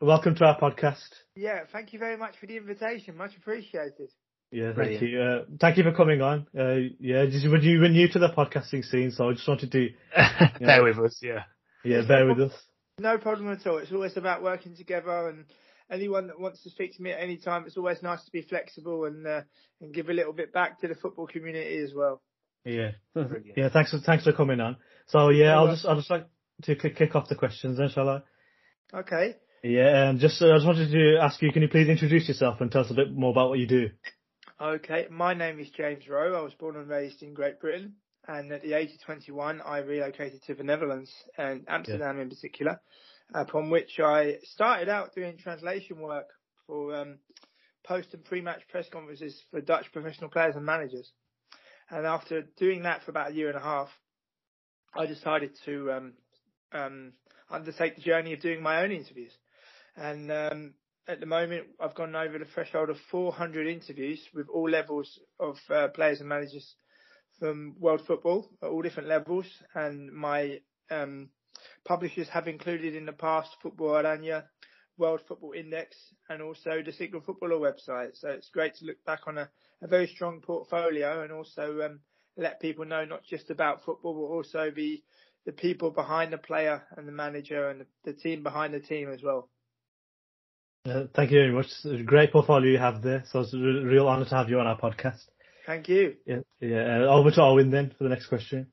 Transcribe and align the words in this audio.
Welcome 0.00 0.36
to 0.36 0.44
our 0.44 0.58
podcast. 0.60 1.08
Yeah, 1.34 1.64
thank 1.72 1.92
you 1.92 1.98
very 1.98 2.16
much 2.16 2.36
for 2.38 2.46
the 2.46 2.56
invitation. 2.56 3.16
Much 3.16 3.36
appreciated. 3.36 4.10
Yeah, 4.52 4.66
thank 4.66 4.76
Brilliant. 4.76 5.02
you. 5.02 5.20
Uh, 5.20 5.44
thank 5.60 5.76
you 5.76 5.82
for 5.82 5.92
coming 5.92 6.22
on. 6.22 6.46
Uh, 6.56 6.76
yeah, 7.00 7.26
just 7.26 7.50
when 7.50 7.62
you 7.62 7.80
were 7.80 7.88
new 7.88 8.06
to 8.08 8.18
the 8.20 8.28
podcasting 8.28 8.84
scene, 8.84 9.10
so 9.10 9.30
I 9.30 9.32
just 9.32 9.48
wanted 9.48 9.72
to, 9.72 9.88
Bear 10.60 10.84
with 10.84 10.98
us, 11.00 11.18
yeah. 11.20 11.42
yeah, 11.84 12.02
bear 12.06 12.26
with 12.26 12.40
us. 12.40 12.52
No 13.00 13.18
problem 13.18 13.50
at 13.50 13.66
all. 13.66 13.78
It's 13.78 13.90
always 13.90 14.16
about 14.16 14.44
working 14.44 14.76
together 14.76 15.30
and 15.30 15.46
anyone 15.90 16.26
that 16.28 16.40
wants 16.40 16.62
to 16.62 16.70
speak 16.70 16.96
to 16.96 17.02
me 17.02 17.12
at 17.12 17.20
any 17.20 17.36
time, 17.36 17.64
it's 17.66 17.76
always 17.76 18.02
nice 18.02 18.24
to 18.24 18.30
be 18.32 18.42
flexible 18.42 19.04
and 19.04 19.26
uh, 19.26 19.40
and 19.80 19.92
give 19.94 20.08
a 20.08 20.12
little 20.12 20.32
bit 20.32 20.52
back 20.52 20.80
to 20.80 20.88
the 20.88 20.94
football 20.94 21.26
community 21.26 21.78
as 21.78 21.92
well. 21.94 22.22
Yeah, 22.64 22.90
Brilliant. 23.14 23.56
yeah. 23.56 23.68
Thanks 23.70 23.90
for 23.92 23.98
thanks 23.98 24.24
for 24.24 24.32
coming 24.32 24.60
on. 24.60 24.76
So 25.06 25.30
yeah, 25.30 25.44
You're 25.44 25.52
I'll 25.52 25.56
welcome. 25.64 25.74
just 25.76 25.86
I'll 25.86 25.96
just 25.96 26.10
like 26.10 26.26
to 26.64 26.76
kick 26.76 26.96
kick 26.96 27.14
off 27.14 27.28
the 27.28 27.34
questions 27.36 27.78
then, 27.78 27.88
shall 27.90 28.08
I? 28.08 28.20
Okay. 28.92 29.36
Yeah, 29.62 30.08
and 30.08 30.20
just 30.20 30.40
uh, 30.40 30.52
I 30.52 30.56
just 30.56 30.66
wanted 30.66 30.90
to 30.90 31.18
ask 31.20 31.40
you, 31.42 31.50
can 31.52 31.62
you 31.62 31.68
please 31.68 31.88
introduce 31.88 32.28
yourself 32.28 32.60
and 32.60 32.70
tell 32.70 32.82
us 32.82 32.90
a 32.90 32.94
bit 32.94 33.12
more 33.12 33.30
about 33.30 33.48
what 33.50 33.58
you 33.58 33.66
do? 33.66 33.88
Okay. 34.60 35.06
My 35.10 35.34
name 35.34 35.58
is 35.60 35.68
James 35.70 36.08
Rowe. 36.08 36.38
I 36.38 36.42
was 36.42 36.54
born 36.54 36.76
and 36.76 36.88
raised 36.88 37.22
in 37.22 37.34
Great 37.34 37.60
Britain. 37.60 37.94
And 38.26 38.52
at 38.52 38.62
the 38.62 38.74
age 38.74 38.90
of 38.92 39.00
21, 39.06 39.60
I 39.62 39.78
relocated 39.78 40.42
to 40.46 40.54
the 40.54 40.62
Netherlands 40.62 41.10
and 41.38 41.64
Amsterdam 41.66 42.20
in 42.20 42.28
particular, 42.28 42.78
upon 43.34 43.70
which 43.70 44.00
I 44.00 44.38
started 44.44 44.88
out 44.88 45.14
doing 45.14 45.36
translation 45.38 46.00
work 46.00 46.28
for 46.66 46.94
um, 46.94 47.18
post 47.84 48.08
and 48.12 48.24
pre-match 48.24 48.62
press 48.68 48.86
conferences 48.90 49.42
for 49.50 49.60
Dutch 49.60 49.86
professional 49.92 50.30
players 50.30 50.56
and 50.56 50.64
managers. 50.64 51.10
And 51.90 52.06
after 52.06 52.42
doing 52.58 52.82
that 52.82 53.02
for 53.02 53.10
about 53.10 53.30
a 53.30 53.34
year 53.34 53.48
and 53.48 53.56
a 53.56 53.62
half, 53.62 53.88
I 54.94 55.06
decided 55.06 55.50
to 55.64 55.92
um, 55.92 56.12
um, 56.72 57.12
undertake 57.50 57.96
the 57.96 58.02
journey 58.02 58.32
of 58.34 58.40
doing 58.40 58.62
my 58.62 58.82
own 58.82 58.92
interviews. 58.92 59.32
And 59.96 60.30
um, 60.30 60.74
at 61.06 61.20
the 61.20 61.26
moment, 61.26 61.66
I've 61.80 61.94
gone 61.94 62.14
over 62.14 62.38
the 62.38 62.44
threshold 62.44 62.90
of 62.90 62.98
400 63.10 63.66
interviews 63.66 64.20
with 64.34 64.48
all 64.48 64.68
levels 64.68 65.18
of 65.40 65.56
uh, 65.70 65.88
players 65.88 66.20
and 66.20 66.28
managers 66.28 66.74
from 67.38 67.76
world 67.78 68.02
football 68.06 68.50
at 68.62 68.68
all 68.68 68.82
different 68.82 69.08
levels. 69.08 69.46
And 69.74 70.12
my 70.12 70.60
um, 70.90 71.30
publishers 71.84 72.28
have 72.28 72.48
included 72.48 72.94
in 72.94 73.06
the 73.06 73.12
past 73.12 73.50
Football 73.62 74.02
Oranje, 74.02 74.42
World 74.96 75.20
Football 75.26 75.52
Index, 75.52 75.96
and 76.28 76.42
also 76.42 76.82
the 76.84 76.92
Secret 76.92 77.24
Footballer 77.24 77.56
website. 77.56 78.10
So 78.14 78.28
it's 78.28 78.50
great 78.50 78.74
to 78.76 78.84
look 78.84 79.04
back 79.04 79.20
on 79.26 79.38
a, 79.38 79.48
a 79.82 79.86
very 79.86 80.06
strong 80.08 80.40
portfolio 80.40 81.22
and 81.22 81.32
also 81.32 81.80
um, 81.82 82.00
let 82.36 82.60
people 82.60 82.84
know 82.84 83.04
not 83.04 83.24
just 83.24 83.50
about 83.50 83.84
football, 83.84 84.14
but 84.14 84.34
also 84.34 84.70
the 84.74 85.02
the 85.46 85.52
people 85.52 85.90
behind 85.90 86.30
the 86.30 86.36
player 86.36 86.82
and 86.96 87.08
the 87.08 87.12
manager 87.12 87.70
and 87.70 87.80
the, 87.80 87.86
the 88.04 88.12
team 88.12 88.42
behind 88.42 88.74
the 88.74 88.80
team 88.80 89.10
as 89.10 89.22
well. 89.22 89.48
Uh, 90.84 91.04
thank 91.14 91.30
you 91.30 91.38
very 91.38 91.52
much. 91.52 91.66
Great 92.04 92.32
portfolio 92.32 92.72
you 92.72 92.78
have 92.78 93.02
there, 93.02 93.24
so 93.30 93.40
it's 93.40 93.54
a 93.54 93.56
real 93.56 94.08
honour 94.08 94.26
to 94.26 94.34
have 94.34 94.50
you 94.50 94.58
on 94.60 94.66
our 94.66 94.78
podcast. 94.78 95.20
Thank 95.66 95.88
you. 95.88 96.16
Yeah, 96.26 96.40
yeah. 96.60 97.02
Uh, 97.02 97.14
over 97.14 97.30
to 97.30 97.42
Owen 97.42 97.70
then 97.70 97.94
for 97.96 98.04
the 98.04 98.10
next 98.10 98.26
question. 98.26 98.68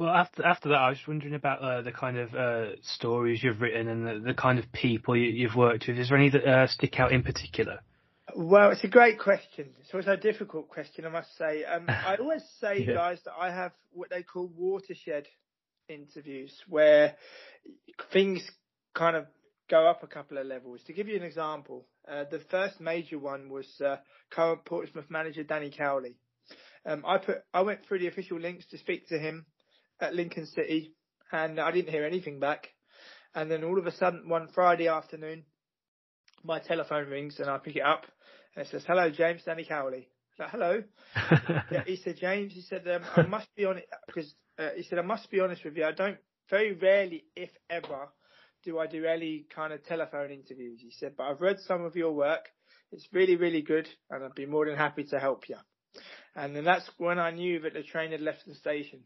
Well, 0.00 0.08
after 0.08 0.46
after 0.46 0.70
that, 0.70 0.76
I 0.78 0.88
was 0.88 0.96
just 0.96 1.08
wondering 1.08 1.34
about 1.34 1.60
uh, 1.60 1.82
the 1.82 1.92
kind 1.92 2.16
of 2.16 2.34
uh, 2.34 2.80
stories 2.80 3.42
you've 3.42 3.60
written 3.60 3.86
and 3.86 4.06
the, 4.06 4.28
the 4.28 4.34
kind 4.34 4.58
of 4.58 4.72
people 4.72 5.14
you, 5.14 5.26
you've 5.26 5.54
worked 5.54 5.86
with. 5.86 5.98
Is 5.98 6.08
there 6.08 6.16
any 6.16 6.30
that 6.30 6.46
uh, 6.46 6.66
stick 6.68 6.98
out 6.98 7.12
in 7.12 7.22
particular? 7.22 7.80
Well, 8.34 8.70
it's 8.70 8.82
a 8.82 8.88
great 8.88 9.18
question. 9.18 9.68
It's 9.78 9.92
also 9.92 10.12
a 10.12 10.16
difficult 10.16 10.70
question, 10.70 11.04
I 11.04 11.10
must 11.10 11.36
say. 11.36 11.64
Um, 11.64 11.84
I 11.88 12.16
always 12.18 12.42
say, 12.62 12.78
Yeah. 12.78 12.94
guys, 12.94 13.18
that 13.26 13.34
I 13.38 13.50
have 13.50 13.72
what 13.92 14.08
they 14.08 14.22
call 14.22 14.50
watershed 14.56 15.26
interviews, 15.86 16.54
where 16.66 17.14
things 18.10 18.50
kind 18.94 19.16
of 19.16 19.26
go 19.68 19.86
up 19.86 20.02
a 20.02 20.06
couple 20.06 20.38
of 20.38 20.46
levels. 20.46 20.80
To 20.86 20.94
give 20.94 21.08
you 21.08 21.16
an 21.16 21.24
example, 21.24 21.84
uh, 22.10 22.24
the 22.30 22.38
first 22.50 22.80
major 22.80 23.18
one 23.18 23.50
was 23.50 23.66
uh, 23.84 23.96
current 24.30 24.64
Portsmouth 24.64 25.10
manager 25.10 25.42
Danny 25.42 25.70
Cowley. 25.70 26.16
Um, 26.86 27.04
I 27.06 27.18
put, 27.18 27.42
I 27.52 27.60
went 27.60 27.84
through 27.84 27.98
the 27.98 28.06
official 28.06 28.40
links 28.40 28.64
to 28.70 28.78
speak 28.78 29.06
to 29.08 29.18
him 29.18 29.44
at 30.00 30.14
Lincoln 30.14 30.46
City, 30.46 30.94
and 31.32 31.60
I 31.60 31.70
didn't 31.70 31.92
hear 31.92 32.04
anything 32.04 32.40
back. 32.40 32.68
And 33.34 33.50
then 33.50 33.64
all 33.64 33.78
of 33.78 33.86
a 33.86 33.92
sudden, 33.92 34.28
one 34.28 34.48
Friday 34.54 34.88
afternoon, 34.88 35.44
my 36.42 36.58
telephone 36.58 37.08
rings 37.08 37.38
and 37.38 37.48
I 37.48 37.58
pick 37.58 37.76
it 37.76 37.82
up 37.82 38.04
and 38.54 38.66
it 38.66 38.70
says, 38.70 38.84
"Hello, 38.86 39.10
James, 39.10 39.42
Danny 39.44 39.64
Cowley." 39.64 40.08
Like, 40.38 40.50
"Hello." 40.50 40.82
Yeah, 41.70 41.84
he 41.86 41.96
said, 41.96 42.16
"James," 42.16 42.52
he 42.52 42.62
said, 42.62 42.86
um, 42.88 43.04
"I 43.16 43.22
must 43.22 43.54
be 43.54 43.64
honest 43.64 43.86
because 44.06 44.34
uh, 44.58 44.70
he 44.76 44.82
said 44.82 44.98
I 44.98 45.02
must 45.02 45.30
be 45.30 45.40
honest 45.40 45.64
with 45.64 45.76
you. 45.76 45.84
I 45.84 45.92
don't 45.92 46.18
very 46.48 46.72
rarely, 46.72 47.24
if 47.36 47.50
ever, 47.68 48.08
do 48.64 48.78
I 48.78 48.86
do 48.86 49.04
any 49.04 49.46
kind 49.54 49.72
of 49.72 49.84
telephone 49.84 50.30
interviews." 50.30 50.80
He 50.82 50.90
said, 50.90 51.14
"But 51.16 51.24
I've 51.24 51.40
read 51.40 51.60
some 51.60 51.84
of 51.84 51.94
your 51.94 52.12
work. 52.12 52.48
It's 52.92 53.06
really, 53.12 53.36
really 53.36 53.62
good, 53.62 53.88
and 54.10 54.24
I'd 54.24 54.34
be 54.34 54.46
more 54.46 54.66
than 54.66 54.76
happy 54.76 55.04
to 55.04 55.20
help 55.20 55.48
you." 55.48 55.56
And 56.34 56.56
then 56.56 56.64
that's 56.64 56.88
when 56.98 57.18
I 57.18 57.30
knew 57.30 57.60
that 57.60 57.74
the 57.74 57.82
train 57.82 58.12
had 58.12 58.20
left 58.20 58.46
the 58.46 58.54
station 58.54 59.00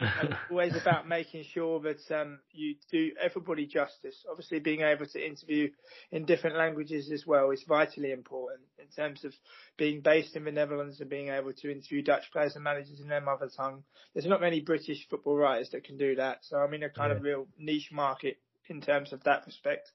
it's 0.00 0.34
always 0.50 0.76
about 0.76 1.08
making 1.08 1.44
sure 1.44 1.80
that 1.80 2.00
um, 2.10 2.38
you 2.52 2.76
do 2.90 3.12
everybody 3.20 3.66
justice. 3.66 4.24
Obviously, 4.30 4.60
being 4.60 4.82
able 4.82 5.06
to 5.06 5.24
interview 5.24 5.70
in 6.10 6.24
different 6.24 6.56
languages 6.56 7.10
as 7.12 7.26
well 7.26 7.50
is 7.50 7.64
vitally 7.66 8.12
important 8.12 8.60
in 8.78 8.86
terms 8.88 9.24
of 9.24 9.32
being 9.76 10.00
based 10.00 10.36
in 10.36 10.44
the 10.44 10.52
Netherlands 10.52 11.00
and 11.00 11.10
being 11.10 11.28
able 11.28 11.52
to 11.52 11.72
interview 11.72 12.02
Dutch 12.02 12.24
players 12.32 12.54
and 12.54 12.64
managers 12.64 13.00
in 13.00 13.08
their 13.08 13.20
mother 13.20 13.48
tongue. 13.54 13.84
There's 14.14 14.26
not 14.26 14.40
many 14.40 14.60
British 14.60 15.06
football 15.08 15.36
writers 15.36 15.70
that 15.70 15.84
can 15.84 15.96
do 15.96 16.16
that, 16.16 16.38
so 16.42 16.56
I'm 16.56 16.74
in 16.74 16.82
a 16.82 16.90
kind 16.90 17.12
of 17.12 17.22
real 17.22 17.46
niche 17.58 17.90
market 17.92 18.38
in 18.68 18.80
terms 18.80 19.12
of 19.12 19.22
that 19.24 19.44
respect. 19.46 19.90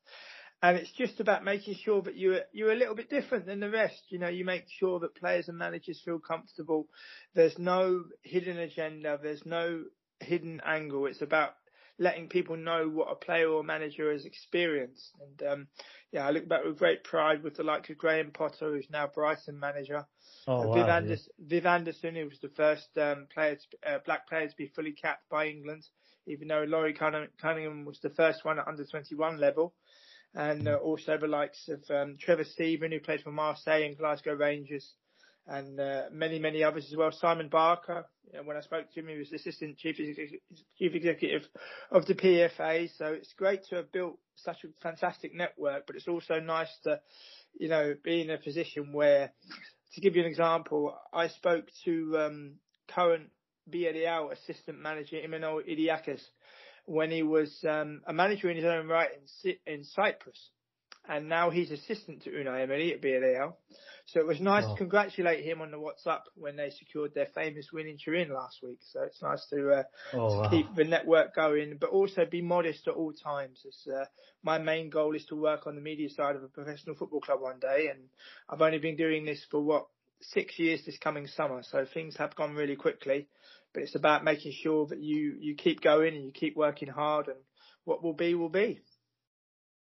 And 0.61 0.77
it's 0.77 0.91
just 0.91 1.19
about 1.19 1.43
making 1.43 1.75
sure 1.75 2.01
that 2.01 2.17
you're 2.17 2.41
you're 2.51 2.71
a 2.71 2.75
little 2.75 2.95
bit 2.95 3.09
different 3.09 3.45
than 3.45 3.59
the 3.59 3.69
rest. 3.69 4.03
You 4.09 4.19
know, 4.19 4.27
you 4.27 4.43
make 4.43 4.65
sure 4.67 4.99
that 4.99 5.15
players 5.15 5.47
and 5.47 5.57
managers 5.57 6.01
feel 6.03 6.19
comfortable. 6.19 6.87
There's 7.33 7.57
no 7.57 8.03
hidden 8.23 8.57
agenda. 8.57 9.17
There's 9.21 9.45
no 9.45 9.85
hidden 10.19 10.61
angle. 10.65 11.05
It's 11.05 11.21
about 11.21 11.51
letting 11.97 12.27
people 12.27 12.57
know 12.57 12.89
what 12.89 13.11
a 13.11 13.15
player 13.15 13.49
or 13.49 13.63
manager 13.63 14.11
has 14.11 14.25
experienced. 14.25 15.11
And 15.21 15.49
um, 15.49 15.67
yeah, 16.11 16.27
I 16.27 16.31
look 16.31 16.47
back 16.47 16.63
with 16.65 16.79
great 16.79 17.03
pride 17.03 17.43
with 17.43 17.55
the 17.55 17.63
likes 17.63 17.89
of 17.89 17.97
Graham 17.97 18.31
Potter, 18.31 18.73
who's 18.73 18.87
now 18.89 19.07
Brighton 19.07 19.59
manager, 19.59 20.05
Oh 20.47 20.67
wow. 20.67 21.01
Viv, 21.01 21.09
yeah. 21.09 21.15
Viv 21.39 21.65
Anderson, 21.65 22.15
who 22.15 22.25
was 22.25 22.39
the 22.41 22.49
first 22.49 22.89
um, 22.97 23.27
player, 23.33 23.55
to, 23.55 23.91
uh, 23.91 23.99
black 24.05 24.27
player 24.27 24.47
to 24.47 24.55
be 24.55 24.67
fully 24.67 24.93
capped 24.93 25.29
by 25.29 25.47
England, 25.47 25.85
even 26.25 26.47
though 26.47 26.63
Laurie 26.67 26.93
Cunningham 26.93 27.85
was 27.85 27.99
the 27.99 28.09
first 28.09 28.43
one 28.43 28.59
at 28.59 28.67
under 28.67 28.85
21 28.85 29.37
level. 29.37 29.73
And 30.35 30.67
uh, 30.67 30.75
also 30.75 31.17
the 31.17 31.27
likes 31.27 31.69
of 31.69 31.83
um, 31.89 32.17
Trevor 32.19 32.43
Steven, 32.43 32.91
who 32.91 32.99
played 32.99 33.21
for 33.21 33.31
Marseille 33.31 33.83
and 33.83 33.97
Glasgow 33.97 34.33
Rangers, 34.35 34.93
and 35.47 35.79
uh, 35.79 36.03
many, 36.11 36.37
many 36.37 36.63
others 36.63 36.87
as 36.91 36.95
well. 36.95 37.11
Simon 37.11 37.49
Barker, 37.49 38.05
you 38.31 38.37
know, 38.37 38.43
when 38.43 38.55
I 38.55 38.61
spoke 38.61 38.93
to 38.93 38.99
him, 38.99 39.07
he 39.07 39.17
was 39.17 39.31
assistant 39.33 39.77
chief 39.77 39.97
chief 40.77 40.93
executive 40.93 41.41
of 41.91 42.05
the 42.05 42.13
PFA. 42.13 42.89
So 42.95 43.07
it's 43.07 43.33
great 43.33 43.65
to 43.69 43.77
have 43.77 43.91
built 43.91 44.19
such 44.35 44.63
a 44.63 44.67
fantastic 44.81 45.33
network, 45.33 45.87
but 45.87 45.95
it's 45.95 46.07
also 46.07 46.39
nice 46.39 46.69
to, 46.83 46.99
you 47.59 47.67
know, 47.67 47.95
be 48.03 48.21
in 48.21 48.29
a 48.29 48.37
position 48.37 48.93
where, 48.93 49.31
to 49.93 50.01
give 50.01 50.15
you 50.15 50.21
an 50.21 50.27
example, 50.27 50.95
I 51.11 51.29
spoke 51.29 51.65
to 51.85 52.17
um, 52.19 52.51
current 52.87 53.29
Villarreal 53.69 54.31
assistant 54.31 54.79
manager 54.79 55.17
Imanol 55.17 55.61
Idiakez 55.67 56.21
when 56.85 57.11
he 57.11 57.23
was 57.23 57.63
um, 57.67 58.01
a 58.07 58.13
manager 58.13 58.49
in 58.49 58.57
his 58.57 58.65
own 58.65 58.87
right 58.87 59.09
in, 59.43 59.55
in 59.73 59.83
Cyprus. 59.83 60.49
And 61.07 61.27
now 61.27 61.49
he's 61.49 61.71
assistant 61.71 62.23
to 62.23 62.29
Unai 62.29 62.61
Emery 62.63 62.93
at 62.93 63.01
Villarreal. 63.01 63.53
So 64.05 64.19
it 64.19 64.27
was 64.27 64.39
nice 64.41 64.65
Wow. 64.65 64.71
to 64.71 64.77
congratulate 64.77 65.43
him 65.43 65.61
on 65.61 65.71
the 65.71 65.77
WhatsApp 65.77 66.21
when 66.35 66.55
they 66.55 66.69
secured 66.71 67.13
their 67.13 67.27
famous 67.33 67.67
win 67.71 67.87
in 67.87 67.97
Turin 67.97 68.31
last 68.33 68.57
week. 68.63 68.79
So 68.91 69.03
it's 69.03 69.21
nice 69.21 69.45
to 69.51 69.71
uh, 69.71 69.83
Oh 70.13 70.35
wow. 70.37 70.49
keep 70.51 70.75
the 70.75 70.83
network 70.83 71.35
going, 71.35 71.77
but 71.79 71.89
also 71.91 72.25
be 72.25 72.41
modest 72.41 72.87
at 72.87 72.93
all 72.95 73.13
times. 73.13 73.63
As 73.67 73.87
uh, 73.91 74.05
my 74.43 74.57
main 74.57 74.89
goal 74.89 75.15
is 75.15 75.25
to 75.25 75.35
work 75.35 75.67
on 75.67 75.75
the 75.75 75.81
media 75.81 76.09
side 76.09 76.35
of 76.35 76.43
a 76.43 76.47
professional 76.47 76.95
football 76.95 77.21
club 77.21 77.41
one 77.41 77.59
day, 77.59 77.87
and 77.91 78.09
I've 78.49 78.61
only 78.61 78.79
been 78.79 78.95
doing 78.97 79.25
this 79.25 79.45
for 79.49 79.61
what 79.61 79.87
six 80.21 80.59
years 80.59 80.81
this 80.85 80.97
coming 80.97 81.27
summer, 81.27 81.61
so 81.63 81.85
things 81.93 82.17
have 82.17 82.35
gone 82.35 82.53
really 82.55 82.75
quickly. 82.75 83.27
But 83.73 83.83
it's 83.83 83.95
about 83.95 84.23
making 84.23 84.53
sure 84.53 84.87
that 84.87 84.99
you 84.99 85.35
you 85.39 85.55
keep 85.55 85.81
going 85.81 86.15
and 86.15 86.25
you 86.25 86.31
keep 86.31 86.55
working 86.55 86.89
hard, 86.89 87.27
and 87.27 87.37
what 87.85 88.03
will 88.03 88.13
be 88.13 88.33
will 88.35 88.49
be. 88.49 88.81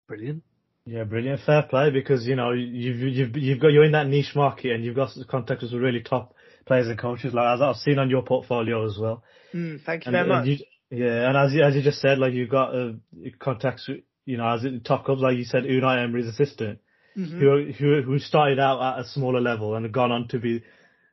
Brilliant. 0.07 0.43
Yeah, 0.85 1.03
brilliant. 1.03 1.41
Fair 1.45 1.63
play 1.63 1.89
because 1.89 2.27
you 2.27 2.35
know 2.35 2.51
you've 2.51 2.97
you've 2.99 3.35
you've 3.37 3.59
got 3.59 3.69
you're 3.69 3.85
in 3.85 3.93
that 3.93 4.07
niche 4.07 4.35
market 4.35 4.71
and 4.71 4.83
you've 4.85 4.95
got 4.95 5.09
contacts 5.27 5.63
with 5.63 5.81
really 5.81 6.01
top 6.01 6.35
players 6.65 6.87
and 6.87 6.97
coaches. 6.99 7.33
Like 7.33 7.55
as 7.55 7.61
I've 7.61 7.77
seen 7.77 7.97
on 7.97 8.09
your 8.09 8.21
portfolio 8.21 8.85
as 8.85 8.97
well. 8.99 9.23
Mm, 9.53 9.81
thank 9.83 10.05
you 10.05 10.11
And, 10.11 10.15
very 10.15 10.29
and 10.29 10.47
much. 10.47 10.59
you, 10.59 11.05
yeah, 11.05 11.27
and 11.27 11.37
as 11.37 11.53
you, 11.53 11.63
as 11.63 11.75
you 11.75 11.81
just 11.81 12.01
said, 12.01 12.19
like 12.19 12.33
you've 12.33 12.49
got 12.49 12.75
uh, 12.75 12.91
contacts. 13.39 13.89
You 14.25 14.37
know, 14.37 14.47
as 14.47 14.63
in 14.63 14.81
top 14.81 15.05
clubs, 15.05 15.21
like 15.21 15.37
you 15.37 15.43
said, 15.43 15.63
Unai 15.63 16.03
Emery's 16.03 16.27
assistant, 16.27 16.79
Mhm. 17.17 17.39
who 17.39 17.71
who 17.77 18.01
who 18.03 18.19
started 18.19 18.59
out 18.59 18.81
at 18.81 19.05
a 19.05 19.07
smaller 19.07 19.41
level 19.41 19.75
and 19.75 19.85
have 19.85 19.91
gone 19.91 20.11
on 20.11 20.27
to 20.29 20.39
be 20.39 20.63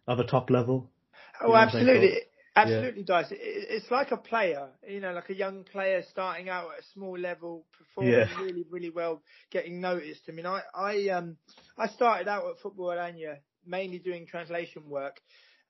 of 0.07 0.19
a 0.19 0.25
top 0.25 0.51
level. 0.51 0.91
Oh, 1.41 1.55
absolutely. 1.57 2.23
Absolutely 2.55 3.01
yeah. 3.01 3.23
does. 3.23 3.27
It's 3.31 3.91
like 3.91 4.11
a 4.11 4.17
player, 4.19 4.69
you 4.87 5.01
know, 5.01 5.13
like 5.13 5.31
a 5.31 5.35
young 5.35 5.65
player 5.65 6.03
starting 6.11 6.51
out 6.51 6.67
at 6.77 6.81
a 6.81 6.93
small 6.93 7.19
level, 7.19 7.65
performing 7.79 8.13
yeah. 8.13 8.41
really, 8.41 8.65
really 8.71 8.91
well, 8.91 9.23
getting 9.51 9.81
noticed. 9.81 10.23
I 10.29 10.33
mean, 10.33 10.45
I, 10.45 10.61
I, 10.75 11.09
um, 11.09 11.37
I 11.79 11.89
started 11.89 12.29
out 12.29 12.45
at 12.51 12.59
Football 12.61 12.89
Oranje 12.89 13.37
mainly 13.67 13.99
doing 13.99 14.27
translation 14.27 14.83
work, 14.89 15.21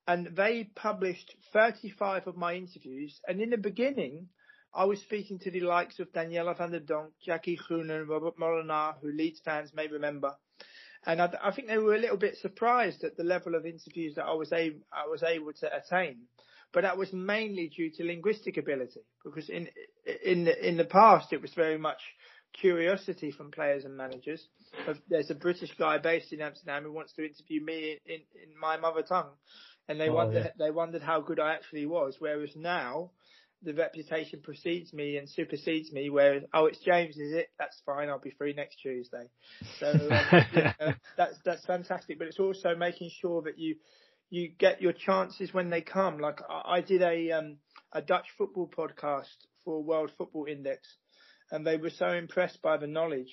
and 0.09 0.35
they 0.35 0.71
published 0.75 1.37
35 1.53 2.27
of 2.27 2.37
my 2.37 2.55
interviews. 2.55 3.21
And 3.29 3.41
in 3.41 3.51
the 3.51 3.59
beginning, 3.59 4.29
I 4.75 4.85
was 4.85 5.01
speaking 5.01 5.39
to 5.41 5.51
the 5.51 5.61
likes 5.61 6.01
of 6.01 6.13
Daniela 6.13 6.57
van 6.57 6.73
der 6.73 6.81
Donk, 6.81 7.13
Jackie 7.25 7.59
Groenen, 7.59 8.09
Robert 8.09 8.39
Molenaar, 8.39 8.95
who 9.01 9.13
Leeds 9.13 9.41
fans 9.45 9.73
may 9.73 9.87
remember. 9.87 10.35
And 11.05 11.21
I, 11.21 11.33
I, 11.43 11.53
think 11.53 11.69
they 11.69 11.79
were 11.79 11.95
a 11.95 11.99
little 11.99 12.17
bit 12.17 12.37
surprised 12.39 13.05
at 13.05 13.17
the 13.17 13.25
level 13.25 13.55
of 13.55 13.67
interviews 13.67 14.15
that 14.15 14.25
I 14.25 14.35
was, 14.35 14.53
able, 14.53 14.81
I 14.93 15.07
was 15.09 15.23
able 15.23 15.53
to 15.53 15.77
attain. 15.77 16.23
But 16.73 16.83
that 16.83 16.97
was 16.97 17.13
mainly 17.13 17.69
due 17.69 17.91
to 17.97 18.05
linguistic 18.05 18.57
ability, 18.57 19.03
because 19.25 19.49
in 19.49 19.69
in 20.25 20.45
the, 20.45 20.69
in 20.69 20.77
the 20.77 20.85
past 20.85 21.33
it 21.33 21.43
was 21.43 21.53
very 21.55 21.79
much 21.79 22.01
curiosity 22.53 23.31
from 23.31 23.51
players 23.51 23.85
and 23.85 23.97
managers. 23.97 24.47
There's 25.09 25.31
a 25.31 25.35
British 25.35 25.73
guy 25.79 25.99
based 25.99 26.33
in 26.33 26.41
Amsterdam 26.41 26.85
who 26.85 26.93
wants 26.93 27.13
to 27.15 27.25
interview 27.25 27.65
me 27.65 27.99
in, 28.07 28.21
in 28.43 28.59
my 28.61 28.77
mother 28.77 29.03
tongue, 29.03 29.31
and 29.89 30.01
they 30.01 30.09
oh, 30.09 30.15
wondered 30.15 30.45
yeah. 30.45 30.65
they 30.65 30.71
wondered 30.71 31.03
how 31.03 31.21
good 31.21 31.41
I 31.41 31.55
actually 31.55 31.87
was. 31.87 32.17
Whereas 32.19 32.55
now, 32.57 33.11
the 33.63 33.75
reputation 33.75 34.41
precedes 34.43 34.93
me 34.93 35.17
and 35.17 35.29
supersedes 35.29 35.93
me. 35.93 36.11
Whereas 36.11 36.43
oh, 36.55 36.67
it's 36.67 36.81
James, 36.81 37.17
is 37.17 37.33
it? 37.33 37.49
That's 37.59 37.81
fine. 37.85 38.09
I'll 38.09 38.19
be 38.19 38.35
free 38.37 38.55
next 38.55 38.77
Tuesday. 38.77 39.29
So 39.79 39.91
um, 39.91 40.95
that's 41.17 41.37
that's 41.45 41.65
fantastic. 41.65 42.19
But 42.19 42.29
it's 42.29 42.41
also 42.41 42.75
making 42.77 43.11
sure 43.21 43.43
that 43.43 43.59
you 43.59 43.77
you 44.33 44.49
get 44.49 44.81
your 44.81 44.95
chances 44.95 45.53
when 45.53 45.69
they 45.69 45.83
come. 45.83 46.19
Like 46.19 46.41
I, 46.49 46.77
I 46.77 46.81
did 46.81 47.03
a 47.03 47.33
um, 47.33 47.59
a 47.93 48.01
Dutch 48.01 48.25
football 48.39 48.67
podcast 48.67 49.27
for 49.63 49.83
World 49.83 50.11
Football 50.17 50.47
Index, 50.47 50.89
and 51.51 51.67
they 51.67 51.77
were 51.77 51.91
so 51.91 52.09
impressed 52.09 52.63
by 52.63 52.79
the 52.79 52.87
knowledge 52.87 53.31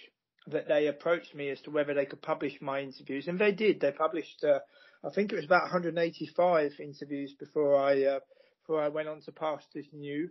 that 0.48 0.68
they 0.68 0.88
approached 0.88 1.34
me 1.34 1.50
as 1.52 1.62
to 1.62 1.72
whether 1.72 1.94
they 1.94 2.06
could 2.06 2.22
publish 2.22 2.54
my 2.60 2.82
interviews, 2.82 3.30
and 3.30 3.40
they 3.40 3.54
did. 3.54 3.80
They 3.80 3.94
published, 3.94 4.44
uh, 4.44 4.60
I 5.02 5.10
think 5.16 5.32
it 5.32 5.38
was 5.38 5.46
about 5.46 5.64
185 5.64 6.72
interviews 6.82 7.34
before 7.40 7.78
I 7.78 8.04
uh, 8.04 8.20
before 8.62 8.84
I 8.84 8.90
went 8.90 9.08
on 9.08 9.22
to 9.22 9.32
pass 9.32 9.64
this 9.74 9.88
new. 9.94 10.30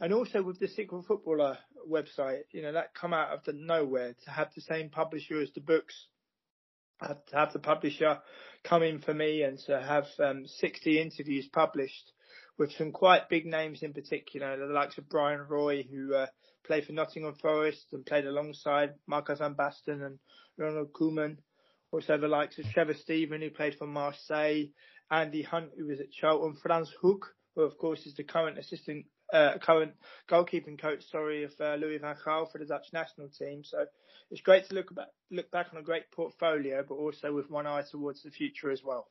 And 0.00 0.14
also 0.14 0.42
with 0.42 0.58
the 0.58 0.68
Secret 0.68 1.04
Footballer 1.06 1.58
website, 1.90 2.44
you 2.52 2.62
know, 2.62 2.72
that 2.72 2.94
come 2.94 3.12
out 3.12 3.34
of 3.34 3.44
the 3.44 3.52
nowhere 3.52 4.14
to 4.24 4.30
have 4.30 4.48
the 4.54 4.62
same 4.62 4.88
publisher 4.88 5.42
as 5.42 5.50
the 5.54 5.60
books 5.60 6.06
to 7.00 7.36
have 7.36 7.52
the 7.52 7.58
publisher 7.58 8.18
come 8.64 8.82
in 8.82 9.00
for 9.00 9.14
me 9.14 9.42
and 9.42 9.58
to 9.66 9.80
have 9.80 10.06
um, 10.18 10.46
60 10.46 11.00
interviews 11.00 11.48
published 11.52 12.12
with 12.58 12.72
some 12.72 12.90
quite 12.92 13.28
big 13.28 13.46
names 13.46 13.82
in 13.82 13.92
particular, 13.92 14.56
the 14.56 14.72
likes 14.72 14.96
of 14.98 15.08
Bryan 15.08 15.40
Roy, 15.48 15.82
who 15.82 16.14
uh, 16.14 16.26
played 16.66 16.84
for 16.84 16.92
Nottingham 16.92 17.34
Forest 17.34 17.86
and 17.92 18.06
played 18.06 18.26
alongside 18.26 18.94
Marco 19.06 19.34
van 19.36 19.54
Basten 19.54 20.04
and 20.04 20.18
Ronald 20.58 20.92
Koeman. 20.92 21.36
Also 21.92 22.18
the 22.18 22.28
likes 22.28 22.58
of 22.58 22.64
Trevor 22.72 22.94
Steven, 22.94 23.40
who 23.40 23.50
played 23.50 23.76
for 23.76 23.86
Marseille, 23.86 24.64
Andy 25.10 25.42
Hunt, 25.42 25.70
who 25.78 25.86
was 25.86 26.00
at 26.00 26.10
Charlton, 26.10 26.56
Frans 26.62 26.92
Hoek, 27.00 27.26
who 27.54 27.62
of 27.62 27.76
course 27.78 28.06
is 28.06 28.14
the 28.14 28.24
current 28.24 28.58
assistant 28.58 29.06
uh, 29.32 29.58
current 29.60 29.92
goalkeeping 30.30 30.80
coach, 30.80 31.02
sorry, 31.10 31.44
of 31.44 31.52
uh, 31.60 31.74
Louis 31.74 31.98
van 31.98 32.16
Gaal 32.24 32.50
for 32.50 32.58
the 32.58 32.64
Dutch 32.64 32.86
national 32.92 33.28
team. 33.28 33.62
So 33.64 33.86
it's 34.30 34.40
great 34.40 34.68
to 34.68 34.74
look 34.74 34.94
back, 34.94 35.08
look 35.30 35.50
back 35.50 35.68
on 35.72 35.78
a 35.78 35.82
great 35.82 36.10
portfolio, 36.10 36.84
but 36.88 36.94
also 36.94 37.32
with 37.32 37.50
one 37.50 37.66
eye 37.66 37.82
towards 37.90 38.22
the 38.22 38.30
future 38.30 38.70
as 38.70 38.82
well. 38.84 39.08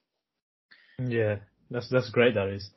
Yeah, 1.00 1.38
that's 1.70 1.90
that's 1.90 2.10
great. 2.10 2.36
That 2.36 2.50
is. 2.50 2.70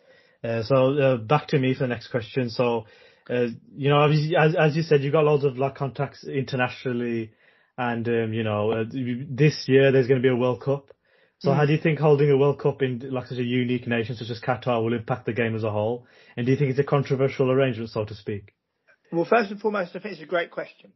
Uh, 0.43 0.63
so 0.63 0.99
uh, 0.99 1.17
back 1.17 1.49
to 1.49 1.59
me 1.59 1.75
for 1.75 1.81
the 1.81 1.89
next 1.89 2.09
question. 2.09 2.51
So, 2.51 2.87
uh, 3.29 3.47
you 3.77 3.89
know, 3.89 4.05
as, 4.05 4.55
as 4.57 4.77
you 4.77 4.83
said, 4.83 5.03
you 5.03 5.11
got 5.11 5.25
loads 5.25 5.45
of 5.45 5.59
like 5.59 5.75
contacts 5.75 6.25
internationally, 6.25 7.33
and 7.77 8.07
um, 8.09 8.33
you 8.33 8.45
know, 8.45 8.73
uh, 8.73 8.85
this 8.91 9.65
year 9.67 9.93
there's 9.93 10.07
going 10.07 10.21
to 10.21 10.27
be 10.27 10.33
a 10.33 10.37
World 10.37 10.63
Cup. 10.63 10.91
So 11.41 11.51
mm. 11.51 11.57
how 11.57 11.67
do 11.67 11.73
you 11.73 11.79
think 11.79 11.99
holding 11.99 12.31
a 12.31 12.37
World 12.37 12.59
Cup 12.59 12.83
in 12.83 13.11
like 13.11 13.27
such 13.27 13.39
a 13.39 13.45
unique 13.45 13.87
nation 13.87 14.17
such 14.17 14.31
as 14.31 14.41
Qatar 14.41 14.83
will 14.83 14.95
impact 14.95 15.27
the 15.27 15.33
game 15.33 15.55
as 15.55 15.65
a 15.65 15.71
whole? 15.71 16.07
And 16.37 16.47
do 16.47 16.53
you 16.53 16.59
think 16.59 16.71
it's 16.71 16.79
a 16.81 16.85
controversial 16.85 17.51
arrangement, 17.51 17.91
so 17.91 18.05
to 18.05 18.15
speak? 18.15 18.55
Well, 19.13 19.25
first 19.25 19.51
and 19.51 19.61
foremost, 19.61 19.95
I 19.95 20.01
think 20.01 20.15
it's 20.15 20.23
a 20.23 20.27
great 20.27 20.51
question. 20.51 20.93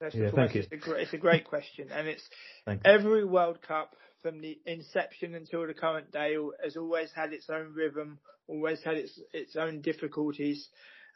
First 0.00 0.16
yeah, 0.16 0.30
thank 0.34 0.54
you. 0.54 0.64
It's 0.70 0.86
a, 0.86 0.92
it's 0.94 1.12
a 1.12 1.18
great 1.18 1.44
question, 1.44 1.88
and 1.92 2.08
it's 2.08 2.28
every 2.84 3.24
World 3.24 3.60
Cup 3.62 3.94
from 4.20 4.40
the 4.40 4.58
inception 4.66 5.34
until 5.34 5.66
the 5.66 5.74
current 5.74 6.10
day 6.10 6.36
has 6.62 6.76
always 6.76 7.10
had 7.14 7.32
its 7.32 7.48
own 7.50 7.72
rhythm, 7.74 8.18
always 8.48 8.82
had 8.82 8.94
its 8.94 9.20
its 9.32 9.54
own 9.56 9.80
difficulties, 9.80 10.68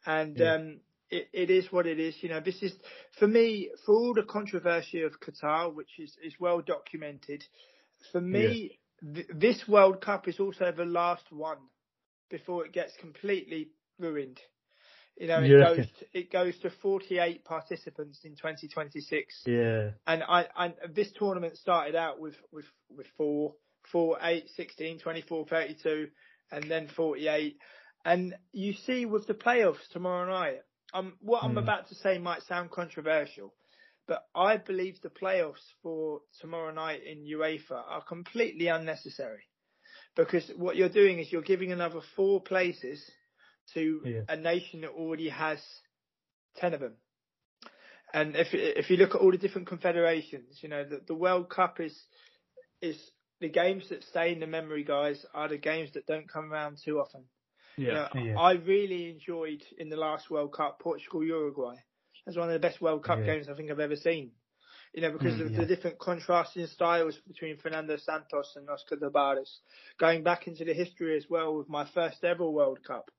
and 0.05 0.39
yeah. 0.39 0.55
um, 0.55 0.81
it, 1.11 1.29
it 1.33 1.51
is 1.51 1.73
what 1.73 1.87
it 1.87 1.99
is. 1.99 2.15
You 2.21 2.29
know, 2.29 2.41
this 2.41 2.63
is 2.63 2.73
for 3.19 3.27
me 3.27 3.71
for 3.85 3.95
all 3.95 4.15
the 4.15 4.23
controversy 4.23 5.03
of 5.03 5.19
Qatar, 5.19 5.75
which 5.75 5.99
is 5.99 6.17
is 6.23 6.35
well 6.39 6.61
documented 6.61 7.43
for 8.13 8.21
me, 8.21 8.79
th- 9.15 9.27
this 9.35 9.67
World 9.69 10.01
Cup 10.01 10.29
is 10.29 10.41
also 10.41 10.73
the 10.73 10.85
last 10.85 11.25
one 11.31 11.59
before 12.31 12.65
it 12.65 12.73
gets 12.73 12.93
completely 12.99 13.71
ruined. 13.99 14.41
You 15.17 15.29
know, 15.29 15.41
it 15.41 15.49
yeah. 15.49 15.65
goes 15.65 15.87
to, 15.87 16.07
it 16.13 16.31
goes 16.31 16.59
to 16.59 16.71
48 16.83 17.45
participants 17.45 18.21
in 18.25 18.33
2026. 18.33 19.43
Yeah. 19.47 19.91
And 20.07 20.23
I, 20.23 20.47
I 20.55 20.75
this 20.93 21.11
tournament 21.19 21.57
started 21.57 21.95
out 21.95 22.21
with 22.21 22.35
with 22.53 22.67
with 22.91 23.07
four, 23.17 23.55
four, 23.91 24.19
eight, 24.21 24.51
16, 24.57 24.99
24, 24.99 25.47
32, 25.47 26.09
and 26.53 26.71
then 26.71 26.89
48. 26.95 27.57
And 28.05 28.35
you 28.53 28.75
see 28.75 29.07
with 29.07 29.27
the 29.27 29.35
playoffs 29.35 29.89
tomorrow 29.91 30.31
night, 30.31 30.59
um, 30.93 31.15
what 31.21 31.43
mm. 31.43 31.47
I'm 31.47 31.53
hmm. 31.53 31.59
about 31.59 31.89
to 31.89 31.95
say 31.95 32.19
might 32.19 32.43
sound 32.43 32.71
controversial, 32.71 33.55
but 34.07 34.25
I 34.35 34.57
believe 34.57 35.01
the 35.01 35.11
playoffs 35.11 35.65
for 35.83 36.21
tomorrow 36.41 36.73
night 36.73 37.01
in 37.05 37.25
UEFA 37.25 37.83
are 37.89 38.03
completely 38.03 38.69
unnecessary 38.69 39.43
because 40.15 40.51
what 40.57 40.77
you're 40.77 40.89
doing 40.89 41.19
is 41.19 41.31
you're 41.31 41.43
giving 41.43 41.73
another 41.73 42.01
four 42.15 42.41
places 42.41 43.03
to 43.75 44.01
yeah. 44.05 44.21
a 44.29 44.37
nation 44.37 44.83
that 44.83 44.91
already 44.91 45.29
has 45.29 45.59
10 46.57 46.75
of 46.75 46.81
them. 46.81 46.95
And 48.15 48.37
if 48.37 48.49
if 48.53 48.89
you 48.89 48.97
look 48.97 49.15
at 49.15 49.21
all 49.21 49.33
the 49.33 49.37
different 49.37 49.67
confederations, 49.67 50.61
you 50.63 50.69
know, 50.69 50.85
the, 50.85 51.03
the 51.07 51.15
World 51.15 51.51
Cup 51.51 51.81
is 51.81 52.01
is 52.81 52.97
the 53.41 53.49
games 53.49 53.89
that 53.91 54.05
stay 54.05 54.33
in 54.33 54.41
the 54.41 54.47
memory, 54.47 54.85
guys, 54.85 55.27
are 55.35 55.49
the 55.49 55.59
games 55.59 55.91
that 55.95 56.07
don't 56.07 56.29
come 56.29 56.53
around 56.53 56.79
too 56.83 57.01
often. 57.01 57.25
Yeah, 57.77 58.09
you 58.15 58.21
know, 58.21 58.27
yeah. 58.27 58.39
I 58.39 58.53
really 58.53 59.11
enjoyed 59.11 59.63
in 59.77 59.91
the 59.91 59.97
last 59.97 60.31
World 60.31 60.55
Cup 60.55 60.81
Portugal 60.81 61.25
Uruguay. 61.25 61.77
That's 62.27 62.37
one 62.37 62.49
of 62.49 62.53
the 62.53 62.67
best 62.67 62.83
World 62.83 63.05
Cup 63.05 63.21
yeah. 63.21 63.27
games 63.27 63.49
I 63.49 63.55
think 63.55 63.71
I've 63.71 63.81
ever 63.81 63.97
seen. 63.97 64.33
You 64.93 65.03
know, 65.03 65.13
because 65.13 65.35
mm, 65.35 65.47
of 65.47 65.53
yeah. 65.53 65.59
the 65.59 65.67
different 65.67 65.99
contrasting 65.99 66.67
styles 66.67 67.19
between 67.27 67.59
Fernando 67.59 67.97
Santos 67.97 68.55
and 68.57 68.69
Oscar 68.69 68.97
Tabarez. 68.97 69.59
Going 69.99 70.23
back 70.23 70.47
into 70.47 70.65
the 70.65 70.75
history 70.75 71.17
as 71.17 71.27
well 71.29 71.57
with 71.57 71.69
my 71.69 71.87
first 71.95 72.25
ever 72.25 72.49
World 72.49 72.81
Cup 72.87 73.11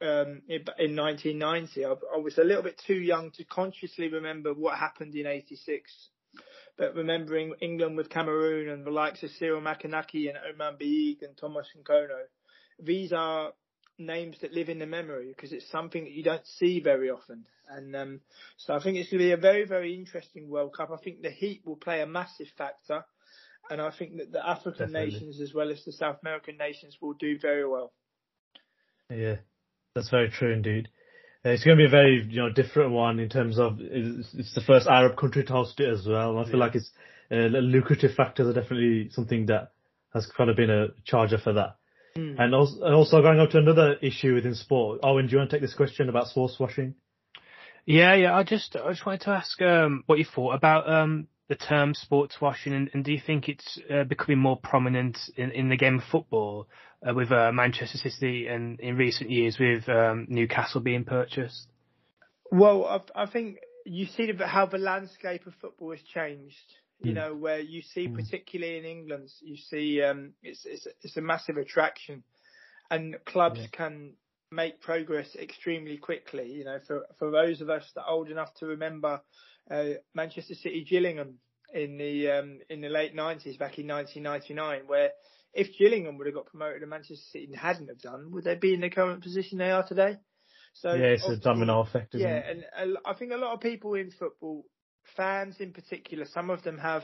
um, 0.00 0.42
in, 0.48 0.64
in 0.78 0.96
1990. 0.96 1.84
I, 1.84 1.88
I 1.88 2.18
was 2.18 2.38
a 2.38 2.44
little 2.44 2.62
bit 2.62 2.80
too 2.86 2.94
young 2.94 3.30
to 3.32 3.44
consciously 3.44 4.08
remember 4.08 4.54
what 4.54 4.78
happened 4.78 5.14
in 5.14 5.26
86 5.26 6.10
but 6.78 6.94
remembering 6.94 7.54
England 7.60 7.96
with 7.96 8.08
Cameroon 8.08 8.68
and 8.68 8.84
the 8.84 8.90
likes 8.90 9.22
of 9.22 9.30
Cyrille 9.30 9.60
Makanaky 9.60 10.28
and 10.28 10.38
Omam 10.38 10.80
Biyik 10.80 11.22
and 11.22 11.36
Thomas 11.36 11.66
Nkono, 11.78 12.22
these 12.78 13.12
are 13.12 13.52
names 13.98 14.36
that 14.40 14.52
live 14.52 14.68
in 14.68 14.78
the 14.78 14.86
memory 14.86 15.28
because 15.28 15.52
it's 15.52 15.70
something 15.70 16.04
that 16.04 16.12
you 16.12 16.22
don't 16.22 16.46
see 16.46 16.80
very 16.80 17.10
often. 17.10 17.44
And 17.68 17.94
um, 17.96 18.20
so 18.56 18.74
I 18.74 18.82
think 18.82 18.98
it's 18.98 19.10
going 19.10 19.20
to 19.20 19.26
be 19.26 19.32
a 19.32 19.36
very, 19.36 19.64
very 19.64 19.94
interesting 19.94 20.48
World 20.48 20.74
Cup. 20.76 20.90
I 20.90 21.02
think 21.02 21.22
the 21.22 21.30
heat 21.30 21.62
will 21.64 21.76
play 21.76 22.00
a 22.00 22.06
massive 22.06 22.48
factor. 22.58 23.04
And 23.70 23.80
I 23.80 23.90
think 23.90 24.16
that 24.16 24.32
the 24.32 24.46
African 24.46 24.92
Definitely. 24.92 25.12
nations 25.12 25.40
as 25.40 25.54
well 25.54 25.70
as 25.70 25.84
the 25.84 25.92
South 25.92 26.18
American 26.22 26.56
nations 26.56 26.98
will 27.00 27.14
do 27.14 27.38
very 27.38 27.66
well. 27.66 27.92
Yeah, 29.08 29.36
that's 29.94 30.10
very 30.10 30.30
true 30.30 30.52
indeed. 30.52 30.88
Uh, 31.44 31.50
it's 31.50 31.64
going 31.64 31.76
to 31.76 31.80
be 31.80 31.86
a 31.86 31.90
very 31.90 32.26
you 32.28 32.40
know 32.40 32.50
different 32.50 32.92
one 32.92 33.18
in 33.18 33.28
terms 33.28 33.58
of 33.58 33.78
it's, 33.80 34.28
it's 34.34 34.54
the 34.54 34.60
first 34.60 34.86
Arab 34.86 35.16
country 35.16 35.44
to 35.44 35.52
host 35.52 35.80
it 35.80 35.88
as 35.88 36.06
well. 36.06 36.30
And 36.30 36.40
I 36.40 36.44
feel 36.44 36.58
yeah. 36.58 36.64
like 36.66 36.74
it's 36.74 36.90
uh, 37.30 37.34
lucrative 37.34 38.14
factors 38.14 38.46
are 38.46 38.60
definitely 38.60 39.10
something 39.10 39.46
that 39.46 39.72
has 40.12 40.26
kind 40.26 40.50
of 40.50 40.56
been 40.56 40.70
a 40.70 40.88
charger 41.04 41.38
for 41.38 41.52
that. 41.54 41.76
Mm. 42.16 42.36
And 42.38 42.54
also, 42.54 42.82
also 42.82 43.22
going 43.22 43.38
on 43.38 43.48
to 43.50 43.58
another 43.58 43.94
issue 44.02 44.34
within 44.34 44.54
sport. 44.54 45.00
Owen, 45.02 45.26
do 45.26 45.32
you 45.32 45.38
want 45.38 45.50
to 45.50 45.56
take 45.56 45.62
this 45.62 45.74
question 45.74 46.08
about 46.08 46.28
sports 46.28 46.58
washing? 46.58 46.94
Yeah, 47.86 48.14
yeah. 48.14 48.36
I 48.36 48.44
just 48.44 48.76
I 48.76 48.90
just 48.90 49.04
wanted 49.04 49.22
to 49.22 49.30
ask 49.30 49.60
um, 49.62 50.04
what 50.06 50.18
you 50.18 50.24
thought 50.24 50.54
about 50.54 50.88
um, 50.88 51.26
the 51.48 51.56
term 51.56 51.94
sports 51.94 52.36
washing, 52.40 52.72
and, 52.72 52.90
and 52.94 53.04
do 53.04 53.12
you 53.12 53.20
think 53.24 53.48
it's 53.48 53.78
uh, 53.92 54.04
becoming 54.04 54.38
more 54.38 54.56
prominent 54.56 55.18
in, 55.36 55.50
in 55.50 55.68
the 55.68 55.76
game 55.76 55.98
of 55.98 56.04
football 56.04 56.68
uh, 57.06 57.12
with 57.12 57.32
uh, 57.32 57.50
Manchester 57.52 57.98
City 57.98 58.46
and 58.46 58.78
in 58.78 58.96
recent 58.96 59.30
years 59.30 59.58
with 59.58 59.88
um, 59.88 60.26
Newcastle 60.28 60.80
being 60.80 61.04
purchased? 61.04 61.66
Well, 62.50 62.84
I, 62.84 63.22
I 63.22 63.26
think 63.26 63.56
you 63.84 64.06
see 64.06 64.30
how 64.38 64.66
the 64.66 64.78
landscape 64.78 65.46
of 65.46 65.54
football 65.60 65.90
has 65.90 66.02
changed 66.02 66.56
you 67.02 67.12
mm. 67.12 67.16
know, 67.16 67.34
where 67.34 67.60
you 67.60 67.82
see, 67.82 68.08
mm. 68.08 68.16
particularly 68.16 68.78
in 68.78 68.84
England, 68.84 69.28
you 69.40 69.56
see 69.56 70.02
um, 70.02 70.32
it's, 70.42 70.64
it's 70.64 70.86
it's 71.02 71.16
a 71.16 71.20
massive 71.20 71.56
attraction, 71.56 72.22
and 72.90 73.16
clubs 73.24 73.60
yeah. 73.60 73.66
can 73.72 74.14
make 74.50 74.80
progress 74.80 75.34
extremely 75.36 75.96
quickly. 75.96 76.50
You 76.52 76.64
know, 76.64 76.78
for 76.86 77.06
for 77.18 77.30
those 77.30 77.60
of 77.60 77.70
us 77.70 77.84
that 77.94 78.02
are 78.02 78.10
old 78.10 78.30
enough 78.30 78.52
to 78.60 78.66
remember 78.66 79.20
uh, 79.70 79.84
Manchester 80.14 80.54
City 80.54 80.86
Gillingham 80.88 81.38
in 81.72 81.98
the 81.98 82.30
um, 82.30 82.58
in 82.68 82.80
the 82.80 82.88
late 82.88 83.14
nineties, 83.14 83.56
back 83.56 83.78
in 83.78 83.86
1999, 83.88 84.86
where 84.86 85.10
if 85.54 85.68
Gillingham 85.78 86.18
would 86.18 86.26
have 86.26 86.34
got 86.34 86.46
promoted 86.46 86.82
and 86.82 86.90
Manchester 86.90 87.24
City 87.30 87.48
hadn't 87.54 87.88
have 87.88 88.00
done, 88.00 88.30
would 88.32 88.44
they 88.44 88.54
be 88.54 88.74
in 88.74 88.80
the 88.80 88.90
current 88.90 89.22
position 89.22 89.58
they 89.58 89.70
are 89.70 89.86
today? 89.86 90.16
So 90.74 90.94
yeah, 90.94 91.06
it's 91.06 91.28
a 91.28 91.36
domino 91.36 91.80
effect. 91.80 92.14
yeah, 92.14 92.38
it? 92.38 92.64
and 92.76 92.96
I 93.04 93.12
think 93.14 93.32
a 93.32 93.36
lot 93.36 93.52
of 93.52 93.60
people 93.60 93.94
in 93.94 94.10
football, 94.10 94.64
fans 95.16 95.56
in 95.60 95.72
particular, 95.72 96.24
some 96.32 96.50
of 96.50 96.62
them 96.62 96.78
have 96.78 97.02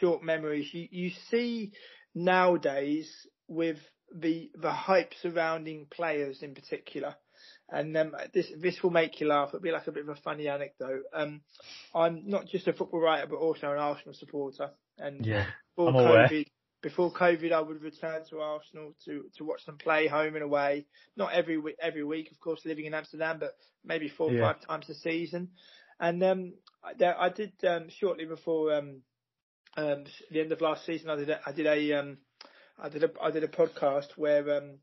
short 0.00 0.22
memories. 0.22 0.68
You 0.72 0.88
you 0.90 1.10
see 1.30 1.72
nowadays 2.14 3.10
with 3.48 3.78
the 4.14 4.50
the 4.54 4.72
hype 4.72 5.12
surrounding 5.22 5.86
players 5.90 6.42
in 6.42 6.54
particular. 6.54 7.14
And 7.70 7.96
um, 7.96 8.14
this 8.32 8.46
this 8.60 8.82
will 8.82 8.90
make 8.90 9.20
you 9.20 9.26
laugh. 9.26 9.48
It'll 9.48 9.60
be 9.60 9.72
like 9.72 9.86
a 9.86 9.92
bit 9.92 10.04
of 10.04 10.10
a 10.10 10.20
funny 10.20 10.48
anecdote. 10.48 11.02
Um, 11.12 11.40
I'm 11.94 12.28
not 12.28 12.46
just 12.46 12.68
a 12.68 12.72
football 12.72 13.00
writer, 13.00 13.26
but 13.26 13.36
also 13.36 13.70
an 13.70 13.78
Arsenal 13.78 14.14
supporter. 14.14 14.70
And 14.98 15.24
yeah, 15.24 15.46
before 15.76 15.88
I'm 15.88 15.94
COVID, 15.94 16.30
aware. 16.30 16.44
before 16.82 17.12
COVID, 17.12 17.52
I 17.52 17.60
would 17.60 17.82
return 17.82 18.22
to 18.30 18.40
Arsenal 18.40 18.94
to 19.06 19.24
to 19.36 19.44
watch 19.44 19.64
them 19.66 19.78
play 19.78 20.06
home 20.06 20.34
and 20.34 20.44
away. 20.44 20.86
Not 21.16 21.32
every 21.32 21.58
week, 21.58 21.76
every 21.80 22.04
week, 22.04 22.30
of 22.30 22.38
course, 22.38 22.60
living 22.64 22.84
in 22.84 22.94
Amsterdam, 22.94 23.38
but 23.40 23.56
maybe 23.84 24.08
four 24.08 24.30
or 24.30 24.34
yeah. 24.34 24.52
five 24.52 24.66
times 24.66 24.88
a 24.90 24.94
season. 24.94 25.48
And 25.98 26.22
um, 26.22 26.54
I, 26.84 27.26
I 27.26 27.28
did 27.28 27.52
um, 27.66 27.88
shortly 27.88 28.24
before 28.24 28.74
um, 28.74 29.02
um, 29.76 30.04
the 30.30 30.40
end 30.40 30.52
of 30.52 30.60
last 30.60 30.84
season. 30.84 31.10
I 31.10 31.16
did 31.16 31.30
a, 31.30 31.40
I 31.46 31.52
did 31.52 31.66
a 31.66 31.92
um, 31.94 32.18
I 32.78 32.88
did 32.88 33.04
a 33.04 33.10
I 33.22 33.30
did 33.30 33.44
a 33.44 33.48
podcast 33.48 34.16
where 34.16 34.58
um, 34.58 34.78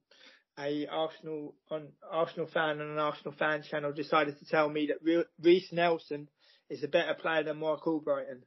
a 0.60 0.88
Arsenal 0.88 1.55
on 1.70 1.89
Arsenal 2.10 2.48
fan 2.48 2.81
on 2.81 2.89
an 2.89 3.00
Arsenal 3.00 3.34
fan 3.38 3.63
channel 3.63 3.91
decided 3.91 4.39
to 4.39 4.46
tell 4.46 4.70
me 4.70 4.88
that 4.88 5.25
Reiss 5.41 5.72
Nelson 5.72 6.27
is 6.70 6.84
a 6.84 6.88
better 6.88 7.13
player 7.13 7.43
than 7.43 7.60
Marc 7.60 7.84
Albrighton, 7.84 8.41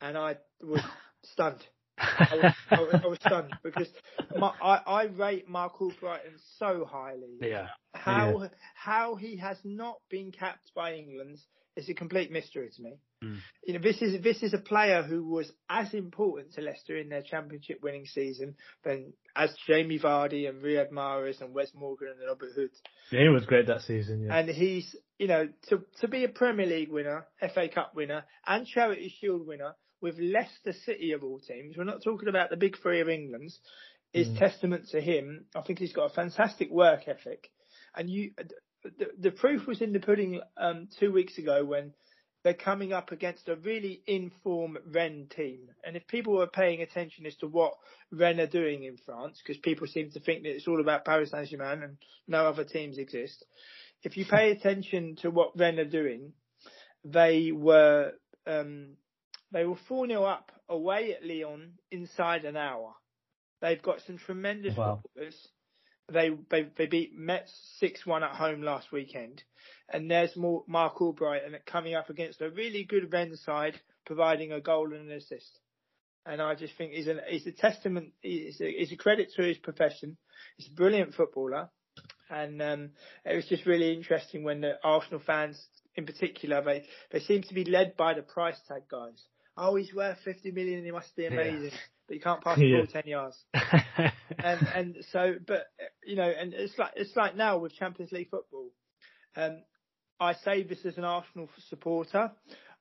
and 0.00 0.16
I 0.16 0.36
was 0.62 0.82
stunned. 1.24 1.64
I, 1.98 2.28
was, 2.42 2.52
I, 2.70 2.80
was, 2.80 3.00
I 3.04 3.06
was 3.06 3.18
stunned 3.20 3.52
because 3.64 3.88
my, 4.36 4.52
I, 4.62 4.80
I 4.86 5.02
rate 5.04 5.48
Marc 5.48 5.78
Albrighton 5.78 6.38
so 6.58 6.84
highly. 6.84 7.38
Yeah. 7.40 7.68
How 7.94 8.42
yeah. 8.42 8.48
how 8.74 9.14
he 9.14 9.36
has 9.38 9.56
not 9.64 9.96
been 10.10 10.30
capped 10.30 10.72
by 10.74 10.94
England 10.94 11.38
is 11.76 11.88
a 11.90 11.94
complete 11.94 12.32
mystery 12.32 12.70
to 12.74 12.82
me. 12.82 12.94
Mm. 13.22 13.38
You 13.66 13.74
know, 13.74 13.80
this 13.80 14.00
is 14.00 14.22
this 14.22 14.42
is 14.42 14.54
a 14.54 14.58
player 14.58 15.02
who 15.02 15.24
was 15.24 15.52
as 15.68 15.92
important 15.92 16.54
to 16.54 16.62
Leicester 16.62 16.96
in 16.96 17.08
their 17.08 17.22
championship 17.22 17.80
winning 17.82 18.06
season 18.06 18.54
than 18.84 19.12
as 19.36 19.54
Jamie 19.66 19.98
Vardy 19.98 20.48
and 20.48 20.62
Riyad 20.62 20.90
Mahrez 20.90 21.40
and 21.40 21.54
Wes 21.54 21.72
Morgan 21.74 22.08
and 22.08 22.26
Robert 22.26 22.50
Huth. 22.54 22.70
Yeah, 23.12 23.22
he 23.22 23.28
was 23.28 23.44
great 23.44 23.66
that 23.66 23.82
season. 23.82 24.22
Yeah. 24.22 24.36
And 24.36 24.48
he's 24.48 24.96
you 25.18 25.28
know 25.28 25.48
to 25.68 25.82
to 26.00 26.08
be 26.08 26.24
a 26.24 26.28
Premier 26.28 26.66
League 26.66 26.90
winner, 26.90 27.26
FA 27.40 27.68
Cup 27.68 27.94
winner, 27.94 28.24
and 28.46 28.66
Charity 28.66 29.14
Shield 29.20 29.46
winner 29.46 29.74
with 30.00 30.18
Leicester 30.18 30.72
City 30.84 31.12
of 31.12 31.22
all 31.22 31.40
teams. 31.40 31.76
We're 31.76 31.84
not 31.84 32.02
talking 32.02 32.28
about 32.28 32.50
the 32.50 32.56
big 32.56 32.78
three 32.82 33.00
of 33.00 33.08
England. 33.08 33.52
Is 34.12 34.28
mm. 34.28 34.38
testament 34.38 34.88
to 34.92 35.00
him. 35.00 35.44
I 35.54 35.60
think 35.60 35.78
he's 35.78 35.92
got 35.92 36.10
a 36.10 36.14
fantastic 36.14 36.70
work 36.70 37.06
ethic, 37.06 37.50
and 37.94 38.08
you. 38.08 38.30
The, 38.98 39.06
the 39.18 39.30
proof 39.30 39.66
was 39.66 39.80
in 39.80 39.92
the 39.92 40.00
pudding 40.00 40.40
um, 40.56 40.88
two 40.98 41.12
weeks 41.12 41.38
ago 41.38 41.64
when 41.64 41.92
they're 42.42 42.54
coming 42.54 42.92
up 42.92 43.10
against 43.10 43.48
a 43.48 43.56
really 43.56 44.02
informed 44.06 44.78
Rennes 44.86 45.30
team. 45.34 45.68
And 45.84 45.96
if 45.96 46.06
people 46.06 46.34
were 46.34 46.46
paying 46.46 46.80
attention 46.80 47.26
as 47.26 47.34
to 47.36 47.48
what 47.48 47.74
Rennes 48.12 48.40
are 48.40 48.46
doing 48.46 48.84
in 48.84 48.96
France, 49.04 49.40
because 49.42 49.58
people 49.60 49.86
seem 49.88 50.10
to 50.12 50.20
think 50.20 50.44
that 50.44 50.50
it's 50.54 50.68
all 50.68 50.80
about 50.80 51.04
Paris 51.04 51.32
Saint 51.32 51.48
Germain 51.48 51.82
and 51.82 51.96
no 52.28 52.46
other 52.46 52.64
teams 52.64 52.98
exist, 52.98 53.44
if 54.04 54.16
you 54.16 54.24
pay 54.24 54.52
attention 54.52 55.16
to 55.22 55.30
what 55.30 55.58
Rennes 55.58 55.80
are 55.80 55.90
doing, 55.90 56.34
they 57.04 57.50
were 57.52 58.12
um, 58.46 58.90
they 59.52 59.64
were 59.64 59.76
4 59.88 60.06
0 60.06 60.22
up 60.22 60.52
away 60.68 61.14
at 61.14 61.26
Lyon 61.26 61.72
inside 61.90 62.44
an 62.44 62.56
hour. 62.56 62.94
They've 63.60 63.82
got 63.82 64.02
some 64.06 64.18
tremendous 64.18 64.76
wow. 64.76 65.00
footballers. 65.02 65.48
They, 66.12 66.30
they 66.50 66.68
they 66.76 66.86
beat 66.86 67.16
Metz 67.16 67.52
six 67.80 68.06
one 68.06 68.22
at 68.22 68.36
home 68.36 68.62
last 68.62 68.92
weekend, 68.92 69.42
and 69.88 70.10
there's 70.10 70.36
more 70.36 70.62
Marc 70.68 70.98
Albrighton 70.98 71.56
coming 71.66 71.94
up 71.94 72.10
against 72.10 72.40
a 72.40 72.50
really 72.50 72.84
good 72.84 73.12
Rennes 73.12 73.42
side, 73.44 73.80
providing 74.04 74.52
a 74.52 74.60
goal 74.60 74.92
and 74.92 75.10
an 75.10 75.16
assist. 75.16 75.58
And 76.24 76.40
I 76.40 76.54
just 76.54 76.76
think 76.76 76.92
he's 76.92 77.08
a 77.08 77.16
he's 77.28 77.46
a 77.46 77.52
testament. 77.52 78.12
He's 78.20 78.60
a, 78.60 78.70
he's 78.70 78.92
a 78.92 78.96
credit 78.96 79.32
to 79.34 79.42
his 79.42 79.58
profession. 79.58 80.16
He's 80.56 80.68
a 80.68 80.74
brilliant 80.74 81.14
footballer, 81.14 81.70
and 82.30 82.62
um, 82.62 82.90
it 83.24 83.34
was 83.34 83.46
just 83.46 83.66
really 83.66 83.92
interesting 83.92 84.44
when 84.44 84.60
the 84.60 84.74
Arsenal 84.84 85.22
fans, 85.26 85.60
in 85.96 86.06
particular, 86.06 86.62
they 86.62 86.84
they 87.10 87.20
seem 87.20 87.42
to 87.42 87.54
be 87.54 87.64
led 87.64 87.96
by 87.96 88.14
the 88.14 88.22
price 88.22 88.60
tag 88.68 88.82
guys. 88.88 89.24
Oh, 89.56 89.74
he's 89.74 89.92
worth 89.94 90.18
50 90.24 90.52
million. 90.52 90.84
He 90.84 90.90
must 90.92 91.16
be 91.16 91.26
amazing. 91.26 91.70
Yeah 91.72 91.78
but 92.06 92.14
you 92.14 92.20
can't 92.20 92.42
pass 92.42 92.58
the 92.58 92.66
yeah. 92.66 92.78
ball 92.78 92.86
ten 92.86 93.02
yards. 93.06 93.44
and 94.38 94.68
and 94.74 94.96
so, 95.10 95.34
but 95.46 95.66
you 96.04 96.16
know, 96.16 96.30
and 96.30 96.54
it's 96.54 96.78
like 96.78 96.92
it's 96.96 97.14
like 97.16 97.36
now 97.36 97.58
with 97.58 97.74
Champions 97.74 98.12
League 98.12 98.30
football. 98.30 98.70
Um, 99.36 99.62
I 100.18 100.32
say 100.32 100.62
this 100.62 100.84
as 100.84 100.96
an 100.96 101.04
Arsenal 101.04 101.48
supporter. 101.68 102.32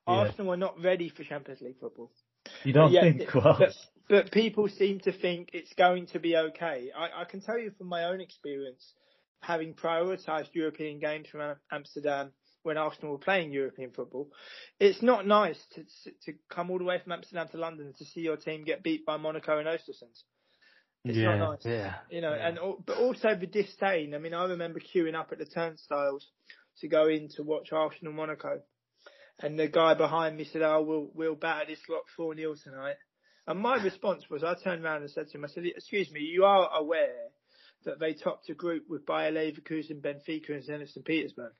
Yeah. 0.08 0.14
Arsenal 0.14 0.54
are 0.54 0.58
not 0.58 0.82
ready 0.82 1.10
for 1.10 1.24
Champions 1.24 1.62
League 1.62 1.80
football. 1.80 2.12
You 2.64 2.74
don't 2.74 2.92
yet, 2.92 3.04
think? 3.04 3.34
Well, 3.34 3.56
but, 3.60 3.74
but, 4.08 4.32
people 4.32 4.70
seem 4.70 5.00
to 5.02 5.12
think 5.12 5.50
it's 5.54 5.74
going 5.74 6.08
to 6.08 6.20
be 6.20 6.38
okay. 6.38 6.92
I, 6.96 7.22
I 7.22 7.26
can 7.26 7.42
tell 7.42 7.58
you 7.58 7.72
from 7.78 7.88
my 7.88 8.06
own 8.06 8.22
experience, 8.22 8.94
having 9.42 9.74
prioritised 9.74 10.50
European 10.54 11.00
games 11.00 11.28
from 11.28 11.56
Amsterdam 11.72 12.32
when 12.66 12.78
Arsenal 12.78 13.12
were 13.12 13.18
playing 13.20 13.52
European 13.52 13.92
football. 13.92 14.28
It's 14.80 15.02
not 15.04 15.28
nice 15.28 15.60
to 15.76 15.84
to 16.24 16.38
come 16.50 16.72
all 16.72 16.80
the 16.80 16.84
way 16.84 17.00
from 17.02 17.12
Amsterdam 17.14 17.48
to 17.52 17.58
London 17.58 17.94
to 17.98 18.06
see 18.06 18.22
your 18.22 18.38
team 18.38 18.66
get 18.66 18.84
beat 18.84 19.06
by 19.06 19.18
Monaco 19.18 19.60
and 19.60 19.68
Ostersund. 19.68 20.24
It's 21.04 21.18
yeah, 21.18 21.38
not 21.38 21.64
nice. 21.64 21.66
Yeah, 21.66 21.94
you 22.10 22.22
know, 22.22 22.34
yeah. 22.34 22.48
and 22.48 22.58
but 22.84 22.98
also 22.98 23.36
the 23.36 23.46
disdain. 23.46 24.16
I 24.16 24.18
mean, 24.18 24.34
I 24.34 24.46
remember 24.46 24.80
queuing 24.80 25.14
up 25.14 25.32
at 25.32 25.38
the 25.38 25.46
turnstiles 25.46 26.26
to 26.80 26.88
go 26.88 27.08
in 27.08 27.30
to 27.36 27.44
watch 27.44 27.72
Arsenal 27.72 28.14
Monaco, 28.14 28.62
and 29.40 29.58
the 29.58 29.68
guy 29.68 29.94
behind 29.94 30.36
me 30.36 30.46
said, 30.46 30.64
"Oh, 30.64 30.82
we'll 30.82 31.12
we'll 31.14 31.36
batter 31.36 31.68
this 31.68 31.88
lot 31.88 32.02
four 32.18 32.36
0 32.36 32.56
tonight." 32.64 32.96
And 33.46 33.60
my 33.60 33.76
response 33.84 34.24
was, 34.32 34.44
I 34.44 34.56
turned 34.56 34.84
around 34.84 35.04
and 35.04 35.12
said 35.12 35.28
to 35.28 35.38
him, 35.38 35.46
I 35.46 35.50
said, 35.50 35.66
"Excuse 35.68 36.12
me, 36.12 36.22
you 36.22 36.46
are 36.46 36.68
aware 36.76 37.30
that 37.84 38.00
they 38.00 38.14
topped 38.14 38.50
a 38.50 38.56
group 38.56 38.86
with 38.90 39.06
Bayer 39.06 39.32
Leverkusen, 39.32 40.02
Benfica, 40.02 40.50
and 40.50 40.64
Zenit 40.64 40.92
St. 40.92 41.06
Petersburg." 41.06 41.54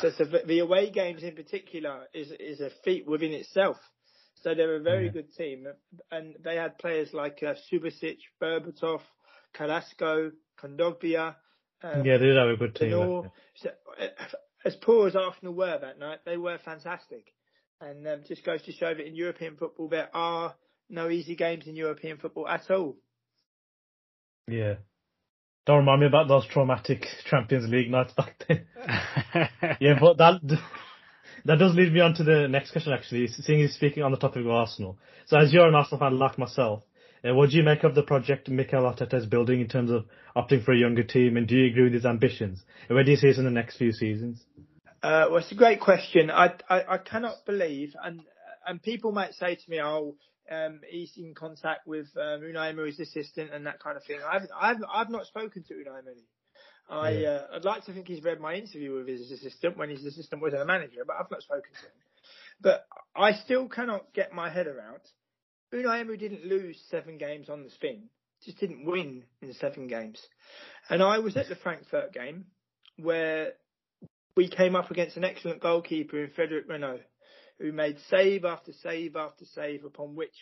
So, 0.00 0.10
so 0.16 0.24
the 0.24 0.60
away 0.60 0.90
games 0.90 1.22
in 1.22 1.34
particular 1.34 2.06
is 2.14 2.32
is 2.38 2.60
a 2.60 2.70
feat 2.84 3.06
within 3.06 3.32
itself. 3.32 3.76
So 4.42 4.54
they're 4.54 4.76
a 4.76 4.80
very 4.80 5.06
yeah. 5.06 5.12
good 5.12 5.34
team, 5.34 5.66
and 6.10 6.34
they 6.42 6.56
had 6.56 6.78
players 6.78 7.12
like 7.12 7.42
uh, 7.42 7.54
Subasic, 7.70 8.18
Berbatov, 8.40 9.00
Carrasco, 9.54 10.32
Kondogbia. 10.60 11.36
Um, 11.82 12.04
yeah, 12.04 12.16
they 12.16 12.26
did 12.26 12.36
have 12.36 12.48
a 12.48 12.56
good 12.56 12.74
team. 12.74 12.90
So, 13.54 13.70
uh, 14.00 14.06
as 14.64 14.76
poor 14.76 15.08
as 15.08 15.16
Arsenal 15.16 15.54
were 15.54 15.78
that 15.78 15.98
night, 15.98 16.20
they 16.24 16.36
were 16.36 16.58
fantastic, 16.64 17.32
and 17.80 18.06
um, 18.06 18.22
just 18.26 18.44
goes 18.44 18.62
to 18.62 18.72
show 18.72 18.92
that 18.94 19.06
in 19.06 19.14
European 19.14 19.56
football 19.56 19.88
there 19.88 20.08
are 20.14 20.54
no 20.88 21.08
easy 21.08 21.36
games 21.36 21.66
in 21.66 21.76
European 21.76 22.18
football 22.18 22.48
at 22.48 22.70
all. 22.70 22.96
Yeah, 24.48 24.74
don't 25.66 25.78
remind 25.78 26.00
me 26.00 26.06
about 26.06 26.28
those 26.28 26.46
traumatic 26.46 27.06
Champions 27.28 27.70
League 27.70 27.90
nights 27.90 28.12
back 28.14 28.34
then. 28.48 28.66
yeah, 29.80 29.98
but 30.00 30.18
that 30.18 30.40
that 31.44 31.58
does 31.58 31.74
lead 31.74 31.92
me 31.92 32.00
on 32.00 32.14
to 32.14 32.24
the 32.24 32.48
next 32.48 32.72
question. 32.72 32.92
Actually, 32.92 33.28
seeing 33.28 33.60
you 33.60 33.68
speaking 33.68 34.02
on 34.02 34.10
the 34.10 34.18
topic 34.18 34.44
of 34.44 34.50
Arsenal. 34.50 34.98
So, 35.26 35.38
as 35.38 35.52
you're 35.52 35.68
an 35.68 35.74
Arsenal 35.74 36.00
fan 36.00 36.18
like 36.18 36.38
myself, 36.38 36.82
uh, 37.24 37.34
what 37.34 37.50
do 37.50 37.56
you 37.56 37.62
make 37.62 37.84
of 37.84 37.94
the 37.94 38.02
project 38.02 38.48
Mikel 38.48 38.82
Arteta 38.82 39.14
is 39.14 39.26
building 39.26 39.60
in 39.60 39.68
terms 39.68 39.90
of 39.90 40.06
opting 40.36 40.64
for 40.64 40.72
a 40.72 40.76
younger 40.78 41.04
team, 41.04 41.36
and 41.36 41.46
do 41.46 41.56
you 41.56 41.70
agree 41.70 41.84
with 41.84 41.94
his 41.94 42.06
ambitions? 42.06 42.62
And 42.88 42.96
where 42.96 43.04
do 43.04 43.12
you 43.12 43.16
see 43.16 43.30
us 43.30 43.38
in 43.38 43.44
the 43.44 43.50
next 43.50 43.76
few 43.76 43.92
seasons? 43.92 44.44
Uh, 45.02 45.26
well, 45.28 45.38
it's 45.38 45.52
a 45.52 45.56
great 45.56 45.80
question. 45.80 46.30
I, 46.30 46.54
I, 46.68 46.82
I 46.88 46.98
cannot 46.98 47.44
believe, 47.46 47.94
and 48.02 48.20
and 48.66 48.82
people 48.82 49.12
might 49.12 49.34
say 49.34 49.54
to 49.54 49.70
me, 49.70 49.80
"Oh, 49.80 50.16
um, 50.52 50.80
he's 50.88 51.12
in 51.16 51.34
contact 51.34 51.86
with 51.86 52.06
um, 52.16 52.40
Unai 52.40 52.70
Emery's 52.70 53.00
assistant 53.00 53.50
and 53.52 53.66
that 53.66 53.80
kind 53.80 53.96
of 53.96 54.04
thing. 54.04 54.18
I've 54.28 54.46
I've 54.58 54.76
I've 54.92 55.10
not 55.10 55.26
spoken 55.26 55.64
to 55.68 55.74
Unai 55.74 55.98
Emery. 56.00 56.26
I 56.90 57.10
yeah. 57.10 57.28
uh, 57.28 57.46
I'd 57.56 57.64
like 57.64 57.84
to 57.86 57.92
think 57.92 58.08
he's 58.08 58.22
read 58.22 58.40
my 58.40 58.54
interview 58.54 58.94
with 58.94 59.08
his 59.08 59.30
assistant 59.30 59.76
when 59.76 59.88
his 59.88 60.04
assistant 60.04 60.42
was 60.42 60.52
a 60.52 60.64
manager, 60.64 61.02
but 61.06 61.16
I've 61.18 61.30
not 61.30 61.42
spoken 61.42 61.72
to 61.72 61.86
him. 61.86 61.92
But 62.60 62.86
I 63.16 63.32
still 63.32 63.68
cannot 63.68 64.12
get 64.14 64.32
my 64.32 64.50
head 64.50 64.66
around. 64.66 65.00
Unai 65.72 66.00
Emery 66.00 66.18
didn't 66.18 66.44
lose 66.44 66.78
seven 66.90 67.18
games 67.18 67.48
on 67.48 67.64
the 67.64 67.70
spin, 67.70 68.04
just 68.44 68.58
didn't 68.58 68.84
win 68.84 69.24
in 69.40 69.54
seven 69.54 69.86
games. 69.86 70.20
And 70.90 71.02
I 71.02 71.18
was 71.18 71.36
at 71.36 71.48
the 71.48 71.56
Frankfurt 71.56 72.12
game 72.12 72.46
where 72.98 73.52
we 74.36 74.48
came 74.48 74.76
up 74.76 74.90
against 74.90 75.16
an 75.16 75.24
excellent 75.24 75.60
goalkeeper 75.60 76.22
in 76.22 76.30
Frederik 76.30 76.68
Rønnow 76.68 77.00
who 77.62 77.72
made 77.72 77.96
save 78.10 78.44
after 78.44 78.72
save 78.72 79.14
after 79.14 79.44
save, 79.44 79.84
upon 79.84 80.16
which 80.16 80.34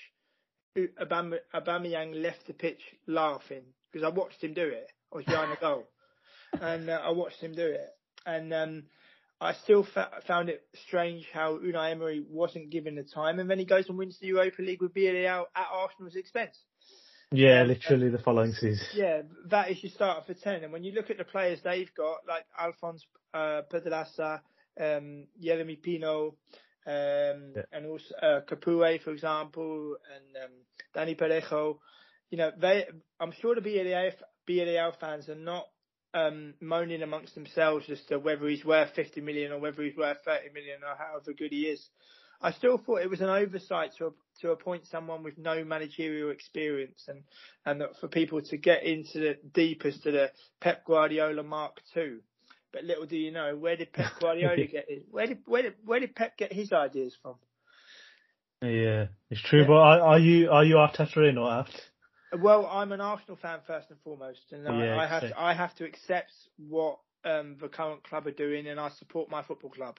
Aubameyang 0.77 2.23
left 2.23 2.47
the 2.47 2.55
pitch 2.55 2.81
laughing 3.07 3.63
because 3.93 4.05
I 4.05 4.09
watched 4.09 4.43
him 4.43 4.55
do 4.55 4.67
it. 4.67 4.91
I 5.13 5.17
was 5.17 5.25
behind 5.27 5.53
the 5.53 5.57
goal, 5.61 5.87
and 6.61 6.89
uh, 6.89 7.01
I 7.05 7.11
watched 7.11 7.41
him 7.41 7.53
do 7.55 7.67
it, 7.67 7.91
and 8.25 8.53
um, 8.55 8.85
I 9.39 9.53
still 9.53 9.85
fa- 9.85 10.23
found 10.27 10.49
it 10.49 10.63
strange 10.87 11.29
how 11.33 11.59
Unai 11.59 11.91
Emery 11.93 12.25
wasn't 12.27 12.71
given 12.71 12.95
the 12.95 13.03
time, 13.03 13.39
and 13.39 13.51
then 13.51 13.59
he 13.59 13.67
goes 13.67 13.89
and 13.89 13.99
wins 13.99 14.19
the 14.19 14.29
Europa 14.29 14.63
League 14.63 14.81
with 14.81 14.95
Villarreal 14.95 15.45
at 15.55 15.67
Arsenal's 15.71 16.17
expense. 16.17 16.57
Yeah, 17.33 17.63
literally 17.63 18.09
the 18.09 18.19
following 18.19 18.53
season. 18.53 18.85
Yeah, 18.95 19.23
that 19.51 19.71
is 19.71 19.83
your 19.85 19.93
starter 19.93 20.23
for 20.27 20.35
10. 20.35 20.65
And 20.65 20.73
when 20.73 20.83
you 20.83 20.91
look 20.91 21.11
at 21.11 21.19
the 21.19 21.23
players 21.25 21.61
they've 21.63 21.95
got, 21.95 22.27
like 22.27 22.45
Alphonse 22.59 23.07
uh, 23.33 23.61
Pedraza, 23.71 24.43
um, 24.81 25.27
Yeremy 25.41 25.81
Pino, 25.81 26.35
um, 26.87 27.53
yeah. 27.57 27.63
and 27.73 27.87
also 27.87 28.15
uh, 28.23 28.41
Capoue, 28.49 29.03
for 29.03 29.11
example, 29.11 29.97
and 30.15 30.45
um, 30.45 30.51
Dani 30.97 31.19
Parejo, 31.19 31.79
you 32.31 32.39
know, 32.39 32.51
they, 32.59 32.87
I'm 33.19 33.33
sure 33.33 33.55
the 33.55 33.61
Villarreal, 33.61 34.13
Villarreal 34.49 34.99
fans 34.99 35.29
are 35.29 35.35
not 35.35 35.67
um, 36.15 36.55
moaning 36.61 37.03
amongst 37.03 37.35
themselves 37.35 37.89
as 37.91 38.01
to 38.09 38.19
whether 38.19 38.49
he's 38.49 38.65
worth 38.65 38.95
50 38.95 39.21
million 39.21 39.53
or 39.53 39.59
whether 39.59 39.83
he's 39.83 39.97
worth 39.97 40.19
30 40.25 40.53
million 40.53 40.81
or 40.83 40.97
however 40.97 41.33
good 41.37 41.53
he 41.53 41.63
is. 41.63 41.89
I 42.43 42.53
still 42.53 42.79
thought 42.79 43.03
it 43.03 43.11
was 43.11 43.21
an 43.21 43.29
oversight 43.29 43.93
to 43.99 44.15
to 44.41 44.53
appoint 44.53 44.87
someone 44.87 45.23
with 45.23 45.37
no 45.37 45.63
managerial 45.63 46.31
experience 46.31 47.05
and 47.07 47.23
and 47.67 47.83
for 48.01 48.09
people 48.09 48.41
to 48.41 48.57
get 48.57 48.83
into 48.83 49.19
the 49.19 49.39
deepest 49.53 50.03
to 50.05 50.11
the 50.11 50.31
Pep 50.61 50.87
Guardiola 50.87 51.43
Mark 51.43 51.81
II. 51.95 52.21
But 52.73 52.85
little 52.85 53.07
do 53.07 53.17
you 53.17 53.33
know, 53.33 53.57
where 53.57 53.77
did 53.77 53.93
Pep 53.93 54.13
Guardiola 54.21 54.67
get 54.67 54.87
his, 54.89 55.03
where 55.11 55.27
did 55.27 55.39
where 55.47 55.63
did 55.63 55.75
where 55.85 56.01
did 56.01 56.15
Pep 56.15 56.37
get 56.37 56.53
his 56.53 56.73
ideas 56.73 57.17
from? 57.23 57.37
Yeah, 58.63 59.07
it's 59.31 59.43
true. 59.43 59.63
Yeah. 59.63 59.67
But 59.67 59.75
are, 59.75 60.01
are 60.01 60.19
you 60.19 60.51
are 60.51 60.65
you 60.65 60.77
Arteta 60.77 61.29
in 61.29 61.39
or 61.39 61.51
out? 61.51 61.71
Well, 62.39 62.67
I'm 62.67 62.93
an 62.93 63.01
Arsenal 63.01 63.37
fan 63.37 63.59
first 63.67 63.91
and 63.91 63.99
foremost, 64.05 64.53
and 64.53 64.63
yeah, 64.65 64.95
I, 64.95 65.05
I 65.05 65.07
have 65.09 65.23
to, 65.23 65.41
I 65.41 65.55
have 65.55 65.75
to 65.77 65.85
accept 65.85 66.33
what 66.57 67.01
um, 67.25 67.57
the 67.61 67.69
current 67.69 68.05
club 68.05 68.27
are 68.27 68.33
doing, 68.33 68.69
and 68.69 68.79
I 68.79 68.91
support 68.91 69.31
my 69.31 69.43
football 69.43 69.71
club, 69.71 69.99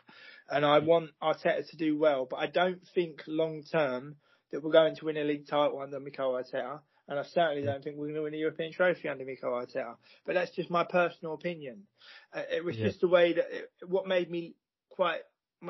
and 0.49 0.65
I 0.65 0.79
want 0.79 1.11
Arteta 1.21 1.69
to 1.69 1.77
do 1.77 1.97
well. 1.97 2.25
But 2.29 2.37
I 2.37 2.47
don't 2.47 2.81
think 2.95 3.23
long 3.27 3.63
term 3.63 4.15
that 4.51 4.63
we're 4.63 4.71
going 4.71 4.95
to 4.95 5.05
win 5.05 5.17
a 5.17 5.23
league 5.23 5.47
title 5.47 5.81
under 5.81 5.99
Mikel 5.99 6.33
Arteta, 6.33 6.79
and 7.11 7.19
I 7.19 7.23
certainly 7.23 7.63
don't 7.63 7.83
think 7.83 7.97
we're 7.97 8.05
going 8.05 8.15
to 8.15 8.21
win 8.21 8.33
a 8.33 8.37
European 8.37 8.71
trophy 8.71 9.09
under 9.09 9.25
Mikel 9.25 9.51
Arteta. 9.51 9.95
But 10.25 10.35
that's 10.35 10.51
just 10.51 10.69
my 10.69 10.85
personal 10.85 11.33
opinion. 11.33 11.83
Uh, 12.33 12.43
it 12.49 12.63
was 12.63 12.77
yeah. 12.77 12.87
just 12.87 13.01
the 13.01 13.09
way 13.09 13.33
that 13.33 13.45
it, 13.51 13.69
what 13.85 14.07
made 14.07 14.31
me 14.31 14.55
quite 14.89 15.19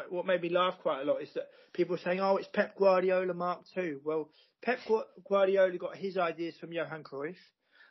what 0.10 0.28
made 0.28 0.44
me 0.44 0.50
laugh 0.50 0.76
quite 0.84 1.02
a 1.02 1.04
lot 1.04 1.22
is 1.22 1.34
that 1.34 1.50
people 1.74 1.96
were 1.96 2.02
saying, 2.04 2.20
"Oh, 2.20 2.38
it's 2.38 2.48
Pep 2.54 2.78
Guardiola 2.78 3.34
Mark 3.34 3.62
II." 3.76 3.96
Well, 4.06 4.30
Pep 4.62 4.80
Guardiola 5.28 5.76
got 5.80 5.98
his 5.98 6.16
ideas 6.16 6.54
from 6.62 6.74
Johan 6.74 7.04
Cruyff, 7.04 7.36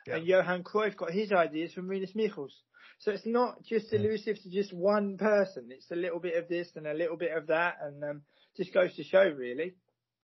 yeah. 0.07 0.15
and 0.15 0.25
Johan 0.25 0.63
Cruyff 0.63 0.95
got 0.95 1.11
his 1.11 1.33
ideas 1.33 1.73
from 1.73 1.89
Rinus 1.89 2.15
Michels. 2.15 2.55
So 2.99 3.11
it's 3.11 3.25
not 3.25 3.61
just 3.65 3.91
elusive 3.91 4.41
to 4.43 4.49
just 4.49 4.71
one 4.71 5.17
person. 5.17 5.67
It's 5.71 5.91
a 5.91 5.95
little 5.95 6.19
bit 6.19 6.37
of 6.37 6.47
this 6.47 6.69
and 6.77 6.87
a 6.87 6.93
little 6.93 7.17
bit 7.17 7.35
of 7.35 7.47
that, 7.47 7.79
and 7.83 8.01
um, 8.01 8.21
just 8.55 8.73
goes 8.73 8.95
to 8.95 9.03
show, 9.03 9.27
really. 9.27 9.73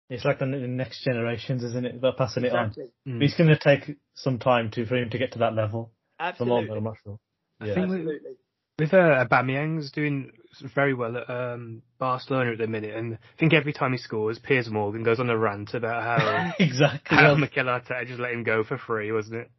It's 0.10 0.26
like 0.26 0.40
the 0.40 0.48
next 0.48 1.04
generations, 1.04 1.64
isn't 1.64 1.86
it? 1.86 2.02
They're 2.02 2.14
passing 2.14 2.44
exactly. 2.44 2.86
it 2.86 2.94
on. 3.08 3.20
Mm. 3.20 3.24
It's 3.24 3.38
going 3.38 3.50
to 3.50 3.60
take 3.60 3.98
some 4.16 4.40
time 4.40 4.72
to 4.72 4.86
for 4.86 4.96
him 4.96 5.12
to 5.12 5.18
get 5.20 5.34
to 5.34 5.40
that 5.40 5.54
level. 5.54 5.92
Absolutely. 6.20 6.76
I'm 6.76 6.84
not 6.84 6.98
sure. 7.04 7.20
Yeah. 7.62 7.72
I 7.72 7.76
think 7.76 7.86
Absolutely. 7.86 8.32
With 8.80 8.94
uh, 8.94 9.26
Aubameyang's 9.26 9.92
doing 9.92 10.32
very 10.74 10.94
well 10.94 11.18
at 11.18 11.30
um, 11.30 11.82
Barcelona 12.00 12.54
at 12.54 12.58
the 12.58 12.68
minute, 12.68 12.96
and 12.96 13.16
I 13.16 13.18
think 13.38 13.54
every 13.54 13.74
time 13.74 13.92
he 13.92 13.98
scores, 13.98 14.40
Piers 14.40 14.70
Morgan 14.70 15.04
goes 15.04 15.20
on 15.20 15.30
a 15.30 15.38
rant 15.38 15.74
about 15.74 16.02
how 16.02 16.54
exactly 16.60 17.18
how 17.18 17.36
Mikel 17.36 17.66
Arteta 17.66 18.08
just 18.08 18.20
let 18.20 18.32
him 18.32 18.44
go 18.44 18.64
for 18.64 18.78
free, 18.78 19.12
wasn't 19.12 19.42
it? 19.42 19.52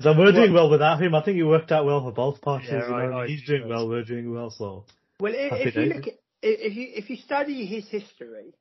So 0.00 0.14
we're 0.16 0.32
doing 0.32 0.52
well 0.52 0.70
without 0.70 1.02
him. 1.02 1.14
I 1.14 1.22
think 1.22 1.36
he 1.36 1.42
worked 1.42 1.72
out 1.72 1.84
well 1.84 2.02
for 2.02 2.12
both 2.12 2.40
parties. 2.40 2.70
Yeah, 2.70 2.80
right, 2.80 3.04
you 3.04 3.10
know? 3.10 3.26
He's 3.26 3.44
doing 3.44 3.68
well. 3.68 3.88
We're 3.88 4.04
doing 4.04 4.32
well. 4.32 4.50
So 4.50 4.84
well, 5.18 5.32
if, 5.34 5.68
if 5.68 5.74
you 5.74 5.82
look 5.82 6.06
at, 6.06 6.14
if 6.42 6.74
you 6.74 6.88
if 6.94 7.10
you 7.10 7.16
study 7.16 7.66
his 7.66 7.88
history, 7.88 8.54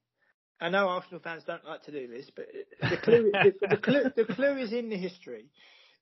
I 0.61 0.69
know 0.69 0.89
Arsenal 0.89 1.21
fans 1.21 1.43
don't 1.45 1.65
like 1.65 1.83
to 1.83 1.91
do 1.91 2.07
this, 2.07 2.29
but 2.35 2.45
the 2.89 2.97
clue 2.97 3.31
the, 3.31 3.67
the, 3.67 3.77
clue 3.77 4.03
the 4.15 4.33
clue 4.33 4.57
is 4.57 4.73
in 4.73 4.89
the 4.89 4.97
history. 4.97 5.45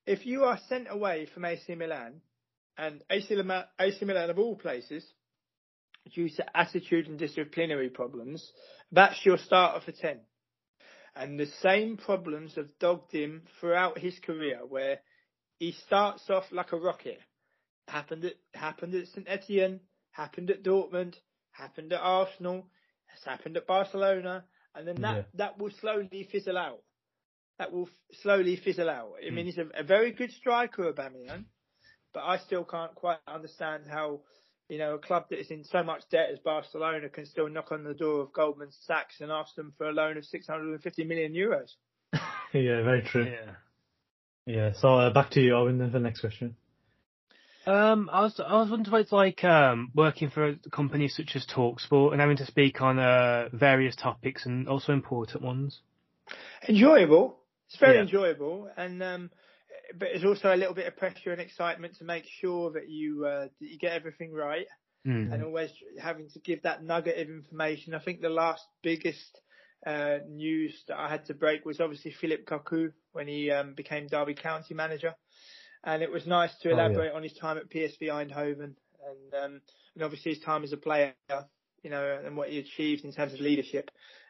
If 0.06 0.26
you 0.26 0.46
are 0.46 0.60
sent 0.68 0.88
away 0.90 1.28
from 1.32 1.46
AC 1.46 1.76
Milan 1.76 2.22
and 2.78 3.04
AC 3.10 3.36
Milan, 3.36 3.66
AC 3.80 4.04
Milan 4.04 4.30
of 4.30 4.40
all 4.40 4.56
places, 4.56 5.06
due 6.14 6.30
to 6.30 6.58
attitude 6.58 7.08
and 7.08 7.20
disciplinary 7.20 7.90
problems, 7.90 8.52
that's 8.92 9.26
your 9.26 9.38
starter 9.38 9.84
for 9.86 9.92
10. 9.92 10.20
And 11.16 11.40
the 11.40 11.48
same 11.62 11.98
problems 11.98 12.56
have 12.56 12.78
dogged 12.80 13.12
him 13.12 13.44
throughout 13.60 13.98
his 13.98 14.18
career, 14.20 14.62
where 14.68 15.00
he 15.60 15.74
starts 15.86 16.30
off 16.30 16.46
like 16.52 16.72
a 16.72 16.78
rocket. 16.78 17.20
Happened 17.88 18.26
at 18.26 18.34
happened 18.54 18.94
at 18.96 19.08
St 19.08 19.28
Etienne, 19.28 19.80
happened 20.12 20.50
at 20.50 20.64
Dortmund, 20.64 21.16
happened 21.52 21.94
at 21.94 22.02
Arsenal, 22.02 22.68
has 23.08 23.24
happened 23.24 23.58
at 23.58 23.68
Barcelona, 23.68 24.46
and 24.76 24.88
then 24.88 25.02
that 25.02 25.16
yeah. 25.16 25.24
that 25.36 25.60
will 25.60 25.72
slowly 25.82 26.28
fizzle 26.32 26.58
out. 26.58 26.82
That 27.60 27.72
will 27.72 27.88
f- 27.88 28.18
slowly 28.22 28.56
fizzle 28.56 28.90
out. 28.90 29.14
I 29.26 29.32
mean, 29.32 29.46
hmm. 29.46 29.48
he's 29.48 29.58
a, 29.58 29.68
a 29.80 29.84
very 29.84 30.12
good 30.12 30.32
striker, 30.32 30.92
Aubameyang, 30.92 31.46
but 32.14 32.24
I 32.24 32.38
still 32.38 32.64
can't 32.64 32.94
quite 32.94 33.18
understand 33.28 33.86
how, 33.90 34.22
you 34.70 34.78
know, 34.78 34.96
a 34.96 35.00
club 35.00 35.26
that 35.30 35.40
is 35.40 35.50
in 35.50 35.64
so 35.64 35.82
much 35.84 36.04
debt 36.12 36.30
as 36.32 36.40
Barcelona 36.40 37.10
can 37.10 37.26
still 37.26 37.50
knock 37.50 37.72
on 37.72 37.84
the 37.84 37.96
door 37.96 38.22
of 38.22 38.34
Goldman 38.34 38.70
Sachs 38.86 39.22
and 39.22 39.32
ask 39.32 39.56
them 39.56 39.74
for 39.78 39.90
a 39.90 39.92
loan 39.92 40.18
of 40.18 40.26
650 40.26 41.04
million 41.06 41.34
euros. 41.34 41.72
yeah, 42.54 42.84
very 42.84 43.02
true. 43.02 43.26
Yeah. 43.26 43.52
Yeah. 44.46 44.72
So 44.74 44.96
uh, 44.96 45.10
back 45.12 45.32
to 45.32 45.42
you, 45.42 45.56
Owen, 45.56 45.80
for 45.80 45.90
the 45.90 46.00
next 46.00 46.22
question. 46.22 46.56
Um, 47.68 48.10
I 48.14 48.22
was 48.22 48.40
I 48.40 48.54
was 48.54 48.70
wondering 48.70 48.92
what 48.94 49.02
it's 49.02 49.12
like 49.12 49.44
um, 49.44 49.92
working 49.94 50.30
for 50.30 50.56
companies 50.72 51.16
such 51.18 51.36
as 51.36 51.46
Talksport 51.46 52.14
and 52.14 52.22
having 52.22 52.38
to 52.38 52.46
speak 52.46 52.82
on 52.82 52.98
uh, 52.98 53.50
various 53.52 53.96
topics 53.96 54.46
and 54.46 54.70
also 54.70 54.94
important 54.94 55.44
ones. 55.44 55.82
Enjoyable. 56.68 57.38
It's 57.68 57.78
very 57.78 57.96
yeah. 57.96 58.04
enjoyable, 58.04 58.70
and 58.78 59.04
um, 59.04 59.32
but 59.92 60.10
there's 60.14 60.24
also 60.24 60.54
a 60.54 60.56
little 60.56 60.74
bit 60.74 60.88
of 60.88 60.96
pressure 60.96 61.34
and 61.34 61.42
excitement 61.42 61.98
to 61.98 62.06
make 62.06 62.24
sure 62.40 62.72
that 62.72 62.90
you 62.90 63.26
uh, 63.26 63.48
that 63.60 63.70
you 63.70 63.78
get 63.78 63.92
everything 63.92 64.32
right, 64.32 64.68
mm. 65.06 65.34
and 65.34 65.44
always 65.44 65.72
having 66.02 66.30
to 66.30 66.40
give 66.40 66.64
that 66.64 66.86
nugget 66.86 67.20
of 67.20 67.28
information. 67.28 67.94
I 67.94 68.00
think 68.00 68.22
the 68.22 68.30
last 68.30 68.64
biggest 68.82 69.42
uh, 69.86 70.20
news 70.30 70.74
that 70.88 70.98
I 70.98 71.10
had 71.10 71.26
to 71.26 71.34
break 71.34 71.66
was 71.66 71.82
obviously 71.82 72.12
Philip 72.12 72.46
Cocu 72.46 72.94
when 73.12 73.28
he 73.28 73.52
um, 73.52 73.74
became 73.74 74.08
Derby 74.08 74.36
County 74.36 74.74
manager, 74.74 75.14
and 75.84 76.02
it 76.02 76.12
was 76.12 76.26
nice 76.26 76.56
to 76.62 76.70
elaborate 76.70 77.10
oh, 77.10 77.12
yeah. 77.12 77.18
on 77.18 77.24
his 77.24 77.34
time 77.34 77.58
at 77.58 77.70
PSV 77.70 78.02
Eindhoven 78.04 78.74
and 79.10 79.44
um, 79.44 79.62
and 79.96 80.04
obviously 80.04 80.34
his 80.34 80.44
time 80.44 80.64
as 80.64 80.74
a 80.74 80.78
player, 80.78 81.14
you 81.84 81.90
know, 81.90 82.22
and 82.24 82.38
what 82.38 82.50
he 82.50 82.60
achieved 82.60 83.04
in 83.04 83.14
terms 83.14 83.34
of 83.34 83.40
leadership 83.40 83.90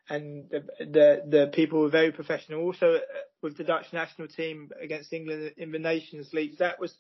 and 0.10 0.50
the, 0.50 0.64
the 0.80 1.22
the 1.28 1.52
people 1.54 1.82
were 1.82 1.90
very 1.90 2.12
professional. 2.12 2.62
Also 2.62 2.96
uh, 2.96 3.00
with 3.42 3.58
the 3.58 3.64
Dutch 3.64 3.88
national 3.94 4.28
team 4.28 4.70
against 4.82 5.14
England 5.14 5.54
in 5.58 5.72
the 5.72 5.80
Nations 5.80 6.34
League, 6.34 6.58
that 6.60 6.80
was 6.80 6.94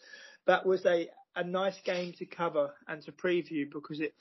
that 0.45 0.65
was 0.65 0.85
a 0.85 1.09
a 1.35 1.43
nice 1.43 1.79
game 1.81 2.13
to 2.13 2.25
cover 2.25 2.73
and 2.87 3.03
to 3.03 3.11
preview 3.11 3.71
because 3.71 3.99
it 3.99 4.13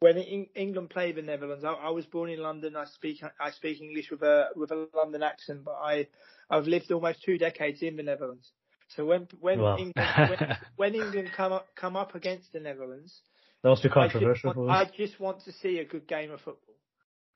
when 0.00 0.16
England 0.16 0.90
played 0.90 1.14
the 1.14 1.22
Netherlands, 1.22 1.64
I, 1.64 1.74
I, 1.74 1.90
was 1.90 2.04
born 2.06 2.28
in 2.28 2.40
London. 2.40 2.74
I 2.74 2.86
speak 2.86 3.22
I 3.40 3.52
speak 3.52 3.80
English 3.80 4.10
with 4.10 4.22
a 4.22 4.48
with 4.56 4.72
a 4.72 4.88
London 4.94 5.22
accent, 5.22 5.64
but 5.64 5.78
I 5.80 6.08
I've 6.50 6.66
lived 6.66 6.90
almost 6.90 7.22
two 7.22 7.38
decades 7.38 7.82
in 7.82 7.96
the 7.96 8.02
Netherlands. 8.02 8.50
So 8.96 9.04
when 9.04 9.28
when 9.40 9.60
wow. 9.60 9.76
England 9.76 9.96
when, 10.16 10.56
when, 10.76 10.94
England 10.94 11.30
come 11.34 11.52
up 11.52 11.66
come 11.74 11.96
up 11.96 12.14
against 12.14 12.52
the 12.52 12.60
Netherlands, 12.60 13.20
that 13.62 13.70
must 13.70 13.82
be 13.82 13.88
controversial. 13.88 14.50
I 14.50 14.52
just, 14.52 14.56
want, 14.56 14.70
I 14.70 14.96
just 14.96 15.20
want 15.20 15.44
to 15.44 15.52
see 15.52 15.78
a 15.78 15.84
good 15.84 16.06
game 16.06 16.30
of 16.30 16.40
football 16.40 16.74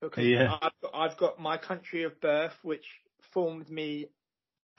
because 0.01 0.25
yeah. 0.25 0.57
I've, 0.61 0.73
got, 0.83 0.95
I've 0.95 1.17
got 1.17 1.41
my 1.41 1.57
country 1.57 2.05
of 2.05 2.21
birth, 2.21 2.53
which 2.63 2.85
formed 3.33 3.71
me 3.71 4.07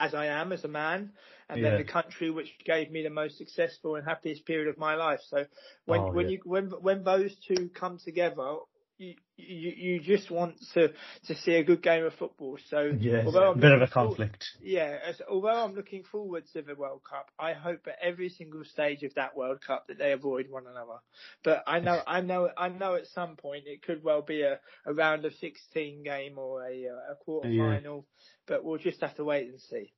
as 0.00 0.14
I 0.14 0.26
am 0.26 0.52
as 0.52 0.64
a 0.64 0.68
man, 0.68 1.10
and 1.48 1.60
yeah. 1.60 1.70
then 1.70 1.78
the 1.78 1.84
country 1.84 2.30
which 2.30 2.50
gave 2.64 2.90
me 2.90 3.02
the 3.02 3.10
most 3.10 3.36
successful 3.36 3.96
and 3.96 4.06
happiest 4.06 4.46
period 4.46 4.68
of 4.68 4.78
my 4.78 4.94
life. 4.94 5.20
So 5.28 5.44
when 5.86 6.00
oh, 6.00 6.12
when 6.12 6.26
yeah. 6.26 6.32
you 6.32 6.40
when 6.44 6.66
when 6.70 7.02
those 7.02 7.34
two 7.46 7.70
come 7.74 7.98
together, 7.98 8.58
you, 8.98 9.14
you 9.36 9.72
you 9.76 10.00
just 10.00 10.30
want 10.30 10.56
to 10.74 10.88
to 11.26 11.34
see 11.36 11.54
a 11.54 11.62
good 11.62 11.82
game 11.82 12.04
of 12.04 12.12
football. 12.14 12.58
So 12.68 12.92
yeah, 12.98 13.22
a 13.26 13.54
bit 13.54 13.72
of 13.72 13.80
a 13.82 13.86
conflict. 13.86 14.44
Forward, 14.58 14.68
yeah, 14.68 14.98
as, 15.06 15.20
although 15.30 15.64
I'm 15.64 15.74
looking 15.74 16.02
forward 16.02 16.44
to 16.52 16.62
the 16.62 16.74
World 16.74 17.02
Cup, 17.08 17.30
I 17.38 17.52
hope 17.52 17.86
at 17.86 17.96
every 18.02 18.28
single 18.28 18.64
stage 18.64 19.04
of 19.04 19.14
that 19.14 19.36
World 19.36 19.60
Cup 19.64 19.86
that 19.86 19.98
they 19.98 20.12
avoid 20.12 20.46
one 20.50 20.64
another. 20.66 20.98
But 21.44 21.62
I 21.66 21.78
know 21.78 22.00
I 22.06 22.20
know 22.20 22.50
I 22.56 22.68
know 22.68 22.96
at 22.96 23.06
some 23.06 23.36
point 23.36 23.64
it 23.66 23.82
could 23.82 24.02
well 24.02 24.22
be 24.22 24.42
a, 24.42 24.58
a 24.84 24.92
round 24.92 25.24
of 25.24 25.32
16 25.34 26.02
game 26.02 26.36
or 26.36 26.66
a 26.66 26.84
a 27.12 27.14
quarter 27.24 27.48
final, 27.56 28.04
but 28.46 28.64
we'll 28.64 28.78
just 28.78 29.00
have 29.00 29.14
to 29.16 29.24
wait 29.24 29.48
and 29.48 29.60
see. 29.60 29.92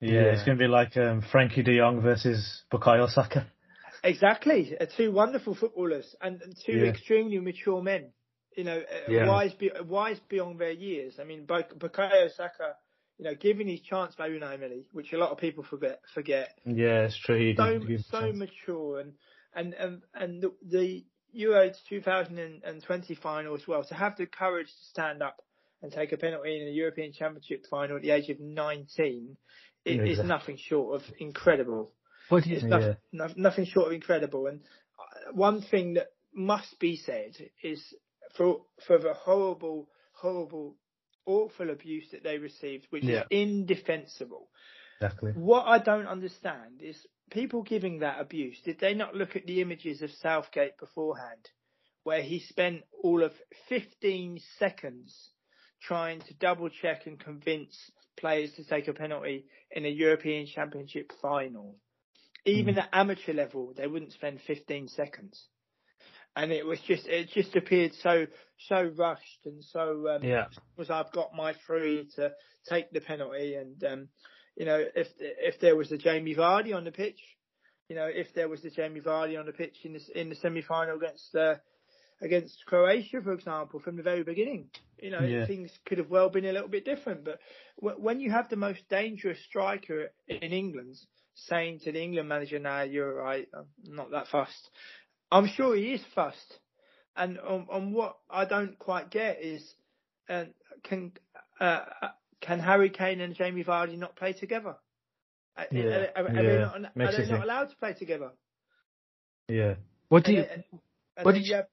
Yeah, 0.00 0.12
yeah. 0.12 0.20
it's 0.32 0.44
going 0.44 0.58
to 0.58 0.62
be 0.62 0.68
like 0.68 0.96
um, 0.96 1.22
Frenkie 1.32 1.64
De 1.64 1.78
Jong 1.78 2.00
versus 2.00 2.62
Bukayo 2.72 3.08
Saka. 3.08 3.46
Exactly, 4.04 4.76
uh, 4.78 4.86
two 4.96 5.10
wonderful 5.10 5.54
footballers 5.54 6.14
and, 6.20 6.40
and 6.42 6.54
two 6.64 6.72
yeah. 6.72 6.90
extremely 6.90 7.38
mature 7.40 7.82
men. 7.82 8.12
You 8.56 8.64
know, 8.64 8.78
uh, 8.78 9.10
yeah. 9.10 9.26
wise 9.26 9.52
wise 9.84 10.20
beyond 10.28 10.60
their 10.60 10.70
years. 10.70 11.14
I 11.18 11.24
mean, 11.24 11.46
Bukayo 11.46 12.32
Saka 12.36 12.74
you 13.18 13.24
know, 13.24 13.34
giving 13.34 13.68
his 13.68 13.80
chance 13.80 14.14
by 14.16 14.28
Unai 14.28 14.54
Emery, 14.54 14.86
which 14.92 15.12
a 15.12 15.16
lot 15.16 15.30
of 15.30 15.38
people 15.38 15.64
forget. 15.64 16.00
Forget. 16.14 16.50
Yeah, 16.64 17.04
it's 17.04 17.18
true. 17.18 17.54
So 17.56 17.80
so 18.10 18.20
chance. 18.20 18.36
mature 18.36 19.00
and 19.00 19.12
and 19.54 19.74
and 19.74 20.02
and 20.14 20.42
the, 20.42 20.52
the 20.68 21.04
Euro 21.32 21.70
2020 21.88 23.14
final 23.16 23.54
as 23.54 23.66
well. 23.66 23.84
To 23.84 23.94
have 23.94 24.16
the 24.16 24.26
courage 24.26 24.66
to 24.66 24.84
stand 24.90 25.22
up 25.22 25.36
and 25.82 25.92
take 25.92 26.12
a 26.12 26.16
penalty 26.16 26.60
in 26.60 26.68
a 26.68 26.70
European 26.70 27.12
Championship 27.12 27.64
final 27.70 27.96
at 27.96 28.02
the 28.02 28.10
age 28.10 28.30
of 28.30 28.40
19 28.40 29.36
it 29.84 29.96
Yeah, 29.96 30.02
is 30.02 30.10
exactly. 30.12 30.28
nothing 30.28 30.56
short 30.56 31.02
of 31.02 31.12
incredible. 31.18 31.92
What 32.28 32.46
It's 32.46 32.62
Yeah. 32.62 32.68
nothing, 32.68 32.96
no- 33.12 33.34
nothing 33.36 33.64
short 33.66 33.88
of 33.88 33.92
incredible. 33.92 34.46
And 34.46 34.60
uh, 34.98 35.32
one 35.32 35.60
thing 35.62 35.94
that 35.94 36.08
must 36.32 36.78
be 36.80 36.96
said 36.96 37.36
is 37.62 37.82
for 38.36 38.64
for 38.86 38.98
the 38.98 39.14
horrible, 39.14 39.88
horrible, 40.12 40.76
awful 41.26 41.70
abuse 41.70 42.10
that 42.10 42.22
they 42.22 42.38
received, 42.38 42.86
which 42.90 43.04
Yeah. 43.04 43.20
is 43.22 43.26
indefensible. 43.30 44.48
Exactly. 45.00 45.32
What 45.32 45.66
I 45.66 45.78
don't 45.78 46.06
understand 46.06 46.80
is 46.82 47.06
people 47.30 47.62
giving 47.62 47.98
that 48.00 48.20
abuse. 48.20 48.60
Did 48.62 48.78
they 48.80 48.94
not 48.94 49.14
look 49.14 49.36
at 49.36 49.46
the 49.46 49.60
images 49.60 50.02
of 50.02 50.10
Southgate 50.12 50.78
beforehand, 50.78 51.50
where 52.04 52.22
he 52.22 52.38
spent 52.40 52.84
all 53.02 53.22
of 53.22 53.32
15 53.68 54.38
seconds 54.58 55.30
trying 55.82 56.20
to 56.22 56.34
double 56.34 56.68
check 56.70 57.06
and 57.06 57.18
convince 57.20 57.90
players 58.16 58.52
to 58.54 58.64
take 58.64 58.88
a 58.88 58.92
penalty 58.94 59.46
in 59.70 59.84
a 59.84 59.88
European 59.88 60.46
Championship 60.46 61.12
final? 61.20 61.76
Even 62.46 62.78
at 62.78 62.88
amateur 62.92 63.32
level, 63.32 63.72
they 63.76 63.86
wouldn't 63.86 64.12
spend 64.12 64.40
15 64.46 64.88
seconds. 64.88 65.48
And 66.36 66.52
it 66.52 66.66
was 66.66 66.80
just, 66.86 67.06
it 67.06 67.30
just 67.30 67.54
appeared 67.56 67.92
so, 67.94 68.26
so 68.68 68.92
rushed 68.96 69.46
and 69.46 69.62
so, 69.64 70.08
um, 70.16 70.22
yeah. 70.22 70.46
was 70.76 70.90
I've 70.90 71.12
got 71.12 71.34
my 71.34 71.54
three 71.66 72.08
to 72.16 72.32
take 72.68 72.90
the 72.90 73.00
penalty, 73.00 73.54
and 73.54 73.82
um, 73.84 74.08
you 74.56 74.64
know 74.66 74.82
if 74.94 75.08
if 75.18 75.60
there 75.60 75.76
was 75.76 75.92
a 75.92 75.98
Jamie 75.98 76.34
Vardy 76.34 76.74
on 76.74 76.84
the 76.84 76.92
pitch, 76.92 77.20
you 77.88 77.96
know 77.96 78.06
if 78.06 78.34
there 78.34 78.48
was 78.48 78.64
a 78.64 78.70
Jamie 78.70 79.00
Vardy 79.00 79.38
on 79.38 79.46
the 79.46 79.52
pitch 79.52 79.76
in 79.84 79.92
the 79.94 80.20
in 80.20 80.28
the 80.28 80.34
semi 80.36 80.62
final 80.62 80.96
against 80.96 81.34
uh, 81.34 81.56
against 82.20 82.64
Croatia, 82.66 83.20
for 83.22 83.32
example, 83.32 83.80
from 83.80 83.96
the 83.96 84.02
very 84.02 84.22
beginning, 84.24 84.70
you 84.98 85.10
know 85.10 85.26
Yeah. 85.26 85.46
things 85.46 85.70
could 85.86 85.98
have 85.98 86.10
well 86.10 86.30
been 86.30 86.46
a 86.46 86.52
little 86.52 86.68
bit 86.68 86.84
different. 86.84 87.24
But 87.24 87.38
w- 87.80 88.00
when 88.02 88.20
you 88.20 88.30
have 88.30 88.48
the 88.48 88.56
most 88.56 88.88
dangerous 88.88 89.38
striker 89.44 90.10
in 90.28 90.52
England 90.52 90.96
saying 91.34 91.80
to 91.80 91.92
the 91.92 92.02
England 92.02 92.28
manager, 92.28 92.58
"Now 92.58 92.82
you're 92.82 93.14
right, 93.14 93.48
I'm 93.54 93.66
not 93.84 94.10
that 94.12 94.28
fussed," 94.28 94.70
I'm 95.30 95.46
sure 95.46 95.74
he 95.76 95.92
is 95.94 96.00
fussed. 96.14 96.58
And 97.16 97.38
on, 97.38 97.66
on 97.70 97.92
what 97.92 98.16
I 98.28 98.44
don't 98.44 98.76
quite 98.78 99.10
get 99.10 99.40
is, 99.42 99.62
uh, 100.28 100.44
can 100.82 101.12
uh, 101.60 101.84
can 102.40 102.58
Harry 102.58 102.90
Kane 102.90 103.20
and 103.20 103.34
Jamie 103.34 103.62
Vardy 103.64 103.96
not 103.96 104.16
play 104.16 104.32
together? 104.32 104.76
Are- 105.56 105.66
Yeah, 105.70 105.84
Are, 106.16 106.22
are, 106.24 106.28
are 106.28 106.32
they 106.34 106.42
yeah. 106.42 106.58
not, 106.58 107.08
are 107.08 107.12
they 107.16 107.30
not 107.30 107.42
allowed 107.44 107.70
to 107.70 107.76
play 107.76 107.94
together? 107.94 108.30
Yeah. 109.48 109.74
What 110.08 110.24
do 110.24 110.32
you? 110.32 110.40
And 110.40 110.64
and 111.16 111.24
what 111.24 111.34
did 111.34 111.46
you- 111.46 111.54
have- 111.56 111.66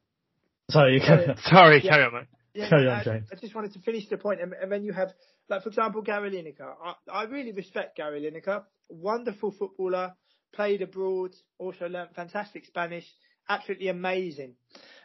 Sorry, 0.70 0.94
you 0.94 1.00
Sorry. 1.50 1.82
Yeah. 1.84 1.90
carry 1.92 2.04
on, 2.04 2.14
mate. 2.14 2.28
Yeah, 2.54 2.70
Carry 2.70 2.88
on, 2.88 3.00
I, 3.00 3.04
James. 3.04 3.28
I 3.32 3.36
just 3.36 3.56
wanted 3.56 3.74
to 3.74 3.80
finish 3.80 4.08
the 4.10 4.18
point, 4.18 4.42
and, 4.42 4.54
and 4.54 4.72
then 4.72 4.84
you 4.84 4.92
have, 4.94 5.10
like 5.52 5.64
for 5.64 5.70
example, 5.70 6.02
Gary 6.02 6.32
Lineker. 6.32 6.74
I, 6.82 6.94
I 7.12 7.24
really 7.26 7.52
respect 7.52 7.98
Gary 7.98 8.22
Lineker. 8.22 8.64
Wonderful 8.90 9.52
footballer, 9.52 10.14
played 10.54 10.82
abroad, 10.82 11.32
also 11.60 11.90
learnt 11.90 12.16
fantastic 12.16 12.66
Spanish, 12.66 13.06
absolutely 13.50 13.90
amazing. 13.90 14.56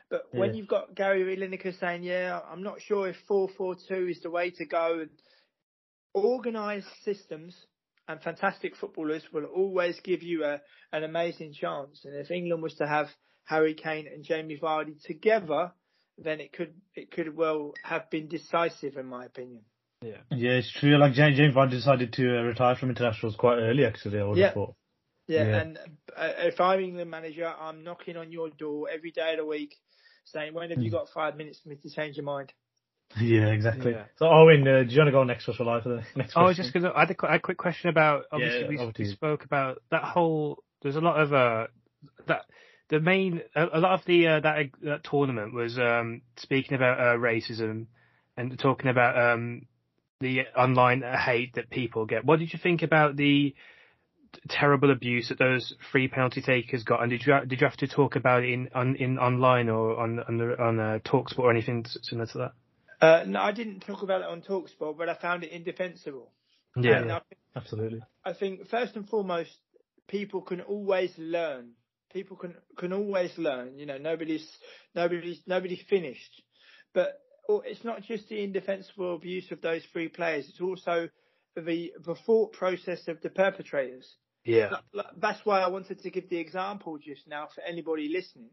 But 0.09 0.27
when 0.31 0.55
you've 0.55 0.69
got 0.69 0.95
Gary 0.95 1.37
Lineker 1.37 1.79
saying, 1.81 2.05
"Yeah, 2.05 2.39
I'm 2.49 2.63
not 2.63 2.81
sure 2.81 3.09
if 3.09 3.17
four 3.27 3.49
four 3.59 3.75
two 3.75 4.07
is 4.09 4.21
the 4.23 4.31
way 4.31 4.51
to 4.53 4.65
go," 4.65 5.01
and 5.01 5.11
organised 6.15 6.87
systems 7.05 7.57
and 8.07 8.23
fantastic 8.23 8.77
footballers 8.77 9.25
will 9.33 9.47
always 9.47 9.99
give 10.05 10.23
you 10.23 10.45
a, 10.45 10.61
an 10.93 11.03
amazing 11.03 11.55
chance. 11.55 12.05
And 12.05 12.15
if 12.15 12.31
England 12.31 12.63
was 12.63 12.75
to 12.75 12.87
have 12.87 13.09
Harry 13.47 13.75
Kane 13.75 14.07
and 14.07 14.23
Jamie 14.23 14.61
Vardy 14.63 15.03
together, 15.03 15.73
then 16.19 16.39
it 16.39 16.53
could 16.53 16.75
it 16.95 17.11
could 17.11 17.37
well 17.37 17.73
have 17.83 18.09
been 18.11 18.29
decisive, 18.29 18.97
in 18.97 19.07
my 19.07 19.25
opinion. 19.25 19.63
Yeah. 20.03 20.19
Yeah, 20.31 20.53
it's 20.53 20.73
true. 20.73 20.97
Like 20.99 21.15
James, 21.15 21.37
James 21.37 21.55
Vardy 21.55 21.71
decided 21.71 22.13
to 22.15 22.39
uh, 22.39 22.43
retire 22.43 22.77
from 22.77 22.91
internationals 22.91 23.37
quite 23.37 23.57
early, 23.57 23.85
actually. 23.85 24.21
I 24.21 24.25
would 24.25 24.39
Yeah. 24.39 24.47
have 24.47 24.55
thought. 24.55 24.75
Yeah, 25.29 25.45
Yeah. 25.45 25.61
and 25.63 25.79
uh, 26.17 26.33
if 26.39 26.61
I'm 26.61 26.81
England 26.81 27.11
manager, 27.11 27.47
I'm 27.59 27.83
knocking 27.83 28.17
on 28.17 28.31
your 28.31 28.51
door 28.51 28.89
every 28.89 29.11
day 29.11 29.33
of 29.33 29.39
the 29.39 29.45
week, 29.45 29.75
saying, 30.25 30.55
"When 30.55 30.71
have 30.71 30.81
you 30.81 30.89
Mm. 30.91 30.93
got 30.93 31.09
five 31.09 31.37
minutes 31.37 31.59
for 31.61 31.69
me 31.71 31.77
to 31.77 31.91
change 31.91 32.17
your 32.17 32.25
mind?" 32.25 32.53
Yeah, 33.21 33.47
exactly. 33.49 33.93
Yeah. 33.93 34.05
So, 34.17 34.27
Owen, 34.27 34.67
uh, 34.69 34.83
do 34.83 34.91
you 34.91 34.99
want 34.99 35.09
to 35.09 35.13
go 35.13 35.25
next 35.25 35.47
for 35.47 35.65
life 35.65 35.83
for 35.85 35.89
the 35.89 35.97
next 35.97 36.35
question? 36.35 36.43
I 36.43 36.45
was 36.45 36.57
just 36.57 36.73
going 36.73 36.85
to. 36.85 36.93
I 36.95 37.01
had 37.01 37.11
a, 37.11 37.15
qu- 37.15 37.27
I 37.27 37.33
had 37.33 37.41
a 37.41 37.43
quick 37.43 37.59
question 37.59 37.89
about. 37.91 38.25
Obviously, 38.31 38.63
Yeah, 38.63 38.69
we, 38.69 38.79
over 38.79 38.93
to 38.93 39.03
we 39.03 39.09
spoke 39.11 39.45
about 39.45 39.83
that 39.91 40.05
whole. 40.05 40.63
There's 40.83 40.97
a 40.97 41.01
lot 41.01 41.21
of 41.21 41.33
uh 41.33 41.67
that 42.29 42.43
the 42.89 43.01
main 43.01 43.43
a, 43.55 43.79
a 43.79 43.81
lot 43.81 43.99
of 43.99 44.05
the 44.07 44.27
uh, 44.29 44.41
that 44.41 44.71
that 44.83 45.05
tournament 45.05 45.55
was 45.55 45.79
um 45.79 46.23
speaking 46.37 46.75
about 46.77 47.01
uh, 47.01 47.17
racism 47.19 47.87
and 48.37 48.57
talking 48.59 48.91
about 48.91 49.17
um 49.35 49.63
the 50.21 50.43
online 50.57 51.03
hate 51.03 51.55
that 51.55 51.71
people 51.71 52.07
get. 52.07 52.25
What 52.25 52.39
did 52.39 52.53
you 52.53 52.59
think 52.63 52.83
about 52.83 53.17
the 53.17 53.55
terrible 54.49 54.91
abuse 54.91 55.29
that 55.29 55.39
those 55.39 55.75
free 55.93 56.09
penalty 56.09 56.43
takers 56.43 56.85
got? 56.85 57.03
And 57.03 57.11
did 57.11 57.25
you 57.27 57.35
did 57.47 57.61
you 57.61 57.67
have 57.67 57.77
to 57.79 57.89
talk 57.89 58.17
about 58.17 58.45
it 58.45 58.51
in 58.51 58.69
on 58.75 58.97
in 58.97 59.19
online 59.19 59.69
or 59.69 59.99
on 59.99 60.21
on 60.21 60.39
the, 60.39 60.63
on 60.63 60.81
uh, 60.81 60.99
Talksport 61.05 61.41
or 61.41 61.51
anything 61.51 61.85
similar 62.03 62.27
to 62.27 62.39
that? 62.39 62.53
Uh, 63.01 63.25
no, 63.27 63.41
I 63.41 63.53
didn't 63.53 63.81
talk 63.81 64.03
about 64.03 64.23
it 64.23 64.27
on 64.27 64.41
Talksport, 64.41 64.97
but 64.97 65.09
I 65.09 65.15
found 65.15 65.45
it 65.45 65.53
indefensible. 65.53 66.33
And 66.75 67.13
I 67.13 67.21
Absolutely. 67.55 68.01
I 68.25 68.33
think 68.35 68.69
first 68.69 68.97
and 68.97 69.09
foremost, 69.09 69.51
people 70.09 70.43
can 70.43 70.61
always 70.61 71.13
learn. 71.17 71.71
People 72.13 72.37
can 72.37 72.55
can 72.77 72.93
always 72.93 73.37
learn. 73.37 73.79
You 73.79 73.87
know, 73.87 73.99
nobody's 73.99 74.47
nobody's 74.95 75.41
nobody's 75.47 75.83
finished. 75.89 76.43
But 76.93 77.21
it's 77.49 77.85
not 77.85 78.03
just 78.03 78.29
the 78.29 78.43
indefensible 78.43 79.15
abuse 79.15 79.51
of 79.53 79.61
those 79.61 79.83
three 79.93 80.09
players. 80.09 80.49
It's 80.49 80.61
also 80.61 81.09
the 81.57 81.93
the 82.05 82.15
thought 82.27 82.53
process 82.53 83.07
of 83.09 83.21
the 83.23 83.31
perpetrators. 83.31 84.17
yeah. 84.45 84.71
That's 85.17 85.41
why 85.45 85.61
I 85.61 85.69
wanted 85.69 86.01
to 86.03 86.11
give 86.11 86.29
the 86.29 86.39
example 86.39 86.99
just 86.99 87.27
now 87.27 87.49
for 87.55 87.63
anybody 87.63 88.09
listening. 88.09 88.51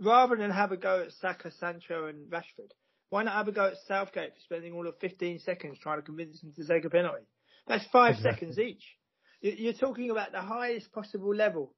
Rather 0.00 0.36
than 0.36 0.50
have 0.50 0.72
a 0.72 0.76
go 0.76 1.02
at 1.02 1.12
Saka, 1.12 1.50
Sancho, 1.58 2.06
and 2.06 2.30
Rashford, 2.30 2.70
why 3.10 3.22
not 3.22 3.34
have 3.34 3.48
a 3.48 3.52
go 3.52 3.66
at 3.66 3.74
Southgate 3.88 4.34
for 4.34 4.40
spending 4.40 4.72
all 4.74 4.86
of 4.86 4.98
15 5.00 5.38
seconds 5.40 5.78
trying 5.78 5.98
to 5.98 6.02
convince 6.02 6.40
them 6.40 6.52
to 6.56 6.66
take 6.66 6.84
a 6.84 6.90
penalty? 6.90 7.24
That's 7.66 7.86
five 7.92 8.16
seconds 8.22 8.58
each. 8.58 8.84
You- 9.40 9.54
You're 9.56 9.72
talking 9.72 10.10
about 10.10 10.32
the 10.32 10.40
highest 10.42 10.92
possible 10.92 11.34
level. 11.34 11.74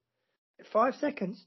Five 0.73 0.95
seconds. 0.97 1.45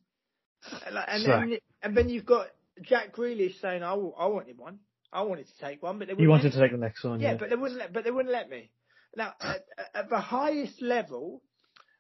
And 1.08 1.26
then, 1.52 1.58
and 1.82 1.98
then 1.98 2.10
you've 2.10 2.26
got 2.26 2.48
Jack 2.82 3.16
Grealish 3.16 3.60
saying, 3.62 3.84
"I, 3.84 3.92
I 3.94 4.28
wanted 4.28 4.58
one. 4.58 4.80
I 5.14 5.24
wanted 5.24 5.48
to 5.48 5.66
take 5.66 5.84
one, 5.84 6.00
but 6.00 6.08
they 6.08 6.16
You 6.18 6.30
wanted 6.30 6.54
to 6.54 6.60
take 6.60 6.72
the 6.72 6.78
next 6.78 7.04
one, 7.04 7.20
yeah, 7.20 7.32
yeah. 7.32 7.38
but 7.38 7.50
they 7.50 7.56
wouldn't 7.56 7.80
let. 7.80 7.94
But 7.94 8.04
they 8.04 8.12
wouldn't 8.12 8.34
let 8.34 8.50
me. 8.50 8.72
Now, 9.16 9.34
at, 9.42 9.66
at 9.94 10.10
the 10.10 10.20
highest 10.20 10.82
level, 10.82 11.42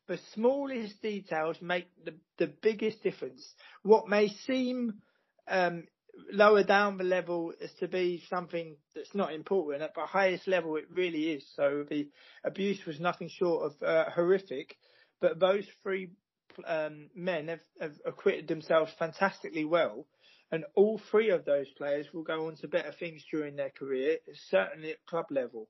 the 0.07 0.17
smallest 0.33 1.01
details 1.01 1.57
make 1.61 1.87
the 2.05 2.15
the 2.37 2.47
biggest 2.61 3.03
difference. 3.03 3.45
What 3.83 4.07
may 4.07 4.29
seem 4.29 5.01
um, 5.47 5.87
lower 6.31 6.63
down 6.63 6.97
the 6.97 7.03
level 7.03 7.53
is 7.59 7.71
to 7.79 7.87
be 7.87 8.23
something 8.29 8.75
that's 8.95 9.13
not 9.13 9.33
important. 9.33 9.83
At 9.83 9.95
the 9.95 10.05
highest 10.05 10.47
level, 10.47 10.75
it 10.77 10.85
really 10.93 11.31
is. 11.31 11.45
So 11.55 11.85
the 11.89 12.09
abuse 12.43 12.85
was 12.85 12.99
nothing 12.99 13.29
short 13.29 13.71
of 13.71 13.83
uh, 13.83 14.09
horrific. 14.11 14.75
But 15.19 15.39
those 15.39 15.65
three 15.83 16.11
um, 16.65 17.09
men 17.15 17.47
have, 17.47 17.59
have 17.79 17.93
acquitted 18.05 18.47
themselves 18.47 18.91
fantastically 18.97 19.65
well. 19.65 20.07
And 20.51 20.65
all 20.75 20.99
three 21.09 21.29
of 21.29 21.45
those 21.45 21.69
players 21.77 22.07
will 22.13 22.23
go 22.23 22.47
on 22.47 22.55
to 22.57 22.67
better 22.67 22.91
things 22.91 23.23
during 23.31 23.55
their 23.55 23.69
career, 23.69 24.17
certainly 24.49 24.91
at 24.91 25.05
club 25.05 25.27
level. 25.31 25.69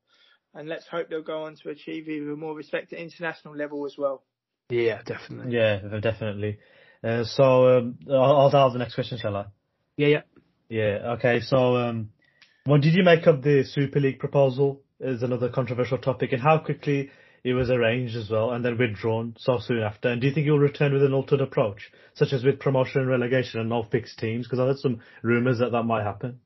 And 0.53 0.67
let's 0.67 0.87
hope 0.87 1.09
they'll 1.09 1.21
go 1.21 1.43
on 1.43 1.55
to 1.63 1.69
achieve 1.69 2.09
even 2.09 2.39
more 2.39 2.55
respect 2.55 2.91
at 2.91 2.99
international 2.99 3.55
level 3.55 3.85
as 3.85 3.95
well. 3.97 4.23
Yeah, 4.69 5.01
definitely. 5.05 5.55
Yeah, 5.55 5.99
definitely. 6.01 6.59
Uh, 7.03 7.23
so 7.23 7.77
um, 7.77 7.99
I'll, 8.09 8.49
I'll 8.49 8.49
have 8.49 8.73
the 8.73 8.79
next 8.79 8.95
question, 8.95 9.17
shall 9.17 9.35
I? 9.35 9.45
Yeah, 9.97 10.07
yeah. 10.07 10.21
Yeah. 10.69 11.15
Okay. 11.17 11.41
So, 11.41 11.75
um, 11.75 12.11
what 12.65 12.81
did 12.81 12.93
you 12.93 13.03
make 13.03 13.27
of 13.27 13.41
the 13.43 13.63
Super 13.63 13.99
League 13.99 14.19
proposal? 14.19 14.81
Is 14.99 15.23
another 15.23 15.49
controversial 15.49 15.97
topic, 15.97 16.31
and 16.31 16.39
how 16.39 16.59
quickly 16.59 17.09
it 17.43 17.53
was 17.53 17.69
arranged 17.69 18.15
as 18.15 18.29
well, 18.29 18.51
and 18.51 18.63
then 18.63 18.77
withdrawn 18.77 19.35
so 19.37 19.57
soon 19.59 19.81
after. 19.81 20.09
And 20.09 20.21
do 20.21 20.27
you 20.27 20.33
think 20.33 20.45
you'll 20.45 20.59
return 20.59 20.93
with 20.93 21.03
an 21.03 21.13
altered 21.13 21.41
approach, 21.41 21.91
such 22.13 22.33
as 22.33 22.43
with 22.43 22.59
promotion 22.59 23.01
and 23.01 23.09
relegation 23.09 23.59
and 23.59 23.69
no 23.69 23.83
fixed 23.83 24.19
teams? 24.19 24.45
Because 24.45 24.59
I 24.59 24.65
heard 24.65 24.79
some 24.79 25.01
rumours 25.23 25.59
that 25.59 25.71
that 25.71 25.83
might 25.83 26.03
happen. 26.03 26.39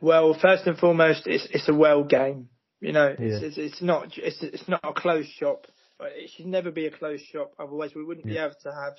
Well, 0.00 0.34
first 0.34 0.66
and 0.66 0.78
foremost, 0.78 1.26
it's 1.26 1.46
it's 1.50 1.68
a 1.68 1.74
well 1.74 2.04
game. 2.04 2.48
You 2.80 2.92
know, 2.92 3.14
it's 3.18 3.20
Yeah. 3.20 3.48
it's, 3.48 3.58
it's 3.58 3.82
not 3.82 4.16
it's 4.16 4.42
it's 4.42 4.68
not 4.68 4.80
a 4.82 4.92
closed 4.92 5.30
shop. 5.30 5.66
It 6.00 6.30
should 6.34 6.46
never 6.46 6.70
be 6.70 6.86
a 6.86 6.90
closed 6.90 7.26
shop. 7.26 7.52
Otherwise, 7.58 7.94
we 7.94 8.04
wouldn't 8.04 8.26
be 8.26 8.38
able 8.38 8.54
to 8.62 8.72
have 8.72 8.94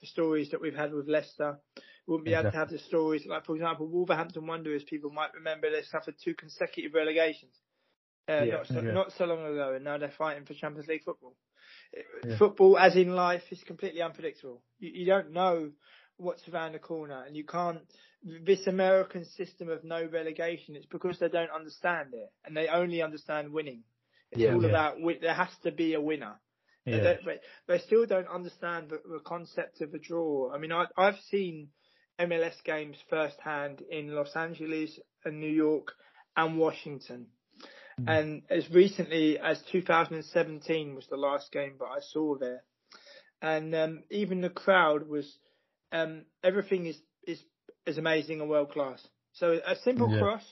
the 0.00 0.06
stories 0.06 0.50
that 0.50 0.60
we've 0.60 0.74
had 0.76 0.92
with 0.92 1.08
Leicester. 1.08 1.58
We 2.06 2.12
wouldn't 2.12 2.26
be 2.26 2.34
able 2.34 2.50
to 2.50 2.56
have 2.56 2.68
the 2.68 2.78
stories 2.78 3.24
like, 3.26 3.46
for 3.46 3.54
example, 3.54 3.86
Wolverhampton 3.86 4.46
Wanderers. 4.46 4.84
People 4.84 5.10
might 5.10 5.32
remember 5.32 5.70
they 5.70 5.82
suffered 5.82 6.16
two 6.22 6.34
consecutive 6.34 6.92
relegations. 6.92 7.54
Uh, 8.28 8.42
Yeah. 8.44 8.54
not 8.56 8.66
so, 8.66 8.74
Yeah. 8.80 8.92
not 8.92 9.12
so 9.12 9.24
long 9.26 9.44
ago, 9.46 9.74
and 9.74 9.84
now 9.84 9.98
they're 9.98 10.10
fighting 10.16 10.44
for 10.44 10.54
Champions 10.54 10.88
League 10.88 11.04
football. 11.04 11.36
Yeah. 12.24 12.36
Football, 12.38 12.78
as 12.78 12.96
in 12.96 13.14
life, 13.14 13.42
is 13.50 13.62
completely 13.64 14.02
unpredictable. 14.02 14.62
You, 14.78 14.90
you 14.94 15.06
don't 15.06 15.30
know 15.32 15.70
what's 16.16 16.46
around 16.48 16.72
the 16.72 16.78
corner, 16.78 17.22
and 17.26 17.36
you 17.36 17.44
can't. 17.44 17.80
This 18.22 18.66
American 18.66 19.24
system 19.26 19.68
of 19.68 19.84
no 19.84 20.06
relegation, 20.06 20.76
it's 20.76 20.86
because 20.86 21.18
they 21.18 21.28
don't 21.28 21.50
understand 21.50 22.14
it, 22.14 22.30
and 22.44 22.56
they 22.56 22.68
only 22.68 23.02
understand 23.02 23.52
winning. 23.52 23.84
It's 24.30 24.52
all 24.52 24.64
about 24.64 24.96
there 25.20 25.34
has 25.34 25.50
to 25.62 25.70
be 25.70 25.94
a 25.94 26.00
winner. 26.00 26.40
Yeah. 26.86 27.14
they, 27.24 27.38
they 27.68 27.78
still 27.78 28.04
don't 28.06 28.28
understand 28.28 28.90
the, 28.90 29.00
the 29.08 29.20
concept 29.24 29.80
of 29.80 29.94
a 29.94 29.98
draw. 29.98 30.52
I 30.52 30.58
mean, 30.58 30.72
I, 30.72 30.86
I've 30.96 31.18
seen 31.30 31.68
MLS 32.20 32.62
games 32.64 32.96
firsthand 33.08 33.82
in 33.90 34.14
Los 34.14 34.34
Angeles 34.36 34.98
and 35.24 35.40
New 35.40 35.50
York 35.50 35.92
and 36.36 36.58
Washington. 36.58 37.26
Mm. 38.00 38.08
And 38.08 38.42
as 38.50 38.68
recently 38.70 39.38
as 39.38 39.62
2017 39.70 40.94
was 40.94 41.06
the 41.08 41.16
last 41.16 41.52
game 41.52 41.74
that 41.78 41.86
I 41.86 42.00
saw 42.00 42.36
there. 42.36 42.62
And 43.40 43.74
um, 43.74 44.02
even 44.10 44.40
the 44.40 44.50
crowd 44.50 45.08
was, 45.08 45.38
um, 45.92 46.24
everything 46.42 46.86
is, 46.86 46.98
is, 47.26 47.40
is 47.86 47.98
amazing 47.98 48.40
and 48.40 48.48
world 48.50 48.72
class. 48.72 49.06
So 49.32 49.60
a 49.66 49.76
simple 49.76 50.08
Yeah. 50.08 50.18
cross 50.18 50.44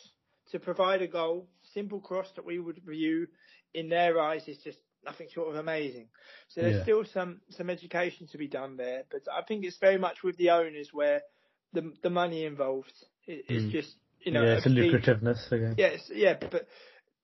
to 0.51 0.59
provide 0.59 1.03
a 1.03 1.07
goal, 1.09 1.49
simple 1.73 2.01
cross 2.01 2.29
that 2.37 2.45
we 2.45 2.59
would 2.59 2.81
view 2.87 3.27
in 3.75 3.89
their 3.89 4.21
eyes 4.21 4.47
is 4.47 4.59
just 4.59 4.79
nothing 5.05 5.29
short 5.33 5.49
of 5.49 5.57
amazing. 5.57 6.09
So 6.49 6.61
there's 6.61 6.77
Yeah. 6.77 6.83
still 6.83 7.05
some, 7.05 7.41
some 7.51 7.71
education 7.71 8.27
to 8.29 8.39
be 8.39 8.49
done 8.49 8.77
there, 8.77 9.05
but 9.11 9.23
I 9.33 9.43
think 9.43 9.65
it's 9.65 9.79
very 9.79 9.99
much 9.99 10.23
with 10.23 10.37
the 10.37 10.51
owners 10.51 10.91
where 10.93 11.23
the, 11.73 11.93
the 12.03 12.11
money 12.11 12.45
involved 12.45 12.93
is 13.27 13.63
Mm. 13.63 13.73
just, 13.73 13.95
you 14.25 14.33
know, 14.33 14.45
yeah, 14.45 14.57
it's 14.57 14.67
a 14.67 14.69
lucrativeness 14.69 15.51
again. 15.51 15.75
Yes, 15.79 16.11
yeah, 16.13 16.35
but 16.39 16.67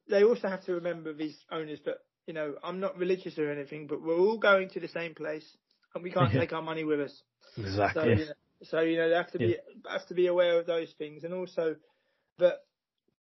they 0.09 0.25
also 0.25 0.49
have 0.49 0.65
to 0.65 0.75
remember 0.75 1.13
these 1.13 1.39
owners 1.51 1.81
that 1.85 1.99
you 2.27 2.35
know 2.35 2.55
I'm 2.63 2.81
not 2.81 2.97
religious 2.99 3.39
or 3.39 3.51
anything, 3.51 3.87
but 3.87 4.03
we're 4.03 4.19
all 4.19 4.39
going 4.39 4.71
to 4.71 4.81
the 4.81 4.89
same 4.89 5.15
place, 5.15 5.57
and 5.95 6.03
we 6.05 6.11
can't 6.11 6.33
Yeah. 6.33 6.41
take 6.41 6.53
our 6.53 6.63
money 6.63 6.85
with 6.85 7.01
us. 7.01 7.23
So, 7.93 8.05
Exactly. 8.05 8.13
you 8.15 8.27
know, 8.27 8.33
so 8.65 8.81
you 8.81 8.97
know 8.97 9.09
they 9.09 9.15
have 9.15 9.33
to 9.33 9.39
be 9.39 9.57
have 9.91 10.07
to 10.09 10.15
be 10.15 10.27
aware 10.27 10.59
of 10.59 10.67
those 10.67 10.93
things, 10.99 11.25
and 11.25 11.33
also 11.35 11.77
that 12.39 12.59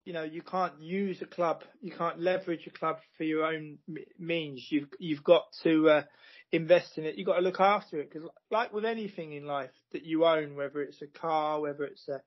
you 0.06 0.14
know 0.14 0.24
you 0.24 0.42
can't 0.42 0.80
use 0.80 1.22
a 1.22 1.26
club, 1.26 1.64
you 1.82 1.92
can't 1.92 2.20
leverage 2.20 2.68
a 2.68 2.72
club 2.72 2.98
for 3.18 3.24
your 3.24 3.46
own 3.46 3.78
means. 4.20 4.68
You've 4.70 4.90
you've 5.00 5.24
got 5.24 5.44
to 5.64 5.90
uh, 5.90 6.04
invest 6.52 6.98
in 6.98 7.06
it. 7.06 7.16
You've 7.18 7.28
got 7.28 7.36
to 7.38 7.42
look 7.42 7.60
after 7.60 8.00
it 8.00 8.12
because, 8.12 8.28
like 8.52 8.74
with 8.74 8.86
anything 8.86 9.34
in 9.34 9.46
life 9.46 9.72
that 9.92 10.04
you 10.06 10.26
own, 10.26 10.56
whether 10.56 10.82
it's 10.82 11.02
a 11.02 11.08
car, 11.08 11.62
whether 11.62 11.84
it's 11.84 12.08
a 12.08 12.22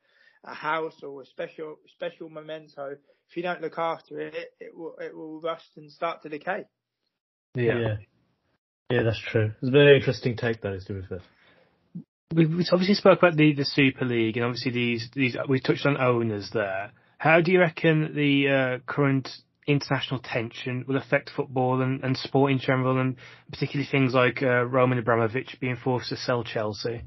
a 0.46 0.54
house 0.54 1.02
or 1.02 1.22
a 1.22 1.26
special 1.26 1.76
special 1.94 2.28
memento, 2.28 2.96
if 3.28 3.36
you 3.36 3.42
don't 3.42 3.60
look 3.60 3.78
after 3.78 4.20
it, 4.20 4.34
it 4.60 4.76
will 4.76 4.94
it 5.00 5.14
will 5.14 5.40
rust 5.40 5.70
and 5.76 5.90
start 5.90 6.22
to 6.22 6.28
decay. 6.28 6.64
Yeah. 7.54 7.78
yeah. 7.78 7.96
Yeah, 8.90 9.02
that's 9.02 9.20
true. 9.20 9.52
It's 9.60 9.68
a 9.68 9.72
very 9.72 9.96
interesting 9.96 10.36
take, 10.36 10.60
that 10.62 10.74
is, 10.74 10.84
to 10.84 10.92
be 10.92 11.06
fair. 11.08 11.20
We, 12.32 12.46
we 12.46 12.66
obviously 12.70 12.94
spoke 12.94 13.18
about 13.18 13.36
the, 13.36 13.52
the 13.52 13.64
Super 13.64 14.04
League, 14.04 14.36
and 14.36 14.44
obviously 14.46 14.72
these 14.72 15.08
these 15.14 15.36
we 15.48 15.60
touched 15.60 15.86
on 15.86 15.96
owners 15.96 16.50
there. 16.52 16.92
How 17.18 17.40
do 17.40 17.50
you 17.50 17.60
reckon 17.60 18.14
the 18.14 18.48
uh, 18.48 18.78
current 18.86 19.28
international 19.66 20.20
tension 20.20 20.84
will 20.86 20.96
affect 20.96 21.30
football 21.34 21.82
and, 21.82 22.04
and 22.04 22.16
sport 22.16 22.52
in 22.52 22.58
general, 22.58 23.00
and 23.00 23.16
particularly 23.50 23.88
things 23.90 24.14
like 24.14 24.42
uh, 24.42 24.64
Roman 24.64 24.98
Abramovich 24.98 25.56
being 25.60 25.76
forced 25.76 26.10
to 26.10 26.16
sell 26.16 26.44
Chelsea? 26.44 27.02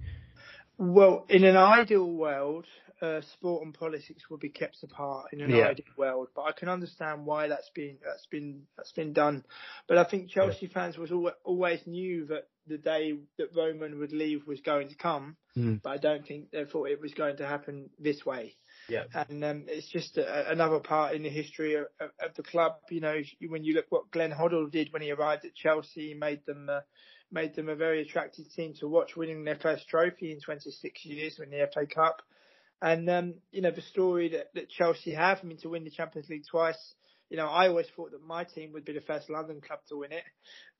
Well, 0.79 1.25
in 1.27 1.43
an 1.43 1.57
ideal 1.57 2.09
world, 2.09 2.65
uh, 3.01 3.19
sport 3.33 3.65
and 3.65 3.73
politics 3.73 4.23
would 4.29 4.39
be 4.39 4.47
kept 4.49 4.77
apart 4.81 5.27
in 5.33 5.41
an 5.41 5.49
Yeah. 5.51 5.67
ideal 5.67 5.85
world, 5.97 6.29
but 6.33 6.43
I 6.43 6.53
can 6.53 6.69
understand 6.69 7.25
why 7.25 7.47
that's 7.49 7.69
been 7.75 7.97
that's 8.03 8.25
been 8.27 8.65
that's 8.77 8.93
been 8.93 9.11
done. 9.13 9.43
But 9.87 9.97
I 9.97 10.05
think 10.05 10.29
Chelsea 10.29 10.67
fans 10.67 10.97
was 10.97 11.11
al- 11.11 11.35
always 11.43 11.85
knew 11.85 12.25
that 12.27 12.47
the 12.65 12.77
day 12.77 13.17
that 13.37 13.53
Roman 13.55 13.99
would 13.99 14.13
leave 14.13 14.45
was 14.47 14.61
going 14.61 14.87
to 14.89 14.95
come, 14.95 15.35
Mm. 15.57 15.81
but 15.81 15.89
I 15.89 15.97
don't 15.97 16.25
think 16.25 16.51
they 16.51 16.63
thought 16.65 16.89
it 16.89 17.01
was 17.01 17.13
going 17.13 17.37
to 17.37 17.45
happen 17.47 17.89
this 17.99 18.25
way. 18.25 18.55
Yeah. 18.87 19.03
and 19.13 19.43
um, 19.43 19.65
it's 19.67 19.87
just 19.89 20.17
a, 20.17 20.49
another 20.51 20.79
part 20.79 21.13
in 21.13 21.21
the 21.23 21.29
history 21.29 21.75
of, 21.75 21.87
of, 21.99 22.11
of 22.21 22.33
the 22.35 22.43
club. 22.43 22.77
You 22.89 23.01
know, 23.01 23.21
when 23.47 23.63
you 23.63 23.73
look 23.75 23.85
what 23.89 24.09
Glenn 24.11 24.31
Hoddle 24.31 24.71
did 24.71 24.91
when 24.93 25.01
he 25.01 25.11
arrived 25.11 25.43
at 25.45 25.53
Chelsea, 25.55 26.09
he 26.09 26.13
made 26.15 26.45
them 26.45 26.69
uh, 26.69 26.79
made 27.31 27.55
them 27.55 27.69
a 27.69 27.75
very 27.75 28.01
attractive 28.01 28.45
team 28.55 28.73
to 28.79 28.87
watch, 28.87 29.15
winning 29.15 29.43
their 29.43 29.57
first 29.57 29.87
trophy 29.87 30.31
in 30.31 30.39
26 30.41 31.05
years, 31.05 31.37
winning 31.39 31.59
the 31.59 31.67
FA 31.73 31.85
Cup. 31.85 32.21
And 32.81 33.09
um, 33.09 33.33
you 33.51 33.61
know 33.61 33.71
the 33.71 33.81
story 33.81 34.29
that, 34.29 34.53
that 34.53 34.69
Chelsea 34.69 35.11
have, 35.13 35.39
I 35.43 35.45
mean, 35.45 35.57
to 35.59 35.69
win 35.69 35.83
the 35.83 35.89
Champions 35.91 36.29
League 36.29 36.45
twice. 36.49 36.93
You 37.29 37.37
know, 37.37 37.47
I 37.47 37.67
always 37.67 37.85
thought 37.95 38.11
that 38.11 38.25
my 38.25 38.43
team 38.43 38.71
would 38.73 38.85
be 38.85 38.93
the 38.93 39.01
first 39.01 39.29
London 39.29 39.61
club 39.61 39.79
to 39.89 39.97
win 39.97 40.11
it. 40.11 40.23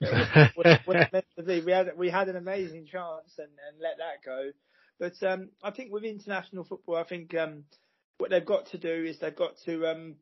It 0.00 0.56
wasn't- 0.56 0.86
wasn't 0.86 1.12
meant 1.12 1.24
to 1.36 1.42
be. 1.42 1.60
We 1.60 1.72
had 1.72 1.96
we 1.96 2.10
had 2.10 2.28
an 2.28 2.36
amazing 2.36 2.86
chance 2.86 3.32
and, 3.38 3.48
and 3.48 3.80
let 3.80 3.98
that 3.98 4.24
go. 4.24 4.50
But 4.98 5.22
um, 5.26 5.50
I 5.62 5.70
think 5.70 5.92
with 5.92 6.04
international 6.04 6.64
football, 6.64 6.96
I 6.96 7.04
think 7.04 7.34
um, 7.34 7.64
what 8.18 8.30
they've 8.30 8.44
got 8.44 8.66
to 8.70 8.78
do 8.78 9.04
is 9.04 9.18
they've 9.18 9.34
got 9.34 9.52
to 9.66 9.86
um, 9.86 10.16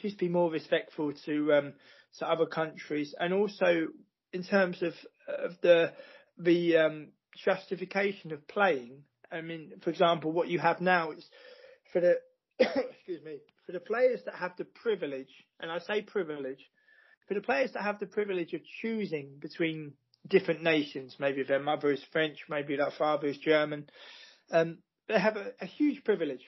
just 0.00 0.18
be 0.18 0.28
more 0.28 0.50
respectful 0.50 1.12
to 1.26 1.52
um, 1.52 1.72
to 2.18 2.28
other 2.28 2.46
countries, 2.46 3.14
and 3.18 3.32
also 3.32 3.88
in 4.32 4.42
terms 4.44 4.82
of 4.82 4.94
of 5.28 5.52
the 5.62 5.92
the 6.38 6.76
um, 6.76 7.08
justification 7.44 8.32
of 8.32 8.46
playing. 8.48 9.04
I 9.32 9.42
mean, 9.42 9.72
for 9.82 9.90
example, 9.90 10.32
what 10.32 10.48
you 10.48 10.58
have 10.58 10.80
now 10.80 11.12
is 11.12 11.24
for 11.92 12.00
the 12.00 12.14
excuse 12.58 13.22
me 13.24 13.38
for 13.70 13.72
the 13.72 13.80
players 13.80 14.20
that 14.24 14.34
have 14.34 14.52
the 14.56 14.64
privilege, 14.64 15.30
and 15.60 15.70
I 15.70 15.78
say 15.78 16.02
privilege, 16.02 16.60
for 17.28 17.34
the 17.34 17.40
players 17.40 17.72
that 17.74 17.82
have 17.82 18.00
the 18.00 18.06
privilege 18.06 18.52
of 18.52 18.60
choosing 18.82 19.36
between 19.38 19.92
different 20.26 20.62
nations, 20.62 21.16
maybe 21.20 21.44
their 21.44 21.60
mother 21.60 21.92
is 21.92 22.02
French, 22.12 22.38
maybe 22.48 22.76
their 22.76 22.90
father 22.90 23.28
is 23.28 23.38
German, 23.38 23.88
um, 24.50 24.78
they 25.08 25.18
have 25.18 25.36
a, 25.36 25.52
a 25.60 25.66
huge 25.66 26.02
privilege. 26.04 26.42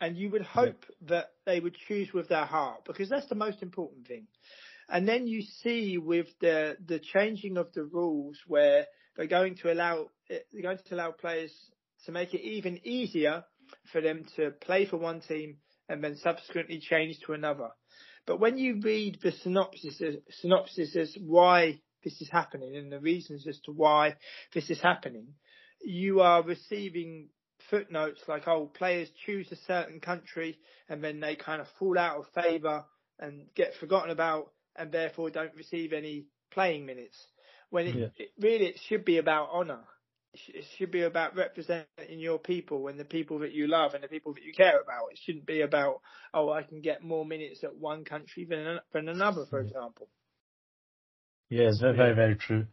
And 0.00 0.16
you 0.16 0.30
would 0.30 0.42
hope 0.42 0.84
that 1.08 1.32
they 1.44 1.58
would 1.58 1.74
choose 1.88 2.12
with 2.12 2.28
their 2.28 2.44
heart 2.44 2.84
because 2.86 3.08
that's 3.08 3.26
the 3.26 3.34
most 3.34 3.62
important 3.62 4.06
thing. 4.06 4.28
And 4.88 5.06
then 5.06 5.26
you 5.26 5.42
see 5.42 5.98
with 5.98 6.28
the 6.40 6.76
the 6.84 6.98
changing 6.98 7.56
of 7.58 7.72
the 7.72 7.84
rules 7.84 8.38
where 8.46 8.86
they're 9.16 9.26
going 9.26 9.56
to 9.56 9.72
allow 9.72 10.08
they're 10.28 10.62
going 10.62 10.78
to 10.78 10.94
allow 10.94 11.10
players 11.12 11.52
to 12.06 12.12
make 12.12 12.34
it 12.34 12.40
even 12.40 12.80
easier 12.86 13.44
for 13.92 14.00
them 14.00 14.24
to 14.36 14.50
play 14.50 14.86
for 14.86 14.96
one 14.96 15.20
team 15.20 15.58
and 15.88 16.02
then 16.02 16.16
subsequently 16.16 16.80
change 16.80 17.18
to 17.26 17.32
another. 17.32 17.68
But 18.26 18.40
when 18.40 18.58
you 18.58 18.80
read 18.82 19.18
the 19.22 19.32
synopsis, 19.32 20.00
uh, 20.02 20.20
synopsis 20.40 20.94
as 20.96 21.16
why 21.18 21.80
this 22.04 22.20
is 22.20 22.28
happening 22.30 22.76
and 22.76 22.92
the 22.92 23.00
reasons 23.00 23.46
as 23.46 23.58
to 23.64 23.72
why 23.72 24.16
this 24.54 24.70
is 24.70 24.80
happening, 24.80 25.28
you 25.82 26.20
are 26.20 26.42
receiving 26.42 27.28
footnotes 27.70 28.20
like, 28.28 28.46
oh, 28.46 28.66
players 28.66 29.08
choose 29.26 29.50
a 29.50 29.56
certain 29.66 30.00
country 30.00 30.58
and 30.88 31.02
then 31.02 31.20
they 31.20 31.36
kind 31.36 31.60
of 31.60 31.66
fall 31.78 31.98
out 31.98 32.18
of 32.18 32.42
favour 32.42 32.84
and 33.18 33.46
get 33.54 33.74
forgotten 33.80 34.10
about 34.10 34.52
and 34.78 34.92
therefore 34.92 35.30
don't 35.30 35.54
receive 35.54 35.92
any 35.92 36.26
playing 36.50 36.86
minutes. 36.86 37.16
When 37.70 37.86
it, 37.86 37.96
Yeah. 37.96 38.08
it 38.16 38.30
really 38.40 38.66
it 38.66 38.80
should 38.88 39.04
be 39.04 39.18
about 39.18 39.50
honour. 39.50 39.80
It 40.34 40.64
should 40.76 40.90
be 40.90 41.02
about 41.02 41.36
representing 41.36 41.86
your 42.18 42.38
people 42.38 42.88
and 42.88 42.98
the 43.00 43.04
people 43.04 43.40
that 43.40 43.52
you 43.52 43.66
love 43.66 43.94
and 43.94 44.04
the 44.04 44.08
people 44.08 44.34
that 44.34 44.42
you 44.42 44.52
care 44.52 44.80
about. 44.80 45.10
It 45.10 45.18
shouldn't 45.24 45.46
be 45.46 45.62
about, 45.62 46.00
oh, 46.34 46.50
I 46.50 46.62
can 46.62 46.80
get 46.80 47.02
more 47.02 47.24
minutes 47.24 47.64
at 47.64 47.74
one 47.74 48.04
country 48.04 48.44
than, 48.44 48.78
than 48.92 49.08
another, 49.08 49.46
for 49.50 49.60
example. 49.60 50.08
Yeah, 51.48 51.68
it's 51.68 51.80
very, 51.80 51.96
very, 51.96 52.14
very 52.14 52.36
true. 52.36 52.66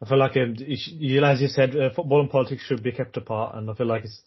I 0.00 0.08
feel 0.08 0.18
like, 0.18 0.36
um, 0.36 0.54
you, 0.58 1.24
as 1.24 1.40
you 1.40 1.48
said, 1.48 1.76
uh, 1.76 1.90
football 1.94 2.20
and 2.20 2.30
politics 2.30 2.62
should 2.64 2.82
be 2.82 2.92
kept 2.92 3.16
apart, 3.16 3.56
and 3.56 3.68
I 3.68 3.74
feel 3.74 3.86
like 3.86 4.04
it's 4.04 4.22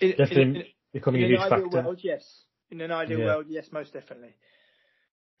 In, 0.00 0.10
definitely 0.12 0.44
in, 0.54 0.56
in, 0.56 0.64
becoming 0.92 1.20
in 1.20 1.26
a 1.26 1.28
an 1.34 1.38
huge 1.38 1.52
ideal 1.52 1.68
factor. 1.68 1.84
world, 1.84 2.00
yes. 2.02 2.44
In 2.70 2.80
an 2.80 2.90
ideal 2.90 3.18
Yeah. 3.18 3.26
world, 3.26 3.46
yes, 3.48 3.66
most 3.72 3.92
definitely. 3.92 4.34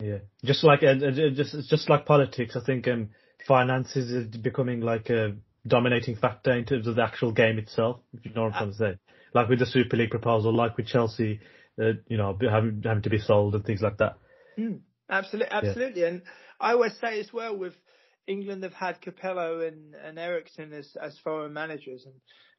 Yeah, 0.00 0.18
just 0.44 0.64
like 0.64 0.82
uh, 0.82 1.04
uh, 1.04 1.30
just 1.34 1.68
just 1.68 1.90
like 1.90 2.06
politics, 2.06 2.56
I 2.56 2.64
think 2.64 2.88
um, 2.88 3.10
finances 3.46 4.10
is 4.10 4.26
becoming 4.28 4.80
like 4.80 5.10
a 5.10 5.36
dominating 5.66 6.16
factor 6.16 6.52
in 6.52 6.64
terms 6.64 6.86
of 6.86 6.96
the 6.96 7.02
actual 7.02 7.32
game 7.32 7.58
itself. 7.58 8.00
If 8.14 8.24
you 8.24 8.32
know 8.32 8.44
what 8.44 8.54
I'm 8.54 8.58
trying 8.58 8.70
to 8.72 8.76
say, 8.76 8.98
like 9.34 9.48
with 9.48 9.58
the 9.58 9.66
Super 9.66 9.96
League 9.96 10.10
proposal, 10.10 10.54
like 10.54 10.76
with 10.76 10.86
Chelsea, 10.86 11.40
uh, 11.80 11.92
you 12.08 12.16
know, 12.16 12.36
having 12.40 12.82
having 12.84 13.02
to 13.02 13.10
be 13.10 13.18
sold 13.18 13.54
and 13.54 13.64
things 13.64 13.82
like 13.82 13.98
that. 13.98 14.16
Absolutely, 15.10 15.50
absolutely. 15.50 16.04
And 16.04 16.22
I 16.60 16.72
always 16.72 16.96
say 17.00 17.18
as 17.20 17.32
well 17.32 17.56
with 17.56 17.74
England 18.26 18.62
they've 18.62 18.72
had 18.72 19.00
Capello 19.02 19.66
and, 19.66 19.94
and 19.94 20.18
Eriksson 20.18 20.72
as, 20.72 20.96
as 21.02 21.18
foreign 21.24 21.52
managers 21.52 22.04
and 22.06 22.14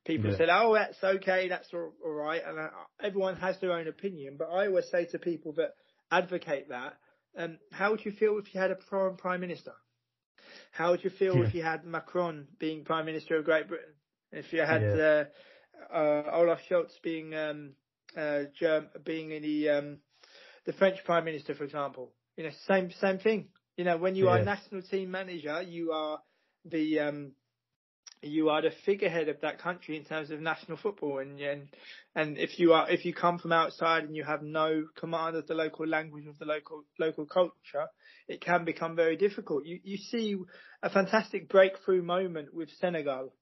people 0.05 0.31
Yeah. 0.31 0.37
said, 0.37 0.49
oh, 0.51 0.73
that's 0.73 1.01
okay, 1.03 1.47
that's 1.47 1.69
all, 1.73 1.93
all 2.03 2.11
right. 2.11 2.41
And 2.45 2.59
uh, 2.59 2.69
everyone 3.01 3.37
has 3.37 3.59
their 3.59 3.71
own 3.71 3.87
opinion. 3.87 4.35
But 4.37 4.49
I 4.49 4.67
always 4.67 4.89
say 4.89 5.05
to 5.05 5.19
people 5.19 5.53
that 5.53 5.75
advocate 6.11 6.69
that, 6.69 6.97
um, 7.37 7.57
how 7.71 7.91
would 7.91 8.05
you 8.05 8.11
feel 8.11 8.37
if 8.37 8.53
you 8.53 8.59
had 8.59 8.71
a 8.71 8.75
foreign 8.89 9.15
prime 9.17 9.41
minister? 9.41 9.73
How 10.71 10.91
would 10.91 11.03
you 11.03 11.09
feel 11.09 11.41
Yeah. 11.41 11.43
if 11.43 11.53
you 11.53 11.63
had 11.63 11.85
Macron 11.85 12.47
being 12.59 12.83
prime 12.83 13.05
minister 13.05 13.37
of 13.37 13.45
Great 13.45 13.67
Britain? 13.67 13.93
If 14.31 14.53
you 14.53 14.61
had 14.61 14.83
Yeah. 14.83 14.97
uh, 14.97 15.25
uh, 15.93 16.23
Olaf 16.33 16.59
Scholz 16.69 17.01
being 17.03 17.35
um, 17.35 17.73
uh, 18.17 18.43
Germ- 18.59 18.89
being 19.03 19.31
in 19.31 19.43
the 19.43 19.69
um, 19.69 19.97
the 20.65 20.73
French 20.73 21.03
prime 21.05 21.25
minister, 21.25 21.53
for 21.55 21.63
example? 21.63 22.13
You 22.37 22.45
know, 22.45 22.51
same 22.67 22.91
same 22.91 23.19
thing. 23.19 23.49
You 23.77 23.85
know, 23.85 23.97
when 23.97 24.15
you 24.15 24.29
are 24.29 24.37
Yeah. 24.37 24.41
a 24.41 24.43
national 24.43 24.81
team 24.83 25.11
manager, 25.11 25.61
you 25.61 25.91
are 25.91 26.19
the 26.65 26.99
um, 26.99 27.31
you 28.21 28.49
are 28.49 28.61
the 28.61 28.71
figurehead 28.85 29.29
of 29.29 29.41
that 29.41 29.59
country 29.59 29.97
in 29.97 30.05
terms 30.05 30.29
of 30.29 30.39
national 30.39 30.77
football, 30.77 31.19
and 31.19 31.39
and 31.39 31.67
and 32.15 32.37
if 32.37 32.59
you 32.59 32.73
are 32.73 32.89
if 32.89 33.03
you 33.03 33.13
come 33.13 33.39
from 33.39 33.51
outside 33.51 34.03
and 34.03 34.15
you 34.15 34.23
have 34.23 34.43
no 34.43 34.85
command 34.95 35.35
of 35.35 35.47
the 35.47 35.55
local 35.55 35.87
language 35.87 36.27
of 36.27 36.37
the 36.37 36.45
local 36.45 36.83
local 36.99 37.25
culture, 37.25 37.87
it 38.27 38.41
can 38.41 38.63
become 38.63 38.95
very 38.95 39.17
difficult. 39.17 39.65
You 39.65 39.79
you 39.83 39.97
see 39.97 40.37
a 40.83 40.89
fantastic 40.89 41.49
breakthrough 41.49 42.03
moment 42.03 42.53
with 42.53 42.69
Senegal. 42.79 43.33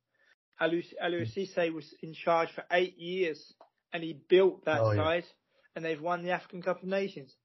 Aliou 0.61 0.83
Aliou 1.03 1.25
hmm. 1.25 1.39
Cisse 1.39 1.73
was 1.73 1.93
in 2.01 2.13
charge 2.13 2.49
for 2.53 2.63
eight 2.71 2.97
years, 2.97 3.53
and 3.91 4.01
he 4.01 4.17
built 4.29 4.65
that 4.65 4.81
Oh, 4.81 4.91
yeah. 4.91 5.03
side, 5.03 5.25
and 5.75 5.83
they've 5.83 6.01
won 6.01 6.23
the 6.23 6.31
African 6.31 6.61
Cup 6.61 6.81
of 6.81 6.87
Nations. 6.87 7.35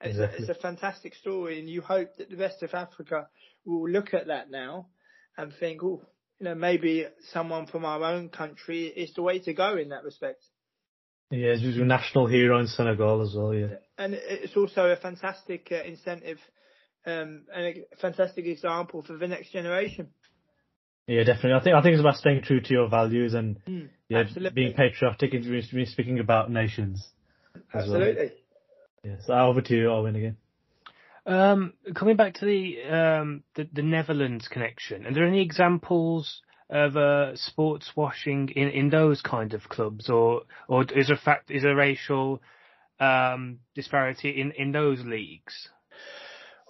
It's, 0.00 0.18
a, 0.18 0.24
it's 0.36 0.48
a 0.48 0.54
fantastic 0.54 1.14
story, 1.14 1.58
and 1.58 1.68
you 1.68 1.80
hope 1.80 2.16
that 2.18 2.28
the 2.28 2.36
rest 2.36 2.62
of 2.62 2.74
Africa 2.74 3.28
will 3.64 3.88
look 3.88 4.12
at 4.12 4.26
that 4.26 4.50
now 4.50 4.88
and 5.36 5.52
think, 5.58 5.82
oh, 5.82 6.02
you 6.38 6.44
know, 6.44 6.54
maybe 6.54 7.06
someone 7.32 7.66
from 7.66 7.84
our 7.84 8.02
own 8.04 8.28
country 8.28 8.86
is 8.86 9.14
the 9.14 9.22
way 9.22 9.38
to 9.40 9.52
go 9.54 9.76
in 9.76 9.90
that 9.90 10.04
respect. 10.04 10.44
Yeah, 11.30 11.54
he's 11.56 11.76
a 11.76 11.84
national 11.84 12.26
hero 12.26 12.58
in 12.60 12.66
Senegal 12.66 13.22
as 13.22 13.34
well. 13.34 13.54
Yeah. 13.54 13.76
And 13.98 14.14
it's 14.14 14.56
also 14.56 14.86
a 14.86 14.96
fantastic 14.96 15.68
uh, 15.72 15.82
incentive 15.84 16.38
um, 17.06 17.42
and 17.54 17.64
a 17.66 17.96
fantastic 18.00 18.46
example 18.46 19.02
for 19.02 19.16
the 19.16 19.28
next 19.28 19.52
generation. 19.52 20.08
Yeah, 21.06 21.24
definitely. 21.24 21.52
I 21.52 21.62
think 21.62 21.76
I 21.76 21.82
think 21.82 21.92
it's 21.94 22.00
about 22.00 22.16
staying 22.16 22.42
true 22.42 22.60
to 22.60 22.72
your 22.72 22.88
values 22.88 23.34
and 23.34 23.58
Mm, 23.68 23.88
yeah, 24.08 24.18
absolutely. 24.20 24.50
being 24.54 24.74
patriotic 24.74 25.32
and 25.34 25.88
speaking 25.88 26.18
about 26.18 26.50
nations. 26.50 27.06
as 27.54 27.88
well. 27.88 28.02
Absolutely. 28.02 28.32
Yeah. 29.02 29.16
So 29.26 29.34
over 29.34 29.60
to 29.60 29.74
you, 29.74 29.90
Owen, 29.90 30.16
again. 30.16 30.36
Um, 31.26 31.72
coming 31.94 32.16
back 32.16 32.34
to 32.34 32.44
the 32.44 32.82
um, 32.82 33.44
the, 33.54 33.66
the 33.72 33.82
Netherlands 33.82 34.48
connection, 34.48 35.06
are 35.06 35.14
there 35.14 35.26
any 35.26 35.40
examples 35.40 36.42
of 36.68 36.96
uh, 36.96 37.36
sports 37.36 37.90
washing 37.96 38.50
in, 38.50 38.68
in 38.68 38.90
those 38.90 39.22
kind 39.22 39.54
of 39.54 39.68
clubs, 39.68 40.10
or 40.10 40.42
or 40.68 40.84
is 40.94 41.08
there 41.08 41.16
fact 41.16 41.50
is 41.50 41.62
there 41.62 41.74
racial 41.74 42.42
um, 43.00 43.60
disparity 43.74 44.30
in, 44.40 44.52
in 44.52 44.72
those 44.72 45.00
leagues? 45.00 45.68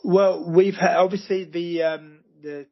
Well, 0.05 0.49
we've 0.49 0.75
had 0.75 0.97
obviously 0.97 1.45
the 1.45 1.83
um, 1.83 2.21
the 2.40 2.67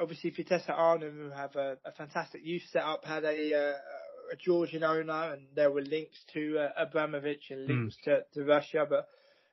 obviously 0.00 0.30
Vitesse 0.30 0.68
Arnhem, 0.68 1.16
who 1.16 1.30
have 1.30 1.54
a, 1.56 1.76
a 1.84 1.92
fantastic 1.92 2.40
youth 2.44 2.62
setup, 2.72 3.04
had 3.04 3.24
a, 3.24 3.54
uh, 3.54 4.32
a 4.32 4.36
Georgian 4.36 4.82
owner, 4.82 5.34
and 5.34 5.42
there 5.54 5.70
were 5.70 5.82
links 5.82 6.18
to 6.32 6.58
uh, 6.58 6.68
Abramovich 6.76 7.50
and 7.50 7.66
links 7.66 7.96
to, 8.04 8.22
to 8.34 8.44
Russia. 8.44 8.86
But 8.88 9.08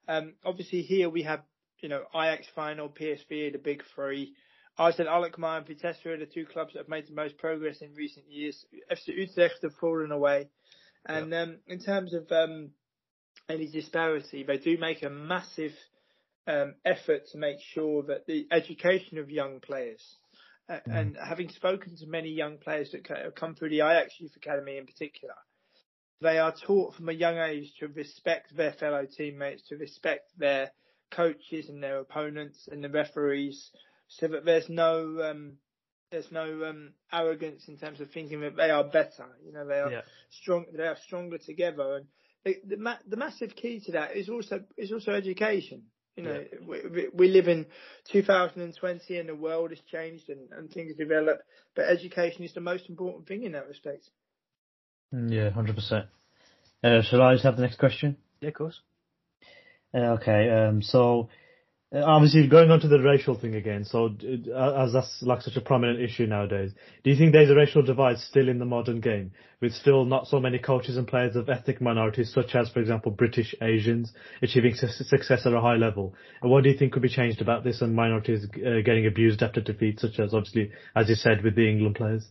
um, 0.08 0.34
obviously 0.43 0.82
here 0.82 1.10
we 1.10 1.23
have 1.23 1.41
you 1.81 1.89
know 1.89 2.03
Ajax 2.15 2.47
Feyenoord, 2.55 2.97
PSV, 2.97 3.51
the 3.51 3.57
big 3.57 3.83
three. 3.95 4.33
AZ 4.77 4.97
Alkmaar 4.97 5.57
and 5.57 5.67
Vitesse 5.67 6.05
are 6.05 6.17
the 6.17 6.25
two 6.25 6.45
clubs 6.45 6.71
that 6.73 6.79
have 6.79 6.87
made 6.87 7.05
the 7.05 7.13
most 7.13 7.37
progress 7.37 7.81
in 7.81 7.93
recent 7.95 8.25
years. 8.29 8.65
FC 8.89 9.09
Utrecht 9.09 9.59
have 9.63 9.73
fallen 9.75 10.11
away, 10.11 10.47
and 11.05 11.33
um, 11.33 11.57
in 11.67 11.79
terms 11.79 12.13
of 12.13 12.31
um, 12.31 12.69
any 13.49 13.67
disparity, 13.67 14.43
they 14.43 14.57
do 14.57 14.77
make 14.77 15.03
a 15.03 15.09
massive 15.09 15.73
um, 16.47 16.75
effort 16.85 17.27
to 17.31 17.37
make 17.37 17.57
sure 17.73 18.03
that 18.03 18.25
the 18.25 18.47
education 18.51 19.17
of 19.17 19.29
young 19.29 19.59
players, 19.59 20.17
uh, 20.69 20.79
Mm. 20.87 20.99
and 20.99 21.17
having 21.17 21.49
spoken 21.49 21.95
to 21.97 22.07
many 22.07 22.29
young 22.29 22.57
players 22.57 22.91
that 22.91 23.05
have 23.07 23.35
come 23.35 23.55
through 23.55 23.69
the 23.69 23.81
Ajax 23.81 24.19
Youth 24.19 24.35
Academy 24.35 24.77
in 24.77 24.85
particular, 24.85 25.35
they 26.21 26.37
are 26.37 26.53
taught 26.53 26.95
from 26.95 27.09
a 27.09 27.13
young 27.13 27.37
age 27.37 27.73
to 27.79 27.87
respect 27.87 28.55
their 28.55 28.73
fellow 28.73 29.05
teammates, 29.05 29.63
to 29.69 29.77
respect 29.77 30.31
their 30.37 30.71
coaches 31.12 31.69
and 31.69 31.82
their 31.82 32.00
opponents 32.00 32.67
and 32.72 32.84
the 32.84 32.89
referees, 32.89 33.72
so 34.08 34.28
that 34.28 34.45
there's 34.45 34.69
no 34.69 35.22
um, 35.22 35.54
there's 36.12 36.32
no 36.32 36.65
um, 36.65 36.93
arrogance 37.12 37.67
in 37.67 37.78
terms 37.78 38.02
of 38.02 38.12
thinking 38.12 38.41
that 38.41 38.56
they 38.56 38.69
are 38.72 38.84
better. 38.84 39.28
You 39.45 39.54
know, 39.54 39.65
they 39.67 39.80
are 39.80 39.91
Yeah. 39.91 40.02
strong. 40.30 40.65
They 40.76 40.88
are 40.88 40.98
stronger 41.06 41.38
together, 41.38 41.98
and 41.98 42.06
the 42.45 42.58
the, 42.76 42.78
ma- 42.78 43.04
the 43.08 43.17
massive 43.17 43.56
key 43.56 43.80
to 43.82 43.91
that 43.93 44.15
is 44.15 44.30
also 44.30 44.63
is 44.78 44.91
also 44.91 45.12
education. 45.13 45.84
You 46.17 46.24
know, 46.26 46.43
we, 46.67 46.82
we- 46.89 47.10
we 47.13 47.28
live 47.30 47.48
in 47.48 47.65
2020 48.12 49.17
and 49.19 49.30
the 49.30 49.36
world 49.36 49.69
has 49.69 49.80
changed 49.82 50.28
and, 50.30 50.52
and 50.52 50.69
things 50.69 50.93
develop, 50.95 51.39
but 51.76 51.86
education 51.86 52.43
is 52.43 52.54
the 52.54 52.60
most 52.60 52.89
important 52.89 53.26
thing 53.28 53.43
in 53.43 53.54
that 53.54 53.67
respect. 53.69 54.10
Mm, 55.13 55.32
Yeah, 55.32 55.50
hundred 55.52 55.76
percent. 55.76 56.08
Uh, 56.84 57.02
shall 57.02 57.22
I 57.22 57.34
just 57.34 57.45
have 57.45 57.56
the 57.56 57.62
next 57.62 57.78
question? 57.80 58.17
Yeah, 58.41 58.50
of 58.50 58.56
course. 58.56 58.82
Uh, 59.93 60.17
okay. 60.17 60.49
Um. 60.49 60.82
So. 60.82 61.30
Uh, 61.91 62.04
obviously, 62.06 62.47
going 62.47 62.69
on 62.69 62.80
to 62.80 62.88
the 62.88 62.99
racial 62.99 63.34
thing 63.34 63.56
again. 63.56 63.84
So, 63.84 64.15
uh, 64.54 64.84
as 64.84 64.93
that's 64.93 65.23
like 65.23 65.41
such 65.41 65.56
a 65.56 65.62
prominent 65.62 65.99
issue 65.99 66.28
nowadays, 66.28 66.71
do 67.04 67.10
you 67.10 67.17
think 67.17 67.32
there's 67.32 67.49
a 67.49 67.56
racial 67.56 67.82
divide 67.82 68.19
still 68.19 68.47
in 68.47 68.60
the 68.60 68.65
modern 68.65 69.02
game, 69.02 69.32
with 69.60 69.73
still 69.73 70.06
not 70.06 70.28
so 70.28 70.39
many 70.39 70.60
coaches 70.60 70.97
and 70.97 71.08
players 71.08 71.36
of 71.36 71.49
ethnic 71.49 71.82
minorities, 71.82 72.32
such 72.32 72.54
as, 72.54 72.69
for 72.69 72.80
example, 72.80 73.12
British 73.12 73.56
Asians, 73.60 74.13
achieving 74.43 74.75
success 74.75 75.47
at 75.47 75.52
a 75.52 75.62
high 75.62 75.78
level? 75.78 76.13
And 76.43 76.52
what 76.52 76.63
do 76.63 76.69
you 76.69 76.78
think 76.78 76.93
could 76.93 77.02
be 77.02 77.10
changed 77.10 77.41
about 77.41 77.63
this 77.63 77.82
and 77.82 77.95
minorities 77.95 78.45
uh, 78.58 78.82
getting 78.86 79.08
abused 79.08 79.41
after 79.41 79.60
defeat, 79.60 79.99
such 79.99 80.19
as 80.19 80.32
obviously, 80.32 80.71
as 80.95 81.10
you 81.10 81.15
said, 81.15 81.43
with 81.43 81.56
the 81.56 81.67
England 81.67 81.95
players? 81.95 82.23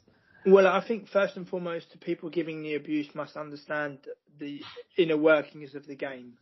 Well, 0.47 0.69
I 0.69 0.87
think 0.87 1.09
first 1.09 1.37
and 1.37 1.49
foremost, 1.49 1.91
the 1.91 1.99
people 1.99 2.31
giving 2.31 2.63
the 2.63 2.77
abuse 2.77 3.13
must 3.13 3.37
understand 3.37 3.99
the 4.39 4.61
inner 4.97 5.17
workings 5.17 5.75
of 5.75 5.89
the 5.89 5.97
game. 5.97 6.35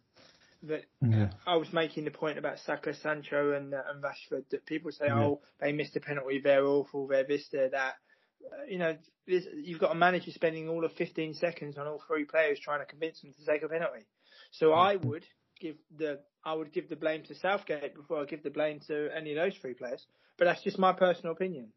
That 0.62 0.84
Yeah. 1.00 1.30
I 1.46 1.56
was 1.56 1.72
making 1.72 2.04
the 2.04 2.10
point 2.10 2.38
about 2.38 2.58
Saka, 2.60 2.94
Sancho, 2.94 3.52
and, 3.52 3.74
uh, 3.74 3.82
and 3.88 4.02
Rashford. 4.02 4.48
That 4.50 4.66
people 4.66 4.92
say, 4.92 5.06
Yeah. 5.06 5.20
"Oh, 5.22 5.42
they 5.60 5.72
missed 5.72 5.96
a 5.96 6.00
penalty. 6.00 6.40
They're 6.40 6.64
awful. 6.64 7.06
They're 7.06 7.24
this, 7.24 7.48
they're 7.48 7.70
that." 7.70 7.96
Uh, 8.44 8.64
you 8.68 8.78
know, 8.78 8.96
this, 9.26 9.46
you've 9.54 9.80
got 9.80 9.92
a 9.92 9.94
manager 9.94 10.30
spending 10.30 10.68
all 10.68 10.84
of 10.84 10.92
15 10.92 11.34
seconds 11.34 11.78
on 11.78 11.86
all 11.86 12.02
three 12.06 12.24
players 12.24 12.60
trying 12.60 12.80
to 12.80 12.86
convince 12.86 13.20
them 13.20 13.32
to 13.32 13.44
take 13.44 13.62
a 13.62 13.68
penalty. 13.68 14.06
So 14.52 14.72
I 14.72 14.96
would 14.96 15.24
give 15.60 15.76
the 15.96 16.20
I 16.44 16.54
would 16.54 16.72
give 16.72 16.88
the 16.88 16.96
blame 16.96 17.24
to 17.24 17.34
Southgate 17.34 17.94
before 17.94 18.22
I 18.22 18.24
give 18.24 18.42
the 18.42 18.50
blame 18.50 18.80
to 18.86 19.08
any 19.14 19.32
of 19.32 19.36
those 19.36 19.56
three 19.60 19.74
players. 19.74 20.06
But 20.38 20.44
that's 20.44 20.62
just 20.62 20.78
my 20.78 20.92
personal 20.92 21.32
opinion. 21.32 21.72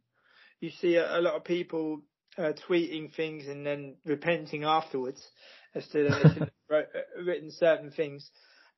You 0.59 0.69
see 0.69 0.95
a, 0.95 1.19
a 1.19 1.21
lot 1.21 1.35
of 1.35 1.43
people 1.43 2.01
uh, 2.37 2.53
tweeting 2.67 3.13
things 3.15 3.47
and 3.47 3.65
then 3.65 3.95
repenting 4.05 4.63
afterwards 4.63 5.21
as 5.73 5.87
to 5.89 6.03
they've 6.03 6.41
uh, 6.73 6.81
written 7.25 7.51
certain 7.51 7.91
things. 7.91 8.29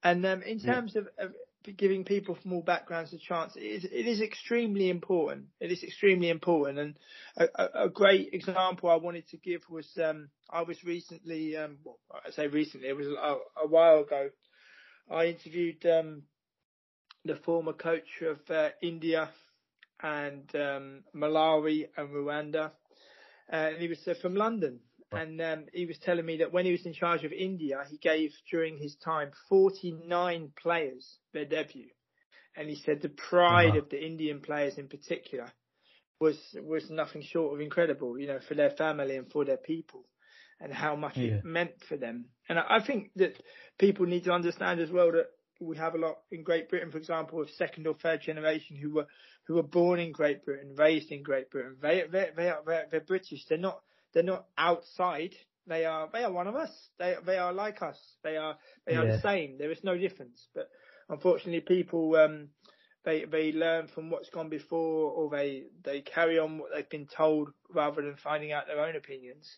And 0.03 0.25
um, 0.25 0.41
in 0.43 0.59
Yeah. 0.59 0.73
terms 0.73 0.95
of, 0.95 1.07
of 1.17 1.33
giving 1.77 2.03
people 2.05 2.35
from 2.41 2.53
all 2.53 2.61
backgrounds 2.61 3.13
a 3.13 3.17
chance, 3.17 3.55
it 3.55 3.61
is, 3.61 3.83
it 3.85 4.07
is 4.07 4.21
extremely 4.21 4.89
important. 4.89 5.45
It 5.59 5.71
is 5.71 5.83
extremely 5.83 6.29
important. 6.29 6.79
And 6.79 6.99
a, 7.37 7.45
a, 7.55 7.85
a 7.85 7.89
great 7.89 8.33
example 8.33 8.89
I 8.89 8.95
wanted 8.95 9.27
to 9.29 9.37
give 9.37 9.61
was 9.69 9.87
um, 10.03 10.29
I 10.49 10.63
was 10.63 10.83
recently, 10.83 11.55
um, 11.57 11.77
well, 11.83 11.99
I 12.11 12.31
say 12.31 12.47
recently, 12.47 12.89
it 12.89 12.97
was 12.97 13.07
a, 13.07 13.37
a 13.63 13.67
while 13.67 13.99
ago. 14.01 14.29
I 15.09 15.25
interviewed 15.25 15.85
um, 15.85 16.23
the 17.25 17.35
former 17.35 17.73
coach 17.73 18.21
of 18.21 18.39
uh, 18.49 18.69
India 18.81 19.29
and 20.01 20.49
um, 20.55 21.03
Malawi 21.15 21.87
and 21.95 22.09
Rwanda. 22.09 22.71
Uh, 23.51 23.55
and 23.55 23.77
he 23.81 23.87
was 23.87 23.99
uh, 24.07 24.13
from 24.21 24.35
London. 24.35 24.79
And 25.11 25.41
um, 25.41 25.65
he 25.73 25.85
was 25.85 25.97
telling 25.99 26.25
me 26.25 26.37
that 26.37 26.53
when 26.53 26.65
he 26.65 26.71
was 26.71 26.85
in 26.85 26.93
charge 26.93 27.23
of 27.23 27.33
India, 27.33 27.83
he 27.89 27.97
gave 27.97 28.31
during 28.49 28.77
his 28.77 28.95
time 29.03 29.31
49 29.49 30.51
players 30.61 31.19
their 31.33 31.45
debut. 31.45 31.89
And 32.55 32.69
he 32.69 32.75
said 32.75 33.01
the 33.01 33.09
pride 33.09 33.75
Wow. 33.75 33.75
of 33.75 33.89
the 33.89 34.03
Indian 34.03 34.41
players 34.41 34.77
in 34.77 34.87
particular 34.87 35.51
was 36.19 36.37
was 36.61 36.89
nothing 36.89 37.23
short 37.23 37.53
of 37.53 37.61
incredible, 37.61 38.17
you 38.19 38.27
know, 38.27 38.39
for 38.47 38.55
their 38.55 38.71
family 38.71 39.17
and 39.17 39.31
for 39.31 39.43
their 39.45 39.57
people 39.57 40.05
and 40.59 40.73
how 40.73 40.95
much 40.95 41.17
Yeah. 41.17 41.23
it 41.23 41.43
meant 41.43 41.81
for 41.89 41.97
them. 41.97 42.25
And 42.47 42.59
I 42.59 42.77
I 42.77 42.85
think 42.85 43.11
that 43.15 43.41
people 43.79 44.05
need 44.05 44.25
to 44.25 44.31
understand 44.31 44.79
as 44.79 44.91
well 44.91 45.11
that 45.13 45.27
we 45.59 45.77
have 45.77 45.95
a 45.95 45.99
lot 45.99 46.17
in 46.31 46.43
Great 46.43 46.69
Britain, 46.69 46.91
for 46.91 46.97
example, 46.97 47.41
of 47.41 47.49
second 47.51 47.87
or 47.87 47.95
third 47.95 48.21
generation 48.21 48.75
who 48.77 48.91
were 48.93 49.07
who 49.47 49.55
were 49.55 49.63
born 49.63 49.99
in 49.99 50.11
Great 50.11 50.45
Britain, 50.45 50.75
raised 50.77 51.11
in 51.11 51.23
Great 51.23 51.49
Britain. 51.49 51.77
They 51.81 52.03
they 52.11 52.29
they 52.35 52.49
are 52.49 52.61
they're, 52.65 52.87
they're 52.91 53.01
British. 53.01 53.45
They're 53.47 53.57
not 53.57 53.81
they're 54.13 54.23
not 54.23 54.45
outside. 54.57 55.35
They 55.67 55.85
are 55.85 56.09
they 56.11 56.23
are 56.23 56.31
one 56.31 56.47
of 56.47 56.55
us. 56.55 56.71
They 56.97 57.15
they 57.25 57.37
are 57.37 57.53
like 57.53 57.81
us. 57.81 57.99
They 58.23 58.37
are 58.37 58.57
they 58.85 58.95
are 58.95 59.05
Yeah. 59.05 59.15
the 59.15 59.21
same. 59.21 59.57
There 59.57 59.71
is 59.71 59.83
no 59.83 59.97
difference. 59.97 60.47
But 60.53 60.69
unfortunately, 61.09 61.61
people 61.61 62.15
um 62.15 62.49
they 63.05 63.25
they 63.25 63.51
learn 63.51 63.87
from 63.87 64.09
what's 64.09 64.29
gone 64.29 64.49
before, 64.49 65.11
or 65.11 65.29
they 65.29 65.65
they 65.83 66.01
carry 66.01 66.39
on 66.39 66.57
what 66.57 66.71
they've 66.73 66.89
been 66.89 67.07
told 67.07 67.49
rather 67.69 68.01
than 68.01 68.15
finding 68.17 68.51
out 68.51 68.67
their 68.67 68.83
own 68.83 68.95
opinions. 68.95 69.49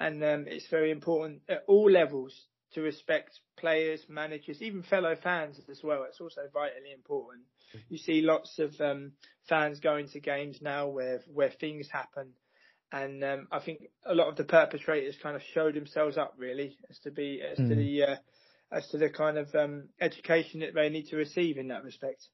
And 0.00 0.22
um, 0.24 0.46
it's 0.48 0.68
very 0.68 0.90
important 0.90 1.42
at 1.48 1.64
all 1.68 1.90
levels 1.90 2.46
to 2.72 2.80
respect 2.80 3.38
players, 3.56 4.00
managers, 4.08 4.62
even 4.62 4.82
fellow 4.82 5.14
fans 5.14 5.60
as 5.70 5.82
well. 5.84 6.04
It's 6.08 6.20
also 6.20 6.42
vitally 6.52 6.92
important. 6.94 7.44
You 7.88 7.98
see 7.98 8.22
lots 8.22 8.58
of 8.58 8.80
um, 8.80 9.12
fans 9.48 9.80
going 9.80 10.08
to 10.08 10.20
games 10.20 10.60
now 10.62 10.88
where 10.88 11.20
where 11.32 11.50
things 11.50 11.88
happen, 11.90 12.32
and 12.92 13.24
um, 13.24 13.48
I 13.50 13.58
think 13.58 13.80
a 14.04 14.14
lot 14.14 14.28
of 14.28 14.36
the 14.36 14.44
perpetrators 14.44 15.16
kind 15.22 15.34
of 15.34 15.42
showed 15.54 15.74
themselves 15.74 16.18
up 16.18 16.34
really 16.36 16.76
as 16.90 16.98
to 17.00 17.10
be 17.10 17.42
as 17.42 17.56
to 17.56 17.62
Mm. 17.62 17.76
the 17.76 18.02
uh, 18.04 18.16
as 18.70 18.88
to 18.88 18.98
the 18.98 19.10
kind 19.10 19.38
of 19.38 19.54
um, 19.54 19.88
education 20.00 20.60
that 20.60 20.74
they 20.74 20.88
need 20.88 21.06
to 21.08 21.16
receive 21.16 21.58
in 21.58 21.68
that 21.68 21.84
respect. 21.84 22.28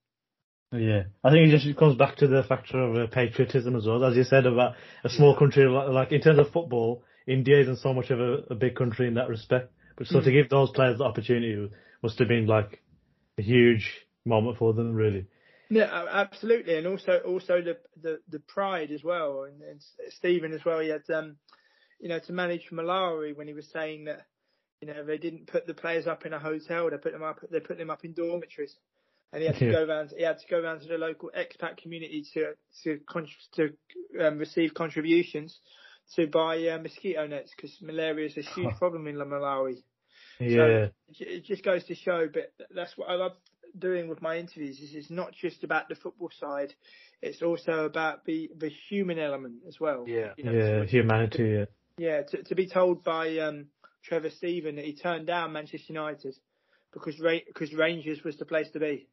Yeah, 0.72 1.04
I 1.24 1.30
think 1.30 1.48
it 1.48 1.59
just 1.59 1.78
comes 1.78 1.96
back 1.96 2.16
to 2.16 2.26
the 2.28 2.42
factor 2.42 2.78
of 2.78 2.96
uh, 2.96 3.06
patriotism 3.06 3.74
as 3.74 3.86
well, 3.86 4.04
as 4.04 4.16
you 4.16 4.24
said 4.24 4.46
about 4.46 4.74
a 5.02 5.09
small 5.09 5.36
country 5.36 5.64
like, 5.64 5.88
like, 5.88 6.12
in 6.12 6.20
terms 6.20 6.38
of 6.38 6.50
football. 6.50 7.02
India 7.26 7.61
isn't 7.61 7.80
so 7.80 7.92
much 7.92 8.11
of 8.11 8.20
a, 8.20 8.38
a 8.50 8.54
big 8.54 8.74
country 8.74 9.06
in 9.06 9.14
that 9.14 9.28
respect, 9.28 9.70
but 9.96 10.06
so 10.06 10.18
mm. 10.18 10.24
to 10.24 10.32
give 10.32 10.48
those 10.48 10.70
players 10.70 10.98
the 10.98 11.04
opportunity 11.04 11.70
must 12.02 12.18
have 12.18 12.28
been 12.28 12.46
like 12.46 12.82
a 13.36 13.42
huge 13.42 14.06
moment 14.24 14.56
for 14.56 14.72
them, 14.72 14.94
really. 14.94 15.26
Yeah, 15.70 16.06
absolutely, 16.10 16.76
and 16.76 16.86
also 16.86 17.18
also 17.26 17.60
the 17.60 17.76
the, 18.00 18.20
the 18.28 18.40
pride 18.40 18.90
as 18.90 19.04
well, 19.04 19.44
and, 19.44 19.60
and 19.62 19.82
Stephen 20.10 20.52
as 20.52 20.64
well. 20.64 20.80
He 20.80 20.88
had 20.88 21.08
um, 21.14 21.36
you 22.00 22.08
know, 22.08 22.18
to 22.18 22.32
manage 22.32 22.70
Malawi 22.72 23.36
when 23.36 23.48
he 23.48 23.54
was 23.54 23.68
saying 23.70 24.04
that 24.04 24.26
you 24.80 24.88
know 24.88 25.04
they 25.04 25.18
didn't 25.18 25.46
put 25.46 25.66
the 25.66 25.74
players 25.74 26.06
up 26.06 26.24
in 26.24 26.32
a 26.32 26.38
hotel, 26.38 26.88
they 26.90 26.96
put 26.96 27.12
them 27.12 27.22
up 27.22 27.40
they 27.50 27.60
put 27.60 27.78
them 27.78 27.90
up 27.90 28.04
in 28.04 28.12
dormitories 28.12 28.74
and 29.32 29.42
he 29.42 29.46
had 29.46 29.56
to 29.56 29.66
yeah. 29.66 29.72
go 29.72 29.84
around. 29.84 30.12
He 30.16 30.22
had 30.22 30.38
to 30.38 30.46
go 30.48 30.58
around 30.58 30.80
to 30.80 30.88
the 30.88 30.98
local 30.98 31.30
expat 31.36 31.76
community 31.78 32.24
to 32.34 32.54
to 32.84 33.00
to 33.56 34.26
um, 34.26 34.38
receive 34.38 34.74
contributions 34.74 35.58
to 36.16 36.26
buy 36.26 36.66
uh, 36.68 36.78
mosquito 36.78 37.26
nets 37.26 37.52
because 37.54 37.76
malaria 37.82 38.26
is 38.26 38.36
a 38.38 38.42
huge 38.42 38.74
problem 38.76 39.06
in 39.06 39.16
Malawi. 39.16 39.82
Yeah, 40.40 40.86
so 41.12 41.24
it 41.24 41.44
just 41.44 41.64
goes 41.64 41.84
to 41.84 41.94
show. 41.94 42.28
But 42.32 42.52
that's 42.74 42.96
what 42.96 43.10
I 43.10 43.14
love 43.14 43.32
doing 43.76 44.08
with 44.08 44.22
my 44.22 44.38
interviews. 44.38 44.78
Is 44.78 44.94
it's 44.94 45.10
not 45.10 45.32
just 45.32 45.64
about 45.64 45.88
the 45.88 45.94
football 45.94 46.30
side; 46.38 46.74
it's 47.22 47.42
also 47.42 47.84
about 47.84 48.24
the 48.24 48.50
the 48.56 48.70
human 48.88 49.18
element 49.18 49.62
as 49.66 49.78
well. 49.80 50.04
Yeah, 50.06 50.32
you 50.36 50.44
know, 50.44 50.52
yeah, 50.52 50.84
humanity. 50.84 51.44
yeah, 51.44 51.64
yeah. 51.98 52.22
To, 52.22 52.42
to 52.44 52.54
be 52.54 52.66
told 52.66 53.04
by 53.04 53.38
um, 53.38 53.66
Trevor 54.04 54.30
Steven 54.30 54.76
that 54.76 54.84
he 54.84 54.94
turned 54.94 55.26
down 55.26 55.52
Manchester 55.52 55.92
United 55.92 56.34
because 56.92 57.16
because 57.46 57.72
Rangers 57.72 58.22
was 58.24 58.36
the 58.36 58.44
place 58.44 58.70
to 58.72 58.80
be. 58.80 59.08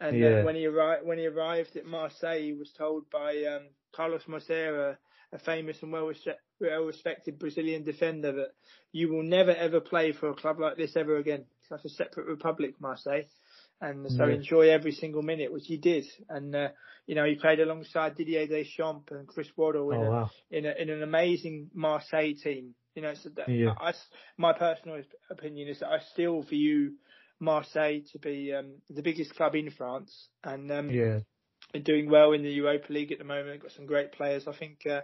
And 0.00 0.16
uh, 0.16 0.18
yeah. 0.18 0.40
uh, 0.40 0.44
when 0.44 0.54
he 0.54 0.66
arrived, 0.66 1.06
when 1.06 1.18
he 1.18 1.26
arrived 1.26 1.76
at 1.76 1.84
Marseille, 1.84 2.40
he 2.40 2.52
was 2.54 2.72
told 2.76 3.10
by 3.10 3.44
um, 3.44 3.68
Carlos 3.94 4.22
Moceira, 4.26 4.96
a 5.32 5.38
famous 5.38 5.76
and 5.82 5.92
well 5.92 6.10
respected 6.60 7.38
Brazilian 7.38 7.84
defender, 7.84 8.32
that 8.32 8.52
you 8.92 9.12
will 9.12 9.22
never 9.22 9.54
ever 9.54 9.80
play 9.80 10.12
for 10.12 10.30
a 10.30 10.34
club 10.34 10.58
like 10.58 10.76
this 10.76 10.96
ever 10.96 11.16
again. 11.16 11.44
It's 11.60 11.70
like 11.70 11.84
a 11.84 11.88
separate 11.90 12.26
republic, 12.26 12.74
Marseille. 12.80 13.24
And 13.80 14.10
so 14.12 14.28
enjoy 14.28 14.68
every 14.68 14.92
single 14.92 15.22
minute, 15.22 15.52
which 15.52 15.64
he 15.66 15.78
did. 15.78 16.04
And, 16.28 16.54
uh, 16.54 16.68
you 17.06 17.14
know, 17.14 17.24
he 17.24 17.36
played 17.36 17.60
alongside 17.60 18.14
Didier 18.14 18.46
Deschamps 18.46 19.10
and 19.10 19.26
Chris 19.26 19.48
Waddle 19.56 19.90
in, 19.92 20.00
oh, 20.00 20.10
wow. 20.10 20.30
in, 20.50 20.66
a, 20.66 20.72
in 20.78 20.90
an 20.90 21.02
amazing 21.02 21.70
Marseille 21.72 22.34
team. 22.34 22.74
You 22.94 23.02
know, 23.02 23.14
so 23.14 23.30
that, 23.36 23.48
yeah. 23.48 23.72
I, 23.80 23.94
my 24.36 24.52
personal 24.52 25.00
opinion 25.30 25.68
is 25.68 25.80
that 25.80 25.88
I 25.88 26.00
still 26.12 26.42
view 26.42 26.94
Marseille 27.40 28.00
to 28.12 28.18
be 28.18 28.52
um, 28.52 28.74
the 28.90 29.02
biggest 29.02 29.34
club 29.34 29.54
in 29.54 29.70
France, 29.70 30.28
and 30.44 30.70
um, 30.70 30.90
yeah, 30.90 31.20
doing 31.82 32.10
well 32.10 32.32
in 32.32 32.42
the 32.42 32.50
Europa 32.50 32.92
League 32.92 33.12
at 33.12 33.18
the 33.18 33.24
moment. 33.24 33.62
Got 33.62 33.72
some 33.72 33.86
great 33.86 34.12
players. 34.12 34.46
I 34.46 34.56
think. 34.56 34.80
Uh, 34.88 35.00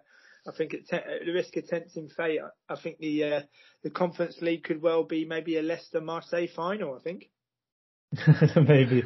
I 0.49 0.53
think 0.57 0.75
at, 0.75 0.87
te- 0.87 0.97
at, 0.97 1.25
the 1.25 1.33
risk 1.33 1.57
of 1.57 1.67
tempting 1.67 2.09
fate, 2.17 2.39
I, 2.41 2.73
I 2.73 2.81
think 2.81 2.99
the 2.99 3.25
uh, 3.25 3.41
the 3.83 3.91
Conference 3.91 4.37
League 4.41 4.63
could 4.63 4.81
well 4.81 5.03
be 5.03 5.25
maybe 5.25 5.57
a 5.57 5.63
Leicester 5.63 6.01
Marseille 6.01 6.47
final. 6.55 6.95
I 6.95 7.01
think. 7.01 7.31
maybe. 8.57 9.05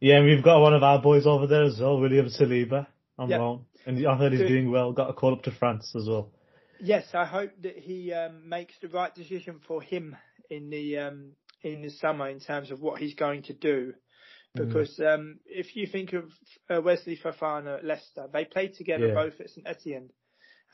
Yeah, 0.00 0.16
and 0.16 0.26
we've 0.26 0.42
got 0.42 0.60
one 0.60 0.74
of 0.74 0.82
our 0.82 1.00
boys 1.00 1.26
over 1.26 1.46
there 1.46 1.64
as 1.64 1.78
well, 1.80 2.00
William 2.00 2.26
Saliba. 2.26 2.86
I'm 3.18 3.30
yep. 3.30 3.40
wrong, 3.40 3.66
and 3.86 4.04
I 4.06 4.16
heard 4.16 4.32
he's 4.32 4.48
doing 4.48 4.70
well. 4.70 4.92
Got 4.92 5.10
a 5.10 5.12
call 5.12 5.32
up 5.32 5.42
to 5.44 5.52
France 5.52 5.92
as 5.94 6.08
well. 6.08 6.30
Yes, 6.80 7.06
I 7.14 7.24
hope 7.24 7.52
that 7.62 7.78
he 7.78 8.12
um, 8.12 8.48
makes 8.48 8.74
the 8.82 8.88
right 8.88 9.14
decision 9.14 9.60
for 9.66 9.80
him 9.80 10.16
in 10.50 10.70
the 10.70 10.98
um, 10.98 11.32
in 11.62 11.82
the 11.82 11.90
summer 11.90 12.28
in 12.28 12.40
terms 12.40 12.70
of 12.70 12.80
what 12.80 13.00
he's 13.00 13.14
going 13.14 13.42
to 13.44 13.52
do. 13.52 13.94
Mm. 14.56 14.66
Because 14.66 14.98
mm. 14.98 15.14
um, 15.14 15.38
if 15.46 15.76
you 15.76 15.86
think 15.86 16.12
of 16.12 16.24
uh, 16.68 16.80
Wesley 16.82 17.16
Fofana 17.22 17.78
at 17.78 17.84
Leicester, 17.84 18.26
they 18.32 18.44
played 18.44 18.74
together 18.74 19.08
yeah. 19.08 19.14
both 19.14 19.40
at 19.40 19.50
St 19.50 19.66
Etienne, 19.66 20.10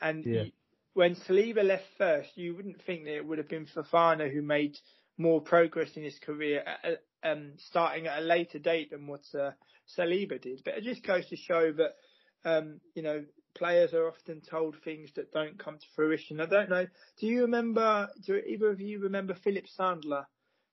and 0.01 0.25
yeah. 0.25 0.43
you, 0.45 0.53
when 0.95 1.15
Saliba 1.15 1.63
left 1.63 1.85
first, 1.97 2.31
you 2.35 2.57
wouldn't 2.57 2.83
think 2.85 3.05
that 3.05 3.17
it 3.17 3.27
would 3.27 3.39
have 3.39 3.49
been 3.49 3.67
Fofana 3.67 4.33
who 4.33 4.43
made 4.43 4.77
more 5.17 5.41
progress 5.41 5.91
in 5.97 6.03
his 6.03 6.19
career, 6.19 6.65
at, 6.83 7.03
um, 7.25 7.53
starting 7.57 8.07
at 8.07 8.19
a 8.19 8.25
later 8.25 8.59
date 8.59 8.91
than 8.91 9.07
what 9.07 9.23
uh, 9.39 9.51
Saliba 9.97 10.41
did. 10.41 10.63
But 10.65 10.79
it 10.79 10.85
just 10.85 11.07
goes 11.07 11.27
to 11.29 11.37
show 11.37 11.73
that 11.73 11.95
um, 12.45 12.81
you 12.95 13.03
know 13.03 13.25
players 13.57 13.93
are 13.95 14.09
often 14.09 14.41
told 14.41 14.77
things 14.85 15.11
that 15.17 15.33
don't 15.33 15.59
come 15.59 15.79
to 15.79 15.87
fruition. 15.97 16.41
I 16.41 16.47
don't 16.47 16.71
know. 16.71 16.87
Do 17.21 17.27
you 17.27 17.43
remember? 17.43 18.09
Do 18.27 18.37
either 18.37 18.71
of 18.71 18.81
you 18.81 19.01
remember 19.01 19.35
Philip 19.35 19.65
Sandler? 19.79 20.25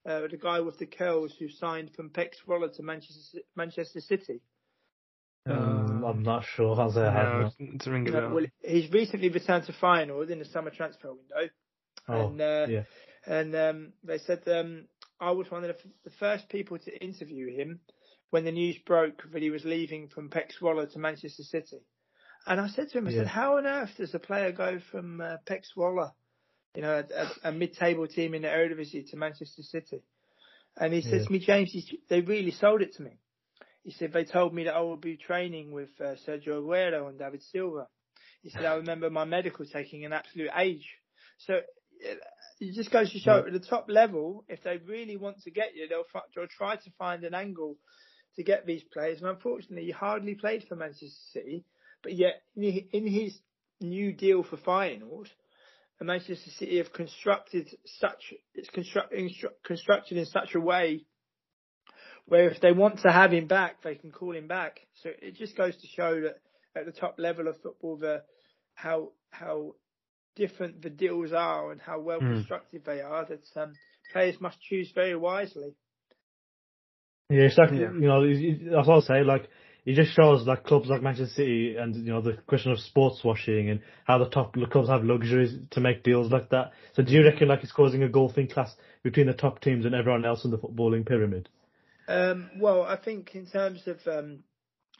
uh, 0.07 0.21
the 0.29 0.37
guy 0.37 0.59
with 0.59 0.77
the 0.77 0.85
curls 0.85 1.33
who 1.39 1.49
signed 1.49 1.91
from 1.95 2.09
PEC 2.09 2.29
Zwolle 2.45 2.75
to 2.75 2.83
Manchester 2.83 3.39
Manchester 3.55 4.01
City. 4.01 4.41
Um, 5.47 6.03
I'm 6.05 6.23
not 6.23 6.43
sure. 6.55 6.75
How's 6.75 6.95
that 6.95 7.11
happen? 7.11 7.79
To 7.79 7.91
ring 7.91 8.15
uh, 8.15 8.29
well, 8.31 8.45
he's 8.63 8.91
recently 8.91 9.29
returned 9.29 9.65
to 9.65 9.73
Feyenoord 9.73 10.29
in 10.29 10.39
the 10.39 10.45
summer 10.45 10.71
transfer 10.71 11.09
window. 11.09 11.51
Oh, 12.07 12.27
and, 12.27 12.41
uh, 12.41 12.65
yeah. 12.69 12.83
And 13.27 13.55
um, 13.55 13.93
they 14.03 14.19
said 14.19 14.43
um, 14.47 14.85
I 15.19 15.31
was 15.31 15.49
one 15.49 15.63
of 15.63 15.75
the, 15.75 15.89
the, 16.03 16.15
first 16.19 16.49
people 16.49 16.77
to 16.77 17.03
interview 17.03 17.55
him 17.55 17.79
when 18.31 18.43
the 18.43 18.51
news 18.51 18.77
broke 18.85 19.23
that 19.31 19.41
he 19.41 19.49
was 19.49 19.63
leaving 19.63 20.09
from 20.09 20.29
PEC 20.29 20.51
Zwolle 20.59 20.91
to 20.91 20.99
Manchester 20.99 21.43
City. 21.43 21.79
And 22.45 22.59
I 22.59 22.67
said 22.67 22.89
to 22.89 22.97
him, 22.97 23.07
I 23.07 23.11
yeah. 23.11 23.19
said, 23.19 23.27
how 23.27 23.57
on 23.57 23.65
earth 23.65 23.91
does 23.97 24.13
a 24.13 24.19
player 24.19 24.51
go 24.51 24.79
from 24.91 25.21
uh, 25.21 25.37
PEC 25.47 25.61
Zwolle 25.75 26.11
you 26.75 26.81
know, 26.81 27.03
a, 27.43 27.49
a 27.49 27.51
mid-table 27.51 28.07
team 28.07 28.33
in 28.33 28.41
the 28.41 28.49
Eredivisie 28.49 29.09
to 29.09 29.17
Manchester 29.17 29.63
City. 29.63 30.03
And 30.77 30.93
he 30.93 30.99
yeah. 30.99 31.23
to 31.23 31.31
me, 31.31 31.39
James, 31.39 31.73
they 32.09 32.21
really 32.21 32.51
sold 32.51 32.81
it 32.81 32.93
to 32.95 33.03
me. 33.03 33.11
He 33.83 33.91
said 33.91 34.11
they 34.11 34.25
told 34.25 34.53
me 34.53 34.65
that 34.65 34.75
I 34.75 34.81
would 34.81 35.01
be 35.01 35.15
training 35.15 35.71
with 35.71 35.89
uh, 36.01 36.15
Sergio 36.27 36.61
Aguero 36.61 37.07
and 37.07 37.17
David 37.17 37.43
Silva. 37.43 37.87
He 38.41 38.49
said 38.49 38.65
I 38.65 38.75
remember 38.75 39.09
my 39.09 39.25
medical 39.25 39.65
taking 39.65 40.05
an 40.05 40.13
absolute 40.13 40.49
age. 40.57 40.87
So 41.37 41.59
it 42.59 42.73
just 42.73 42.91
goes 42.91 43.11
to 43.11 43.19
show 43.19 43.43
at 43.45 43.51
the 43.51 43.59
top 43.59 43.85
level, 43.89 44.45
if 44.47 44.63
they 44.63 44.77
really 44.77 45.17
want 45.17 45.41
to 45.41 45.51
get 45.51 45.75
you, 45.75 45.87
they'll, 45.87 46.05
they'll 46.35 46.47
try 46.47 46.75
to 46.75 46.91
find 46.97 47.23
an 47.23 47.33
angle 47.33 47.77
to 48.35 48.43
get 48.43 48.65
these 48.65 48.83
players. 48.93 49.19
And 49.19 49.29
unfortunately, 49.29 49.85
he 49.85 49.91
hardly 49.91 50.35
played 50.35 50.65
for 50.67 50.75
Manchester 50.75 51.07
City, 51.33 51.65
but 52.01 52.13
yet 52.13 52.43
in 52.55 53.07
his 53.07 53.37
new 53.81 54.13
deal 54.13 54.43
for 54.43 54.57
and 55.99 56.07
Manchester 56.07 56.51
City 56.51 56.77
have 56.77 56.91
constructed 56.91 57.69
such 57.99 58.33
it's 58.53 58.69
constructing 58.69 59.33
constructed 59.63 60.17
in 60.17 60.25
such 60.25 60.53
a 60.55 60.59
way 60.59 61.05
where 62.25 62.49
if 62.49 62.59
they 62.59 62.71
want 62.71 62.99
to 63.01 63.11
have 63.11 63.31
him 63.31 63.47
back, 63.47 63.83
they 63.83 63.95
can 63.95 64.11
call 64.11 64.35
him 64.35 64.47
back. 64.47 64.79
So 65.03 65.11
it 65.21 65.35
just 65.35 65.55
goes 65.55 65.75
to 65.77 65.87
show 65.87 66.21
that 66.21 66.39
at 66.75 66.85
the 66.85 66.91
top 66.91 67.15
level 67.17 67.47
of 67.47 67.61
football, 67.61 67.97
the 67.97 68.23
how 68.73 69.11
how 69.29 69.75
different 70.35 70.81
the 70.81 70.89
deals 70.89 71.33
are 71.33 71.71
and 71.71 71.81
how 71.81 71.99
well 71.99 72.19
mm. 72.19 72.33
constructed 72.33 72.83
they 72.85 73.01
are. 73.01 73.25
That 73.25 73.61
um, 73.61 73.73
players 74.11 74.39
must 74.39 74.61
choose 74.61 74.91
very 74.93 75.15
wisely. 75.15 75.75
Yeah, 77.29 77.43
exactly. 77.43 77.79
Yeah. 77.79 77.91
You 77.91 78.07
know, 78.07 78.75
that's 78.75 78.87
what 78.87 78.95
I'll 78.95 79.01
say. 79.01 79.23
Like 79.23 79.49
it 79.85 79.95
just 79.95 80.15
shows 80.15 80.45
like 80.47 80.63
clubs 80.63 80.89
like 80.89 81.01
Manchester 81.01 81.33
City 81.33 81.75
and 81.77 81.95
you 81.95 82.11
know 82.11 82.21
the 82.21 82.33
question 82.47 82.71
of 82.71 82.79
sports 82.79 83.23
washing 83.23 83.69
and 83.69 83.81
how 84.05 84.17
the 84.17 84.29
top 84.29 84.55
clubs 84.71 84.89
have 84.89 85.03
luxuries 85.03 85.55
to 85.71 85.79
make 85.79 86.03
deals 86.03 86.31
like 86.31 86.49
that. 86.49 86.71
So 86.93 87.03
do 87.03 87.13
you 87.13 87.23
reckon 87.23 87.47
like 87.47 87.63
it's 87.63 87.71
causing 87.71 88.03
a 88.03 88.09
golfing 88.09 88.47
class 88.47 88.73
between 89.03 89.27
the 89.27 89.33
top 89.33 89.61
teams 89.61 89.85
and 89.85 89.93
everyone 89.93 90.25
else 90.25 90.43
in 90.43 90.51
the 90.51 90.57
footballing 90.57 91.05
pyramid? 91.05 91.49
Um, 92.07 92.49
well, 92.59 92.83
I 92.83 92.97
think 92.97 93.35
in 93.35 93.45
terms 93.45 93.87
of 93.87 93.97
um, 94.07 94.43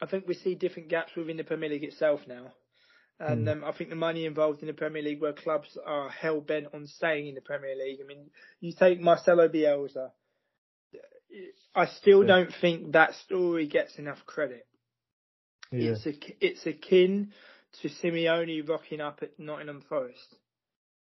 I 0.02 0.06
think 0.06 0.28
we 0.28 0.34
see 0.34 0.56
different 0.56 0.90
gaps 0.90 1.16
within 1.16 1.38
the 1.38 1.44
Premier 1.44 1.70
League 1.70 1.84
itself 1.84 2.22
now. 2.28 2.54
And 3.20 3.48
mm. 3.48 3.52
um, 3.52 3.64
I 3.64 3.72
think 3.72 3.90
the 3.90 3.96
money 3.96 4.26
involved 4.26 4.62
in 4.62 4.68
the 4.68 4.74
Premier 4.74 5.02
League, 5.02 5.22
where 5.22 5.34
clubs 5.34 5.78
are 5.86 6.10
hell 6.10 6.42
bent 6.42 6.68
on 6.74 6.88
staying 6.88 7.28
in 7.28 7.36
the 7.36 7.42
Premier 7.42 7.76
League. 7.76 8.00
I 8.04 8.08
mean, 8.08 8.30
you 8.60 8.74
take 8.78 9.00
Marcelo 9.00 9.48
Bielsa. 9.48 10.12
I 11.74 11.86
still 11.88 12.22
yeah. 12.22 12.28
don't 12.28 12.54
think 12.62 12.92
that 12.92 13.14
story 13.26 13.68
gets 13.68 13.98
enough 13.98 14.20
credit. 14.26 14.68
Yeah. 15.72 15.92
It's 15.92 16.06
a, 16.06 16.14
it's 16.40 16.66
akin 16.66 17.32
to 17.82 17.90
Simeone 17.90 18.68
rocking 18.68 19.02
up 19.02 19.20
at 19.22 19.38
Nottingham 19.40 19.84
Forest. 19.88 20.36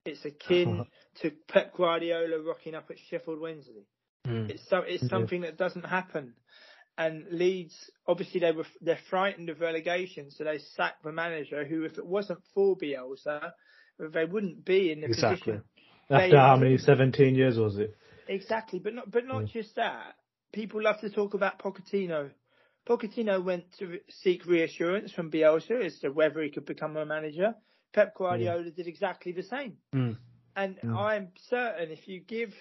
It's 0.04 0.24
akin 0.24 0.86
to 1.22 1.32
Pep 1.48 1.76
Guardiola 1.76 2.42
rocking 2.42 2.74
up 2.74 2.90
at 2.90 2.96
Sheffield 3.10 3.40
Wednesday. 3.40 3.86
Mm. 4.26 4.50
It's 4.50 4.68
so, 4.68 4.78
it's 4.78 5.08
something 5.08 5.42
yeah. 5.42 5.50
that 5.50 5.58
doesn't 5.58 5.84
happen. 5.84 6.34
And 6.98 7.24
Leeds, 7.30 7.74
obviously, 8.06 8.40
they 8.40 8.52
were 8.52 8.66
they're 8.80 8.98
frightened 9.08 9.48
of 9.48 9.60
relegation, 9.60 10.30
so 10.30 10.44
they 10.44 10.58
sacked 10.76 11.02
the 11.02 11.12
manager. 11.12 11.64
Who, 11.64 11.84
if 11.84 11.96
it 11.96 12.06
wasn't 12.06 12.40
for 12.54 12.76
Bielsa, 12.76 13.52
they 13.98 14.24
wouldn't 14.24 14.64
be 14.64 14.92
in 14.92 15.00
the 15.00 15.06
exactly. 15.06 15.54
position. 15.54 15.64
After 16.10 16.38
how 16.38 16.56
many? 16.56 16.76
Seventeen 16.76 17.34
years 17.34 17.58
was 17.58 17.78
it? 17.78 17.96
Exactly, 18.28 18.78
but 18.78 18.94
not 18.94 19.10
but 19.10 19.26
not 19.26 19.40
yeah. 19.40 19.62
just 19.62 19.76
that. 19.76 20.14
People 20.52 20.82
love 20.82 21.00
to 21.00 21.08
talk 21.08 21.32
about 21.32 21.58
Pochettino 21.58 22.30
Pochettino 22.88 23.42
went 23.42 23.64
to 23.78 24.00
seek 24.08 24.44
reassurance 24.46 25.12
from 25.12 25.30
Bielsa 25.30 25.84
as 25.84 25.98
to 26.00 26.10
whether 26.10 26.42
he 26.42 26.50
could 26.50 26.66
become 26.66 26.96
a 26.96 27.06
manager. 27.06 27.54
Pep 27.92 28.16
Guardiola 28.16 28.70
did 28.70 28.88
exactly 28.88 29.32
the 29.32 29.42
same. 29.42 29.76
Mm. 29.94 30.16
And 30.56 30.76
mm. 30.80 30.96
I'm 30.96 31.28
certain 31.48 31.90
if 31.90 32.08
you 32.08 32.20
give 32.20 32.52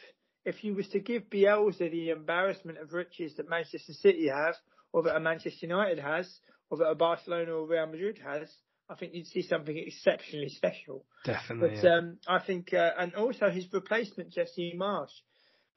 if 0.46 0.64
you 0.64 0.74
was 0.76 0.88
to 0.90 1.00
give 1.00 1.30
Bielsa 1.30 1.90
the 1.92 2.10
embarrassment 2.10 2.78
of 2.80 2.94
riches 2.94 3.36
that 3.38 3.50
Manchester 3.50 3.94
City 3.94 4.28
have, 4.30 4.56
or 4.94 5.04
that 5.04 5.16
a 5.16 5.20
Manchester 5.20 5.66
United 5.68 6.00
has, 6.00 6.40
or 6.70 6.78
that 6.80 6.86
a 6.90 6.96
Barcelona 6.96 7.52
or 7.52 7.68
Real 7.68 7.86
Madrid 7.88 8.20
has, 8.26 8.50
I 8.90 8.96
think 8.96 9.14
you'd 9.14 9.28
see 9.28 9.42
something 9.44 9.78
exceptionally 9.78 10.50
special. 10.50 11.06
Definitely. 11.26 11.76
But 11.76 11.84
yeah. 11.84 11.96
um, 11.98 12.18
I 12.28 12.40
think, 12.40 12.74
uh, 12.74 12.92
and 12.98 13.14
also 13.16 13.50
his 13.50 13.72
replacement, 13.72 14.32
Jesse 14.32 14.74
Marsch, 14.78 15.12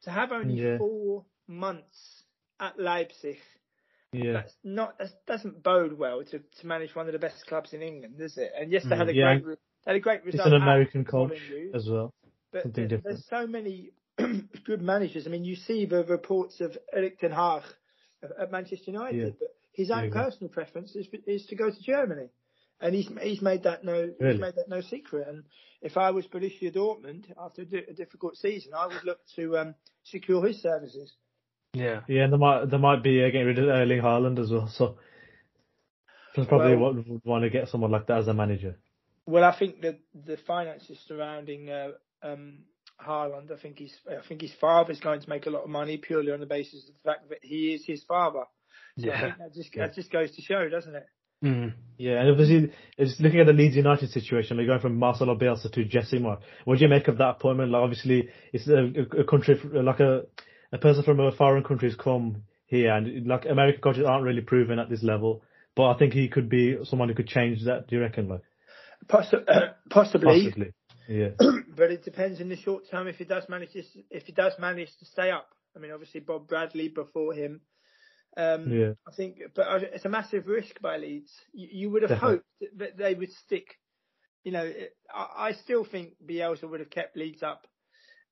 to 0.03 0.11
have 0.11 0.33
only 0.33 0.55
Yeah. 0.55 0.79
four 0.79 1.25
months 1.47 2.25
at 2.59 2.79
Leipzig, 2.79 3.39
Yeah. 4.13 4.33
that's 4.33 4.55
not 4.65 4.99
that 4.99 5.11
doesn't 5.27 5.63
bode 5.63 5.93
well 5.93 6.25
to, 6.25 6.39
to 6.39 6.67
manage 6.67 6.95
one 6.95 7.07
of 7.07 7.13
the 7.13 7.19
best 7.19 7.47
clubs 7.47 7.73
in 7.73 7.83
England, 7.83 8.19
does 8.19 8.37
it? 8.39 8.53
And 8.59 8.73
yes, 8.73 8.85
they 8.85 8.95
Mm, 8.97 8.99
had 8.99 9.09
a 9.09 9.15
yeah. 9.15 9.39
great 9.39 9.59
they 9.85 9.91
had 9.91 9.97
a 9.97 10.01
great 10.01 10.25
result. 10.25 10.47
It's 10.47 10.55
an 10.55 10.63
American 10.63 11.05
coach 11.05 11.39
as 11.75 11.87
well. 11.89 12.15
but 12.53 12.63
something 12.63 12.89
there- 12.89 12.97
different. 12.99 13.05
there's 13.17 13.27
so 13.29 13.47
many 13.47 13.91
good 14.67 14.83
managers. 14.83 15.27
I 15.27 15.31
mean, 15.31 15.45
you 15.45 15.57
see 15.57 15.87
the 15.87 16.05
reports 16.05 16.61
of 16.61 16.77
Erik 16.93 17.19
ten 17.19 17.31
Hag 17.33 17.63
at- 18.23 18.31
at 18.39 18.53
Manchester 18.53 18.91
United, 18.91 19.17
Yeah. 19.19 19.31
but 19.39 19.49
his 19.73 19.91
own 19.91 20.11
personal 20.11 20.49
preference 20.51 20.95
is 20.95 21.07
is 21.27 21.47
to 21.47 21.57
go 21.57 21.71
to 21.71 21.83
Germany, 21.83 22.29
and 22.81 22.95
he's 22.95 23.09
he's 23.23 23.43
made 23.43 23.65
that 23.65 23.85
no 23.85 23.93
Really? 24.21 24.33
he's 24.33 24.41
made 24.41 24.55
that 24.57 24.69
no 24.69 24.81
secret. 24.81 25.27
And 25.29 25.45
if 25.83 25.97
I 25.97 26.11
was 26.13 26.27
Borussia 26.27 26.73
Dortmund 26.75 27.25
after 27.39 27.63
a, 27.63 27.93
difficult 27.95 28.37
season, 28.37 28.73
I 28.75 28.87
would 28.87 29.05
look 29.05 29.19
to 29.37 29.59
um, 29.59 29.75
secure 30.05 30.47
his 30.47 30.63
services. 30.63 31.13
yeah. 31.73 32.03
Yeah, 32.09 32.23
and 32.25 32.33
there 32.33 32.39
might 32.39 32.67
they 32.67 32.79
might 32.79 33.03
be 33.03 33.23
uh, 33.23 33.27
getting 33.31 33.47
rid 33.49 33.59
of 33.59 33.69
Erling 33.69 34.01
Haaland 34.01 34.39
as 34.39 34.51
well. 34.51 34.69
So 34.69 34.97
that's 36.37 36.49
probably 36.49 36.77
Well- 36.77 36.95
what 36.95 37.09
would 37.09 37.25
want 37.25 37.45
to 37.45 37.51
get 37.51 37.69
someone 37.69 37.91
like 37.91 38.07
that 38.07 38.19
as 38.19 38.29
a 38.29 38.35
manager. 38.35 38.79
Well, 39.27 39.43
I 39.45 39.59
think 39.59 39.81
that 39.81 39.99
the 40.15 40.37
finances 40.37 40.99
surrounding 41.09 41.71
uh, 41.71 41.93
um, 42.23 42.59
Haaland, 43.01 43.51
I 43.53 43.57
think 43.61 43.79
he's, 43.79 43.95
I 44.09 44.27
think 44.27 44.41
his 44.41 44.53
father's 44.61 45.01
going 45.01 45.21
to 45.21 45.29
make 45.29 45.47
a 45.47 45.51
lot 45.51 45.65
of 45.65 45.71
money 45.71 45.97
purely 45.97 46.33
on 46.33 46.41
the 46.41 46.47
basis 46.47 46.89
of 46.89 46.95
the 46.95 47.11
fact 47.11 47.29
that 47.31 47.39
he 47.43 47.75
is 47.75 47.85
his 47.85 48.03
father. 48.05 48.45
So 48.99 49.05
I 49.11 49.13
Yeah. 49.15 49.21
think 49.23 49.39
that 49.39 49.55
just 49.55 49.75
Yeah. 49.77 49.87
that 49.87 49.95
just 49.95 50.11
goes 50.13 50.31
to 50.37 50.43
show, 50.43 50.69
doesn't 50.69 50.95
it? 50.95 51.07
Mm. 51.43 51.75
Yeah, 51.99 52.21
and 52.21 52.31
obviously, 52.31 52.73
it's 52.97 53.21
looking 53.21 53.41
at 53.41 53.47
the 53.47 53.53
Leeds 53.53 53.77
United 53.77 54.09
situation, 54.11 54.57
they're 54.57 54.67
going 54.67 54.81
from 54.81 54.97
Marcelo 54.99 55.37
Bielsa 55.37 55.71
to 55.73 55.85
Jesse 55.85 56.19
Marsch. 56.19 56.41
What 56.65 56.79
do 56.79 56.85
you 56.85 56.89
make 56.89 57.09
of 57.09 57.19
that 57.19 57.31
appointment? 57.37 57.71
Like, 57.71 57.83
obviously, 57.83 58.31
it's 58.53 58.67
a, 58.69 59.21
a 59.21 59.25
country, 59.25 59.59
like 59.73 60.01
a, 60.01 60.23
a 60.73 60.79
person 60.79 61.03
from 61.03 61.21
a 61.21 61.33
foreign 61.33 61.63
country 61.65 61.89
has 61.91 61.97
come 61.99 62.45
here, 62.67 62.93
and 62.95 63.27
like 63.27 63.45
American 63.45 63.83
coaches 63.83 64.07
aren't 64.07 64.25
really 64.25 64.41
proven 64.41 64.79
at 64.79 64.89
this 64.89 65.03
level. 65.03 65.43
But 65.77 65.91
I 65.91 65.99
think 65.99 66.15
he 66.15 66.29
could 66.29 66.49
be 66.49 66.79
someone 66.85 67.09
who 67.09 67.15
could 67.15 67.29
change 67.29 67.65
that. 67.65 67.89
Do 67.89 67.97
you 67.97 68.03
reckon? 68.03 68.29
Like, 68.29 68.43
Possi- 69.07 69.45
possibly, 69.91 70.45
possibly. 70.45 70.73
Yeah. 71.09 71.31
but 71.77 71.91
it 71.91 72.05
depends 72.05 72.41
in 72.41 72.49
the 72.49 72.57
short 72.57 72.85
term 72.91 73.07
if 73.09 73.17
he 73.17 73.25
does 73.25 73.49
manage 73.49 73.73
to, 73.73 73.83
if 74.11 74.25
he 74.25 74.33
does 74.33 74.53
manage 74.59 74.91
to 74.99 75.05
stay 75.07 75.31
up. 75.31 75.49
I 75.77 75.81
mean, 75.81 75.91
obviously 75.93 76.21
Bob 76.21 76.49
Bradley 76.49 76.89
before 76.89 77.35
him. 77.35 77.61
Um, 78.37 78.73
Yeah. 78.73 78.93
I 79.07 79.13
think, 79.13 79.39
but 79.55 79.83
it's 79.83 80.05
a 80.05 80.09
massive 80.09 80.47
risk 80.47 80.81
by 80.81 80.97
Leeds. 80.97 81.31
You, 81.53 81.69
you 81.71 81.91
would 81.91 82.03
have 82.03 82.11
Definitely. 82.11 82.39
hoped 82.39 82.79
that 82.79 82.97
they 82.97 83.15
would 83.15 83.33
stick. 83.33 83.67
You 84.45 84.53
know, 84.53 84.73
I, 85.15 85.49
I 85.49 85.53
still 85.53 85.85
think 85.85 86.15
Bielsa 86.25 86.69
would 86.69 86.81
have 86.81 86.91
kept 86.91 87.17
Leeds 87.17 87.43
up, 87.43 87.67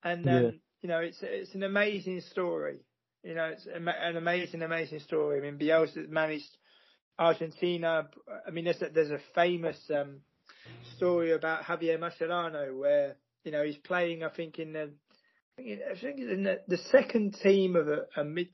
and 0.03 0.29
um, 0.29 0.45
Yeah. 0.45 0.51
you 0.83 0.89
know, 0.89 0.99
it's 0.99 1.19
it's 1.23 1.55
an 1.55 1.63
amazing 1.63 2.21
story. 2.21 2.81
You 3.23 3.35
know, 3.35 3.45
it's 3.47 3.67
an 3.67 4.17
amazing, 4.17 4.63
amazing 4.63 4.99
story. 5.01 5.39
I 5.39 5.43
mean, 5.43 5.59
Bielsa 5.59 6.09
managed 6.09 6.57
Argentina. 7.19 8.09
I 8.47 8.51
mean, 8.51 8.65
there's 8.65 8.83
a, 8.83 8.89
there's 8.89 9.11
a 9.13 9.21
famous 9.35 9.79
um, 9.95 10.21
story 10.97 11.33
about 11.33 11.65
Javier 11.65 11.99
Mascherano 11.99 12.79
where 12.79 13.17
you 13.45 13.53
know 13.53 13.65
he's 13.65 13.79
playing. 13.79 14.23
I 14.23 14.29
think 14.29 14.59
in 14.59 14.73
the 14.73 14.91
I 15.59 15.99
think 16.01 16.19
in 16.19 16.45
the, 16.45 16.61
the 16.67 16.79
second 16.91 17.37
team 17.43 17.77
of 17.77 17.89
a, 17.89 18.07
a 18.17 18.25
mid 18.25 18.49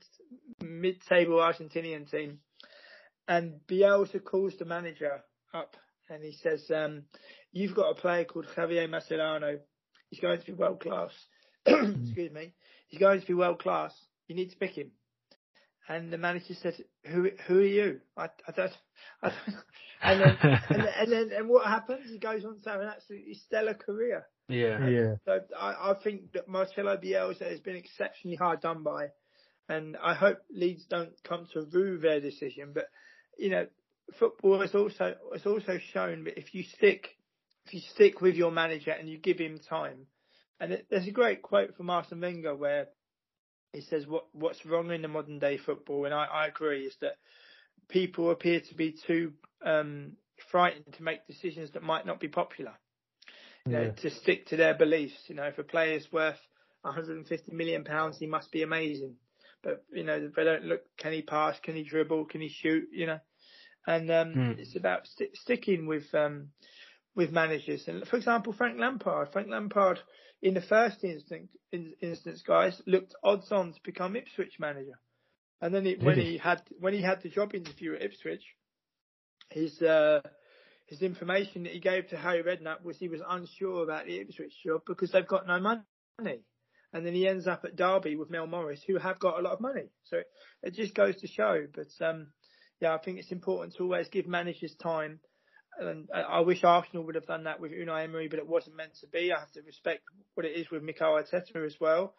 mid 0.61 1.01
table 1.07 1.35
Argentinian 1.35 2.09
team, 2.09 2.39
and 3.27 3.59
Bielsa 3.69 4.23
calls 4.23 4.53
the 4.57 4.65
manager 4.65 5.23
up 5.53 5.75
and 6.09 6.23
he 6.23 6.33
says, 6.43 6.69
um, 6.73 7.03
"You've 7.51 7.75
got 7.75 7.91
a 7.91 7.95
player 7.95 8.25
called 8.25 8.47
Javier 8.55 8.89
Mascherano. 8.89 9.59
He's 10.09 10.19
going 10.19 10.39
to 10.39 10.45
be 10.45 10.53
world 10.53 10.81
class. 10.81 11.11
Excuse 11.65 12.31
me. 12.31 12.53
He's 12.87 12.99
going 12.99 13.21
to 13.21 13.27
be 13.27 13.33
world 13.33 13.59
class. 13.59 13.93
You 14.27 14.35
need 14.35 14.49
to 14.49 14.57
pick 14.57 14.71
him." 14.71 14.91
And 15.89 16.13
the 16.13 16.19
manager 16.19 16.53
said, 16.61 16.75
"Who 17.05 17.31
who 17.47 17.59
are 17.59 17.63
you? 17.63 18.01
I, 18.15 18.29
I 18.47 18.51
don't." 18.55 18.71
I 19.23 19.29
don't 19.29 19.55
and 20.01 20.21
then, 20.21 20.37
and, 20.69 20.81
then, 20.83 20.93
and 20.99 21.11
then 21.11 21.29
and 21.35 21.49
what 21.49 21.65
happens? 21.65 22.11
He 22.11 22.19
goes 22.19 22.45
on 22.45 22.61
to 22.61 22.69
have 22.69 22.81
an 22.81 22.87
absolutely 22.87 23.33
stellar 23.33 23.73
career. 23.73 24.27
yeah. 24.47 24.87
Yeah. 24.87 25.15
So 25.25 25.39
I, 25.59 25.91
I 25.91 25.93
think 26.03 26.33
that 26.33 26.47
Marcelo 26.47 26.95
Bielsa 26.95 27.49
has 27.49 27.59
been 27.59 27.75
exceptionally 27.75 28.37
hard 28.37 28.61
done 28.61 28.83
by, 28.83 29.07
and 29.67 29.97
I 29.97 30.13
hope 30.13 30.37
Leeds 30.51 30.85
don't 30.87 31.11
come 31.27 31.47
to 31.53 31.65
rue 31.71 31.97
their 31.97 32.21
decision. 32.21 32.71
But 32.73 32.85
you 33.39 33.49
know, 33.49 33.65
football 34.19 34.61
has 34.61 34.75
also 34.75 35.15
has 35.33 35.45
also 35.45 35.79
shown 35.91 36.25
that 36.25 36.37
if 36.37 36.53
you 36.53 36.63
stick 36.63 37.17
if 37.65 37.73
you 37.73 37.81
stick 37.95 38.21
with 38.21 38.35
your 38.35 38.51
manager 38.51 38.91
and 38.91 39.09
you 39.09 39.17
give 39.17 39.39
him 39.39 39.59
time, 39.59 40.05
and 40.59 40.73
it, 40.73 40.87
there's 40.91 41.07
a 41.07 41.11
great 41.11 41.41
quote 41.41 41.75
from 41.75 41.89
Arsene 41.89 42.21
Wenger 42.21 42.55
where 42.55 42.89
he 43.73 43.81
says 43.81 44.07
what 44.07 44.25
what's 44.33 44.65
wrong 44.65 44.91
in 44.91 45.01
the 45.01 45.07
modern 45.07 45.39
day 45.39 45.57
football, 45.57 46.05
and 46.05 46.13
I, 46.13 46.25
I 46.25 46.47
agree, 46.47 46.85
is 46.85 46.95
that 47.01 47.17
people 47.89 48.31
appear 48.31 48.61
to 48.61 48.75
be 48.75 48.95
too 49.07 49.33
um, 49.65 50.13
frightened 50.51 50.93
to 50.97 51.03
make 51.03 51.27
decisions 51.27 51.71
that 51.71 51.83
might 51.83 52.05
not 52.05 52.19
be 52.19 52.27
popular 52.27 52.73
you 53.69 53.75
know, 53.75 53.87
Yeah. 53.87 53.91
to 54.01 54.09
stick 54.09 54.47
to 54.47 54.57
their 54.57 54.73
beliefs. 54.73 55.15
You 55.27 55.35
know, 55.35 55.43
if 55.43 55.57
a 55.59 55.63
player's 55.63 56.07
worth 56.11 56.39
150 56.81 57.51
million 57.53 57.83
pounds, 57.83 58.17
he 58.17 58.27
must 58.27 58.51
be 58.51 58.63
amazing. 58.63 59.15
But 59.63 59.83
you 59.93 60.03
know, 60.03 60.29
they 60.35 60.43
don't 60.43 60.63
look. 60.63 60.81
Can 60.97 61.13
he 61.13 61.21
pass? 61.21 61.59
Can 61.59 61.75
he 61.75 61.83
dribble? 61.83 62.25
Can 62.25 62.41
he 62.41 62.49
shoot? 62.49 62.85
You 62.91 63.07
know, 63.07 63.19
and 63.85 64.09
um, 64.11 64.41
Hmm. 64.41 64.51
it's 64.57 64.75
about 64.75 65.05
sti 65.07 65.27
sticking 65.33 65.85
with 65.87 66.13
um, 66.15 66.49
with 67.15 67.31
managers. 67.31 67.87
And 67.87 68.07
for 68.07 68.17
example, 68.17 68.53
Frank 68.53 68.79
Lampard. 68.79 69.29
Frank 69.33 69.49
Lampard, 69.49 69.99
in 70.41 70.53
the 70.53 70.61
first 70.61 71.03
instance, 71.03 71.51
in, 71.71 71.93
instance, 72.01 72.41
guys, 72.45 72.81
looked 72.85 73.13
odds 73.23 73.51
on 73.51 73.73
to 73.73 73.79
become 73.83 74.15
Ipswich 74.15 74.53
manager. 74.59 74.99
And 75.61 75.73
then 75.73 75.85
it, 75.85 76.01
when 76.01 76.17
he 76.17 76.37
had 76.37 76.61
when 76.79 76.93
he 76.93 77.01
had 77.01 77.21
the 77.21 77.29
job 77.29 77.53
interview 77.53 77.93
at 77.93 78.01
Ipswich, 78.01 78.43
his 79.49 79.81
uh, 79.81 80.21
his 80.87 81.01
information 81.01 81.63
that 81.63 81.73
he 81.73 81.79
gave 81.79 82.07
to 82.09 82.17
Harry 82.17 82.41
Redknapp 82.41 82.83
was 82.83 82.97
he 82.97 83.09
was 83.09 83.21
unsure 83.27 83.83
about 83.83 84.05
the 84.05 84.19
Ipswich 84.19 84.53
job 84.65 84.81
because 84.87 85.11
they've 85.11 85.27
got 85.27 85.47
no 85.47 85.59
money. 85.59 86.43
And 86.91 87.05
then 87.05 87.13
he 87.13 87.27
ends 87.27 87.45
up 87.45 87.65
at 87.65 87.75
Derby 87.75 88.15
with 88.15 88.31
Mel 88.31 88.47
Morris, 88.47 88.81
who 88.87 88.97
have 88.97 89.19
got 89.19 89.37
a 89.37 89.41
lot 89.41 89.53
of 89.53 89.61
money. 89.61 89.89
So 90.05 90.17
it, 90.17 90.27
it 90.63 90.73
just 90.73 90.95
goes 90.95 91.15
to 91.17 91.27
show. 91.27 91.67
But 91.75 92.05
um, 92.05 92.27
yeah, 92.79 92.95
I 92.95 92.97
think 92.97 93.19
it's 93.19 93.31
important 93.31 93.75
to 93.75 93.83
always 93.83 94.07
give 94.07 94.27
managers 94.27 94.73
time. 94.81 95.19
And 95.79 96.09
I 96.13 96.41
wish 96.41 96.63
Arsenal 96.63 97.03
would 97.05 97.15
have 97.15 97.27
done 97.27 97.45
that 97.45 97.59
with 97.59 97.71
Unai 97.71 98.03
Emery, 98.03 98.27
but 98.27 98.39
it 98.39 98.47
wasn't 98.47 98.75
meant 98.75 98.95
to 99.01 99.07
be. 99.07 99.31
I 99.33 99.39
have 99.39 99.51
to 99.53 99.61
respect 99.61 100.01
what 100.35 100.45
it 100.45 100.55
is 100.57 100.69
with 100.71 100.83
Mikel 100.83 101.13
Arteta 101.13 101.65
as 101.65 101.79
well. 101.79 102.15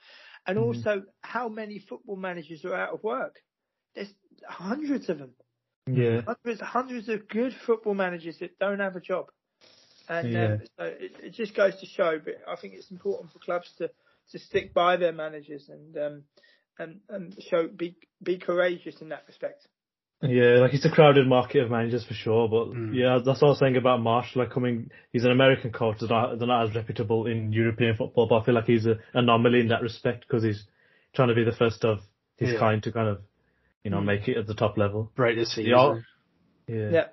And 0.46 0.58
Mhm. 0.58 0.64
also, 0.66 1.04
how 1.22 1.48
many 1.48 1.78
football 1.78 2.16
managers 2.16 2.64
are 2.64 2.74
out 2.74 2.94
of 2.94 3.04
work? 3.04 3.36
There's 3.94 4.12
hundreds 4.48 5.08
of 5.08 5.18
them 5.18 5.34
Yeah. 5.86 6.22
hundreds, 6.26 6.61
hundreds 6.61 7.08
of 7.08 7.28
good 7.28 7.54
football 7.66 7.94
managers 7.94 8.38
that 8.40 8.58
don't 8.58 8.80
have 8.80 8.96
a 8.96 9.00
job, 9.00 9.30
and 10.08 10.34
Yeah. 10.34 10.54
um, 10.54 10.61
so 10.78 10.84
it, 10.84 11.12
it 11.22 11.34
just 11.34 11.54
goes 11.54 11.78
to 11.80 11.86
show. 11.86 12.18
But 12.24 12.36
I 12.48 12.56
think 12.56 12.74
it's 12.74 12.90
important 12.90 13.32
for 13.32 13.38
clubs 13.38 13.72
to, 13.78 13.90
to 14.32 14.38
stick 14.38 14.74
by 14.74 14.96
their 14.96 15.12
managers 15.12 15.68
and 15.68 15.96
um, 15.98 16.24
and 16.78 17.00
and 17.08 17.36
show 17.50 17.68
be 17.68 17.96
be 18.22 18.38
courageous 18.38 19.00
in 19.00 19.11
that 19.11 19.24
respect. 19.26 19.66
Yeah, 20.22 20.58
like 20.60 20.74
it's 20.74 20.84
a 20.84 20.90
crowded 20.90 21.26
market 21.26 21.62
of 21.62 21.70
managers 21.70 22.04
for 22.04 22.12
sure, 22.12 22.46
but 22.46 22.68
Mm. 22.76 22.94
yeah, 22.94 23.18
that's 23.24 23.40
what 23.40 23.48
I 23.48 23.50
was 23.50 23.58
saying 23.58 23.76
about 23.76 24.00
Marsch. 24.00 24.36
Like 24.36 24.50
coming, 24.50 24.90
he's 25.12 25.24
an 25.24 25.30
American 25.30 25.72
coach. 25.72 25.96
They're 26.00 26.10
not, 26.10 26.38
they're 26.38 26.46
not 26.48 26.68
as 26.68 26.74
reputable 26.74 27.26
in 27.26 27.52
European 27.52 27.96
football, 27.96 28.26
but 28.26 28.36
I 28.40 28.44
feel 28.44 28.54
like 28.54 28.66
he's 28.66 28.84
an 28.84 28.98
anomaly 29.14 29.60
in 29.60 29.68
that 29.68 29.80
respect 29.82 30.26
because 30.28 30.42
he's 30.42 30.62
trying 31.14 31.28
to 31.28 31.34
be 31.34 31.44
the 31.44 31.52
first 31.56 31.84
of 31.86 32.00
his 32.36 32.52
Yeah. 32.52 32.58
kind 32.58 32.82
to 32.82 32.92
kind 32.92 33.08
of, 33.08 33.22
you 33.82 33.90
know, 33.90 34.00
Mm. 34.00 34.04
make 34.04 34.28
it 34.28 34.36
at 34.36 34.46
the 34.46 34.54
top 34.54 34.76
level. 34.76 35.10
Break 35.16 35.38
the 35.38 35.46
season. 35.46 35.70
Yeah. 35.70 35.94
Yeah. 36.68 36.90
Yeah. 36.90 37.06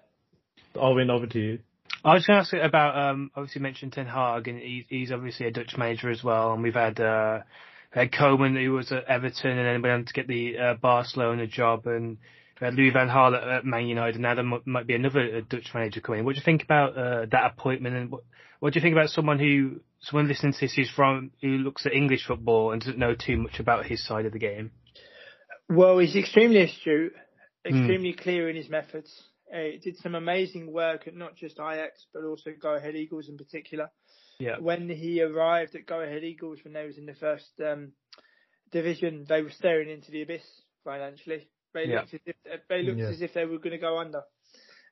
Owen, 0.76 1.10
over 1.10 1.28
to 1.28 1.40
you. 1.40 1.60
I 2.04 2.14
was 2.14 2.26
going 2.28 2.38
to 2.38 2.42
ask 2.42 2.54
about, 2.54 2.98
um, 2.98 3.32
obviously 3.36 3.60
you 3.60 3.64
mentioned 3.64 3.94
Ten 3.94 4.06
Hag, 4.06 4.48
and 4.50 4.60
he's, 4.60 4.84
he's 4.90 5.12
obviously 5.14 5.48
a 5.48 5.52
Dutch 5.52 5.78
manager 5.78 6.10
as 6.10 6.24
well, 6.24 6.54
and 6.54 6.62
we've 6.62 6.74
had, 6.74 7.00
uh, 7.00 7.40
had 7.90 8.12
Koeman, 8.12 8.62
who 8.62 8.74
was 8.74 8.92
at 8.92 9.06
Everton, 9.06 9.58
and 9.58 9.66
then 9.66 9.82
went 9.82 9.94
on 9.94 10.06
to 10.06 10.14
get 10.14 10.28
the 10.28 10.58
uh, 10.58 10.74
Barcelona 10.76 11.48
job, 11.48 11.88
and 11.88 12.18
had 12.60 12.74
Louis 12.74 12.90
van 12.90 13.08
Gaal 13.08 13.36
at, 13.36 13.48
at 13.48 13.66
Man 13.66 13.88
United, 13.88 14.16
and 14.16 14.24
now 14.24 14.36
there 14.36 14.44
m- 14.44 14.62
might 14.66 14.88
be 14.88 14.96
another 14.96 15.38
uh, 15.38 15.42
Dutch 15.48 15.70
manager 15.74 16.02
coming. 16.02 16.26
What 16.26 16.34
do 16.34 16.40
you 16.40 16.46
think 16.46 16.64
about 16.64 16.98
uh, 16.98 17.26
that 17.32 17.52
appointment, 17.54 17.96
and 17.96 18.12
what, 18.12 18.24
what 18.60 18.74
do 18.74 18.80
you 18.80 18.84
think 18.84 18.94
about 18.94 19.10
someone 19.10 19.40
who, 19.40 19.82
someone 20.02 20.28
listening 20.28 20.54
to 20.54 20.60
this 20.62 20.74
who's 20.74 20.90
from, 20.90 21.32
who 21.42 21.50
looks 21.50 21.86
at 21.86 21.94
English 21.94 22.26
football 22.26 22.72
and 22.72 22.82
doesn't 22.82 22.98
know 22.98 23.16
too 23.16 23.38
much 23.38 23.60
about 23.60 23.86
his 23.86 24.06
side 24.06 24.26
of 24.26 24.34
the 24.34 24.40
game? 24.40 24.72
Well, 25.70 26.00
he's 26.00 26.16
extremely 26.16 26.62
astute, 26.62 27.14
extremely 27.66 28.14
clear 28.14 28.50
in 28.50 28.56
his 28.56 28.70
methods. 28.70 29.12
Uh, 29.54 29.72
he 29.74 29.78
did 29.78 29.98
some 29.98 30.16
amazing 30.16 30.72
work 30.72 31.08
at 31.08 31.16
not 31.16 31.36
just 31.36 31.60
Ajax, 31.60 32.06
but 32.14 32.24
also 32.24 32.52
Go 32.60 32.76
Ahead 32.76 32.96
Eagles 32.96 33.30
in 33.30 33.38
particular. 33.38 33.90
Yeah. 34.40 34.58
When 34.60 34.90
he 34.90 35.22
arrived 35.22 35.76
at 35.76 35.86
Go 35.86 36.02
Ahead 36.02 36.24
Eagles, 36.24 36.60
when 36.64 36.74
they 36.74 36.86
was 36.86 36.98
in 36.98 37.06
the 37.06 37.16
first 37.16 37.50
um, 37.66 37.94
division, 38.72 39.26
they 39.28 39.42
were 39.42 39.52
staring 39.52 39.90
into 39.90 40.12
the 40.12 40.22
abyss 40.22 40.44
financially. 40.84 41.48
They 41.74 41.86
Yeah. 41.86 42.02
looked 42.02 42.14
as 42.14 42.22
if 42.26 42.68
they 42.68 42.82
looked 42.84 43.00
Yeah. 43.00 43.10
as 43.10 43.22
if 43.22 43.34
they 43.34 43.46
were 43.46 43.58
going 43.60 43.72
to 43.72 43.78
go 43.78 43.98
under, 43.98 44.24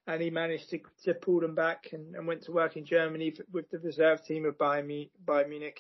and 0.08 0.22
he 0.22 0.30
managed 0.30 0.70
to 0.70 0.80
to 1.04 1.14
pull 1.14 1.40
them 1.40 1.56
back 1.56 1.94
and, 1.94 2.16
and 2.16 2.28
went 2.28 2.44
to 2.44 2.52
work 2.52 2.78
in 2.78 2.86
Germany 2.86 3.34
with 3.52 3.70
the 3.70 3.80
reserve 3.80 4.24
team 4.26 4.46
of 4.46 4.58
Bayern, 4.58 5.10
Bayern 5.26 5.50
Munich. 5.50 5.80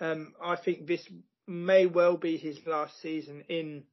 Um, 0.00 0.34
I 0.42 0.56
think 0.56 0.86
this 0.86 1.06
may 1.46 1.86
well 1.86 2.16
be 2.16 2.36
his 2.36 2.58
last 2.66 3.00
season 3.00 3.44
in 3.48 3.84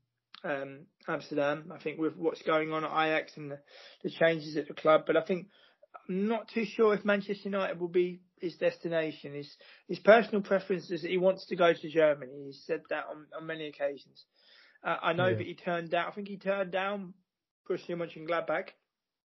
um, 0.44 0.88
Amsterdam. 1.08 1.72
I 1.74 1.78
think 1.78 2.00
with 2.00 2.16
what's 2.16 2.42
going 2.42 2.72
on 2.74 2.84
at 2.84 2.92
Ajax 2.92 3.38
and 3.38 3.52
the, 3.52 3.60
the 4.04 4.10
changes 4.10 4.58
at 4.58 4.68
the 4.68 4.74
club, 4.74 5.04
but 5.06 5.16
I 5.16 5.22
think 5.22 5.48
I'm 6.10 6.28
not 6.28 6.48
too 6.50 6.66
sure 6.66 6.94
if 6.94 7.06
Manchester 7.06 7.50
United 7.50 7.80
will 7.80 7.88
be 7.88 8.22
his 8.40 8.56
destination. 8.56 9.36
His 9.36 9.56
his 9.88 10.00
personal 10.00 10.42
preference 10.42 10.90
is 10.90 11.04
that 11.04 11.12
he 11.12 11.18
wants 11.18 11.46
to 11.48 11.56
go 11.56 11.74
to 11.74 11.90
Germany. 11.90 12.46
He's 12.48 12.64
said 12.66 12.82
that 12.90 13.06
on, 13.10 13.28
on 13.38 13.46
many 13.46 13.68
occasions. 13.68 14.26
Uh, 14.84 14.98
I 15.02 15.14
know 15.14 15.32
Yeah. 15.32 15.38
that 15.38 15.46
he 15.46 15.54
turned 15.56 15.92
down. 15.92 16.08
I 16.08 16.12
think 16.12 16.28
he 16.28 16.38
turned 16.38 16.72
down 16.72 17.14
Borussia 17.70 17.96
Mönchengladbach, 17.96 18.70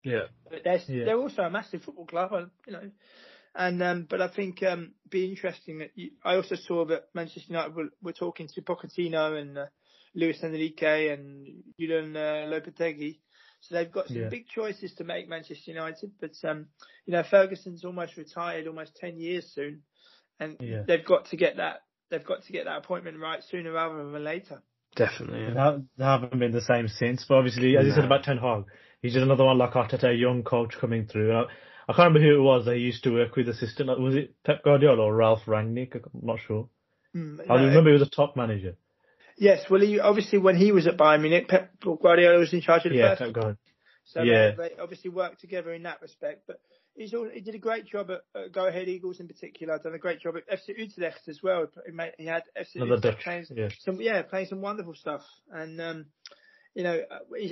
Yeah. 0.03 0.27
but 0.51 0.65
they're 0.65 0.81
Yeah. 0.89 1.05
they're 1.05 1.19
also 1.19 1.43
a 1.43 1.51
massive 1.51 1.83
football 1.83 2.07
club, 2.07 2.51
you 2.67 2.73
know. 2.73 2.91
And 3.55 3.83
um, 3.83 4.07
but 4.09 4.21
I 4.21 4.29
think 4.29 4.63
um, 4.63 4.95
be 5.09 5.27
interesting 5.27 5.79
that 5.79 5.91
you, 5.95 6.13
I 6.25 6.35
also 6.37 6.57
saw 6.57 6.85
that 6.87 7.05
Manchester 7.15 7.53
United 7.53 7.75
were, 7.75 7.89
were 8.03 8.13
talking 8.13 8.49
to 8.49 8.63
Pochettino 8.63 9.41
and 9.41 9.57
uh, 9.57 9.67
Luis 10.15 10.43
Enrique 10.43 11.09
and 11.11 11.63
Julian 11.79 12.17
uh, 12.17 12.49
Lopetegui. 12.51 13.21
So 13.61 13.75
they've 13.75 13.91
got 13.93 14.09
some 14.09 14.23
Yeah. 14.23 14.29
big 14.29 14.47
choices 14.49 14.93
to 14.95 15.05
make 15.05 15.29
Manchester 15.29 15.71
United, 15.71 16.13
but 16.21 16.33
um, 16.45 16.67
you 17.07 17.13
know 17.13 17.23
Ferguson's 17.31 17.85
almost 17.85 18.17
retired, 18.17 18.67
almost 18.67 18.97
ten 18.97 19.19
years 19.21 19.51
soon, 19.55 19.83
and 20.41 20.59
Yeah. 20.61 20.83
they've 20.87 21.05
got 21.05 21.27
to 21.27 21.37
get 21.37 21.57
that 21.59 21.83
they've 22.11 22.25
got 22.27 22.43
to 22.45 22.53
get 22.53 22.65
that 22.65 22.79
appointment 22.79 23.19
right 23.21 23.43
sooner 23.51 23.73
rather 23.73 23.97
than 23.97 24.25
later. 24.25 24.63
Definitely. 24.97 25.41
They 25.47 25.53
Yeah. 25.53 25.55
ha- 25.55 25.79
they 25.99 26.05
haven't 26.05 26.39
been 26.39 26.53
the 26.53 26.61
same 26.61 26.89
since. 26.89 27.25
But 27.29 27.37
obviously, 27.37 27.77
as 27.77 27.87
you 27.87 27.93
said 27.93 28.05
about 28.05 28.25
Ten 28.25 28.39
Hag, 28.39 28.65
he's 29.03 29.13
just 29.15 29.25
another 29.25 29.45
one 29.45 29.59
like 29.59 29.73
Arteta, 29.73 30.11
a 30.11 30.15
young 30.15 30.43
coach 30.43 30.75
coming 30.81 31.07
through. 31.07 31.33
I, 31.33 31.43
I 31.89 31.93
can't 31.93 32.15
remember 32.15 32.21
who 32.21 32.37
it 32.37 32.43
was 32.43 32.65
that 32.65 32.77
he 32.77 32.83
used 32.83 33.05
to 33.05 33.11
work 33.13 33.37
with 33.37 33.49
assistant. 33.49 33.89
like, 33.89 33.99
Was 33.99 34.15
it 34.15 34.35
Pep 34.45 34.63
Guardiola 34.65 35.03
or 35.03 35.15
Ralf 35.15 35.41
Rangnick? 35.47 35.95
I'm 35.95 36.03
not 36.23 36.39
sure. 36.47 36.69
Mm, 37.15 37.41
I 37.49 37.57
no, 37.57 37.67
remember 37.67 37.91
he 37.91 37.99
was 37.99 38.07
a 38.07 38.11
top 38.11 38.37
manager. 38.37 38.77
Yes, 39.37 39.65
well, 39.69 39.81
he, 39.81 39.99
obviously 40.01 40.39
when 40.39 40.57
he 40.57 40.71
was 40.73 40.87
at 40.87 40.97
Bayern 40.97 41.23
Munich, 41.23 41.49
Pep 41.49 41.73
Guardiola 41.81 42.39
was 42.39 42.53
in 42.53 42.61
charge 42.61 42.85
of 42.87 42.93
the 42.93 42.99
Yeah, 42.99 43.11
first 43.11 43.23
Pep 43.23 43.33
Guardiola. 43.33 43.59
So 44.05 44.23
Yeah. 44.23 44.53
they, 44.53 44.69
they 44.69 44.75
obviously 44.81 45.11
worked 45.11 45.41
together 45.41 45.73
in 45.73 45.83
that 45.85 46.01
respect. 46.03 46.45
But 46.47 46.61
he's 46.97 47.15
all, 47.15 47.29
he 47.33 47.41
did 47.41 47.55
a 47.55 47.59
great 47.59 47.87
job 47.87 48.11
at, 48.11 48.23
at 48.41 48.53
Go 48.53 48.67
Ahead 48.67 48.89
Eagles 48.89 49.21
in 49.21 49.29
particular. 49.29 49.79
Done 49.79 49.95
a 49.95 49.99
great 49.99 50.21
job 50.21 50.35
at 50.37 50.49
FC 50.59 50.77
Utrecht 50.77 51.29
as 51.29 51.41
well. 51.43 51.67
He, 51.87 51.93
made, 51.93 52.13
he 52.19 52.27
had 52.27 52.43
FC 52.59 52.77
Another 52.77 52.97
Utrecht 52.97 53.17
Dutch. 53.17 53.25
playing 53.25 53.47
Yeah. 53.55 53.69
some 53.81 54.01
yeah 54.01 54.23
playing 54.23 54.47
some 54.47 54.61
wonderful 54.61 54.95
stuff. 54.95 55.23
And 55.51 55.81
um, 55.81 56.07
you 56.75 56.83
know, 56.83 56.99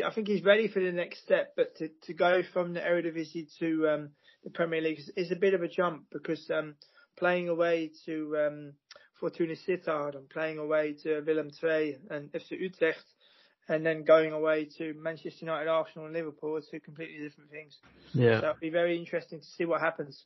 I 0.05 0.15
think 0.15 0.29
he's 0.29 0.45
ready 0.45 0.69
for 0.69 0.81
the 0.81 0.93
next 0.93 1.23
step. 1.23 1.53
But 1.57 1.77
to, 1.77 1.89
to 2.07 2.15
go 2.15 2.43
from 2.53 2.75
the 2.75 2.81
Eredivisie 2.81 3.49
to 3.59 3.89
um, 3.89 4.11
the 4.45 4.51
Premier 4.51 4.81
League 4.81 4.99
is, 4.99 5.11
is 5.17 5.33
a 5.33 5.37
bit 5.37 5.55
of 5.55 5.63
a 5.63 5.69
jump 5.69 6.07
because 6.13 6.51
um, 6.51 6.75
playing 7.17 7.49
away 7.49 7.91
to 8.07 8.37
um, 8.37 8.73
Fortuna 9.21 9.55
Sittard 9.55 10.17
and 10.17 10.29
playing 10.29 10.59
away 10.59 10.97
to 11.05 11.23
Willem 11.27 11.51
II 11.63 11.97
and 12.11 12.33
FC 12.33 12.59
Utrecht 12.59 13.05
and 13.69 13.85
then 13.87 14.05
going 14.05 14.33
away 14.33 14.69
to 14.79 14.95
Manchester 14.95 15.45
United, 15.45 15.69
Arsenal, 15.69 16.07
and 16.07 16.15
Liverpool 16.15 16.57
are 16.57 16.63
two 16.71 16.81
completely 16.81 17.19
different 17.19 17.51
things. 17.51 17.77
Yeah. 18.13 18.41
So 18.41 18.49
it'll 18.49 18.61
be 18.61 18.71
very 18.71 18.99
interesting 18.99 19.41
to 19.41 19.47
see 19.47 19.65
what 19.65 19.81
happens. 19.81 20.25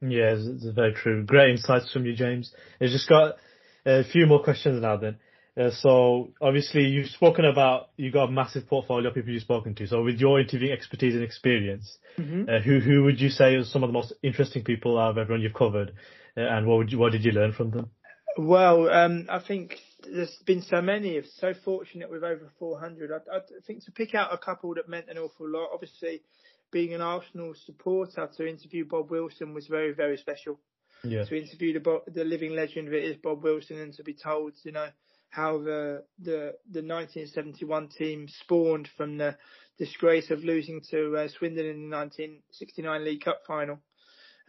Yeah, 0.00 0.34
it's, 0.34 0.64
it's 0.64 0.74
very 0.74 0.94
true. 0.94 1.24
Great 1.24 1.50
insights 1.50 1.92
from 1.92 2.06
you, 2.06 2.14
James. 2.14 2.52
I've 2.80 2.90
just 2.90 3.08
got 3.08 3.36
a 3.84 4.04
few 4.04 4.26
more 4.26 4.42
questions 4.42 4.80
now 4.80 4.96
then. 4.96 5.18
Uh, 5.60 5.70
so 5.72 6.30
obviously 6.40 6.84
you've 6.84 7.08
spoken 7.10 7.44
about, 7.44 7.90
you've 7.96 8.14
got 8.14 8.28
a 8.28 8.32
massive 8.32 8.66
portfolio 8.68 9.08
of 9.08 9.14
people 9.14 9.32
you've 9.32 9.42
spoken 9.42 9.74
to. 9.74 9.86
So 9.86 10.02
with 10.02 10.18
your 10.18 10.40
interviewing 10.40 10.72
expertise 10.72 11.14
and 11.14 11.24
experience, 11.24 11.98
Mm-hmm. 12.18 12.50
uh, 12.50 12.60
who, 12.60 12.80
who 12.80 13.04
would 13.04 13.20
you 13.20 13.30
say 13.30 13.54
are 13.54 13.64
some 13.64 13.82
of 13.82 13.88
the 13.88 13.92
most 13.94 14.12
interesting 14.22 14.62
people 14.62 14.98
out 14.98 15.12
of 15.12 15.18
everyone 15.18 15.40
you've 15.40 15.54
covered? 15.54 15.92
Uh, 16.36 16.40
and 16.40 16.66
what 16.66 16.76
would 16.78 16.92
you, 16.92 16.98
what 16.98 17.12
did 17.12 17.24
you 17.24 17.32
learn 17.32 17.52
from 17.52 17.70
them? 17.70 17.90
Well, 18.36 18.90
um, 18.90 19.26
I 19.30 19.38
think 19.38 19.76
there's 20.02 20.36
been 20.46 20.62
so 20.62 20.80
many. 20.80 21.20
So 21.38 21.52
fortunate 21.64 22.10
with 22.10 22.22
over 22.22 22.50
400. 22.58 23.10
I, 23.12 23.36
I 23.36 23.40
think 23.66 23.84
to 23.84 23.92
pick 23.92 24.14
out 24.14 24.32
a 24.32 24.38
couple 24.38 24.74
that 24.74 24.88
meant 24.88 25.08
an 25.08 25.18
awful 25.18 25.48
lot. 25.48 25.70
Obviously, 25.72 26.22
being 26.70 26.94
an 26.94 27.00
Arsenal 27.00 27.54
supporter, 27.66 28.28
to 28.36 28.48
interview 28.48 28.84
Bob 28.84 29.10
Wilson 29.10 29.54
was 29.54 29.66
very, 29.66 29.92
very 29.92 30.16
special. 30.16 30.58
Yeah. 31.02 31.24
to 31.24 31.34
interview 31.34 31.80
the 31.80 32.02
the 32.12 32.24
living 32.24 32.54
legend 32.54 32.88
that 32.88 33.02
is 33.02 33.16
Bob 33.16 33.42
Wilson 33.42 33.78
and 33.80 33.94
to 33.94 34.04
be 34.04 34.12
told, 34.12 34.52
you 34.64 34.72
know, 34.72 34.88
how 35.30 35.58
the 35.58 36.04
the 36.18 36.54
the 36.70 36.82
1971 36.82 37.88
team 37.88 38.28
spawned 38.28 38.88
from 38.96 39.16
the 39.16 39.36
disgrace 39.78 40.30
of 40.30 40.40
losing 40.40 40.82
to 40.90 41.16
uh, 41.16 41.28
Swindon 41.28 41.64
in 41.64 41.88
the 41.88 41.96
1969 41.96 43.04
League 43.04 43.24
Cup 43.24 43.40
final, 43.46 43.78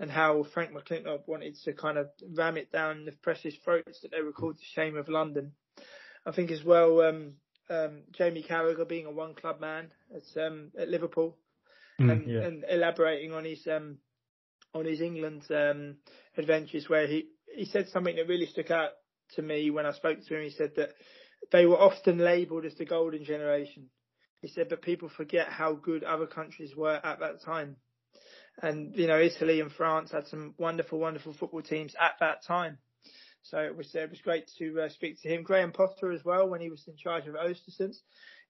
and 0.02 0.10
how 0.10 0.44
Frank 0.54 0.72
McLintock 0.72 1.28
wanted 1.28 1.56
to 1.64 1.74
kind 1.74 1.98
of 2.00 2.10
ram 2.36 2.58
it 2.58 2.72
down 2.72 3.06
the 3.06 3.12
press's 3.12 3.56
throats 3.64 4.02
that 4.02 4.10
they 4.12 4.24
were 4.24 4.34
called 4.34 4.58
the 4.58 4.74
shame 4.74 4.98
of 4.98 5.08
London. 5.08 5.54
I 6.26 6.32
think 6.32 6.50
as 6.50 6.64
well, 6.64 7.02
um, 7.02 7.34
um, 7.70 8.02
Jamie 8.12 8.44
Carragher 8.44 8.88
being 8.88 9.06
a 9.06 9.12
one 9.12 9.36
club 9.36 9.62
man 9.62 9.92
at 10.14 10.42
um, 10.44 10.72
at 10.78 10.90
Liverpool 10.90 11.38
Mm. 12.00 12.12
and, 12.12 12.30
Yeah. 12.30 12.42
and 12.42 12.66
elaborating 12.68 13.32
on 13.34 13.46
his 13.46 13.68
um, 13.68 14.00
on 14.74 14.86
his 14.86 15.02
England 15.02 15.44
um, 15.52 15.98
adventures, 16.36 16.90
where 16.90 17.06
he 17.06 17.28
he 17.54 17.66
said 17.66 17.90
something 17.90 18.16
that 18.16 18.28
really 18.28 18.48
stuck 18.48 18.72
out 18.72 18.92
to 19.36 19.42
me 19.42 19.70
when 19.70 19.86
I 19.86 19.92
spoke 19.92 20.20
to 20.26 20.36
him. 20.36 20.44
He 20.44 20.50
said 20.50 20.72
that 20.78 20.90
they 21.52 21.66
were 21.66 21.80
often 21.80 22.18
labelled 22.18 22.66
as 22.66 22.76
the 22.76 22.86
golden 22.86 23.24
generation. 23.24 23.90
He 24.42 24.48
said, 24.48 24.70
but 24.70 24.82
people 24.82 25.10
forget 25.10 25.50
how 25.50 25.74
good 25.74 26.04
other 26.04 26.26
countries 26.26 26.76
were 26.76 27.00
at 27.04 27.20
that 27.20 27.44
time. 27.44 27.76
And 28.62 28.96
you 28.96 29.08
know, 29.08 29.20
Italy 29.20 29.60
and 29.60 29.72
France 29.72 30.12
had 30.12 30.28
some 30.28 30.54
wonderful, 30.58 31.00
wonderful 31.00 31.34
football 31.34 31.62
teams 31.62 31.96
at 32.00 32.14
that 32.20 32.44
time. 32.46 32.78
So 33.44 33.58
it 33.58 33.76
was 33.76 33.94
it 33.96 34.10
was 34.10 34.22
great 34.22 34.50
to 34.60 34.84
uh, 34.84 34.90
speak 34.90 35.22
to 35.22 35.30
him. 35.30 35.44
Graham 35.44 35.72
Potter 35.72 36.12
as 36.12 36.24
well 36.24 36.48
when 36.48 36.62
he 36.62 36.70
was 36.70 36.84
in 36.88 36.96
charge 36.96 37.28
of 37.28 37.36
Östersunds. 37.36 37.98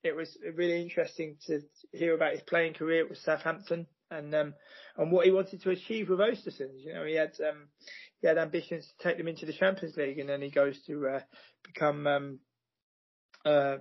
It 0.03 0.15
was 0.15 0.37
really 0.55 0.81
interesting 0.81 1.37
to 1.47 1.61
hear 1.93 2.15
about 2.15 2.33
his 2.33 2.41
playing 2.41 2.73
career 2.73 3.07
with 3.07 3.19
Southampton 3.19 3.87
and 4.09 4.33
um, 4.35 4.53
and 4.97 5.11
what 5.11 5.25
he 5.25 5.31
wanted 5.31 5.61
to 5.61 5.69
achieve 5.69 6.09
with 6.09 6.19
Östersunds. 6.19 6.83
You 6.83 6.93
know, 6.93 7.05
he 7.05 7.15
had 7.15 7.31
um, 7.39 7.67
he 8.19 8.27
had 8.27 8.37
ambitions 8.37 8.85
to 8.85 9.07
take 9.07 9.17
them 9.17 9.27
into 9.27 9.45
the 9.45 9.53
Champions 9.53 9.95
League, 9.95 10.19
and 10.19 10.27
then 10.27 10.41
he 10.41 10.49
goes 10.49 10.77
to 10.87 11.07
uh, 11.07 11.19
become 11.63 12.05
um, 12.05 12.39
uh, 13.45 13.77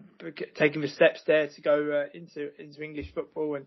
taking 0.54 0.80
the 0.80 0.88
steps 0.88 1.22
there 1.26 1.48
to 1.48 1.60
go 1.60 2.04
uh, 2.04 2.16
into 2.16 2.50
into 2.60 2.82
English 2.82 3.12
football 3.14 3.56
and 3.56 3.66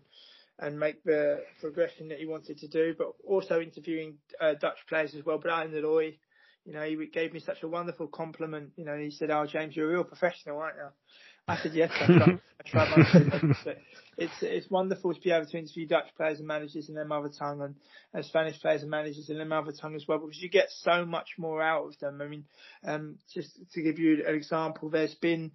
and 0.58 0.78
make 0.78 1.02
the 1.04 1.42
progression 1.60 2.08
that 2.08 2.18
he 2.18 2.26
wanted 2.26 2.58
to 2.58 2.68
do. 2.68 2.94
But 2.96 3.08
also 3.26 3.60
interviewing 3.60 4.18
uh, 4.40 4.54
Dutch 4.54 4.78
players 4.88 5.14
as 5.14 5.24
well. 5.24 5.38
Bryan 5.38 5.72
Roy, 5.72 6.16
you 6.64 6.72
know, 6.72 6.82
he 6.82 6.96
gave 7.06 7.32
me 7.32 7.40
such 7.40 7.62
a 7.62 7.68
wonderful 7.68 8.06
compliment. 8.06 8.72
You 8.76 8.84
know, 8.84 8.96
he 8.96 9.10
said, 9.10 9.30
"Oh, 9.30 9.46
James, 9.46 9.76
you're 9.76 9.90
a 9.90 9.92
real 9.92 10.04
professional, 10.04 10.58
aren't 10.58 10.76
you?" 10.76 10.88
I 11.46 11.58
said, 11.58 11.74
"Yes, 11.74 11.90
I 12.00 12.06
try, 12.06 12.38
I 12.58 12.62
try 12.64 12.88
my 12.88 13.02
best." 13.02 13.64
But 13.64 13.78
it's 14.16 14.42
it's 14.42 14.70
wonderful 14.70 15.12
to 15.12 15.20
be 15.20 15.30
able 15.30 15.46
to 15.46 15.58
interview 15.58 15.86
Dutch 15.86 16.08
players 16.16 16.38
and 16.38 16.48
managers 16.48 16.88
in 16.88 16.94
their 16.94 17.04
mother 17.04 17.30
tongue, 17.36 17.60
and, 17.60 17.74
and 18.14 18.24
Spanish 18.24 18.58
players 18.60 18.80
and 18.80 18.90
managers 18.90 19.28
in 19.28 19.36
their 19.36 19.46
mother 19.46 19.72
tongue 19.72 19.94
as 19.94 20.06
well, 20.08 20.18
because 20.18 20.40
you 20.40 20.48
get 20.48 20.68
so 20.70 21.04
much 21.04 21.30
more 21.36 21.60
out 21.60 21.86
of 21.86 21.98
them. 21.98 22.22
I 22.22 22.28
mean, 22.28 22.44
um, 22.86 23.16
just 23.34 23.58
to 23.72 23.82
give 23.82 23.98
you 23.98 24.24
an 24.26 24.34
example, 24.34 24.88
there's 24.88 25.14
been 25.16 25.52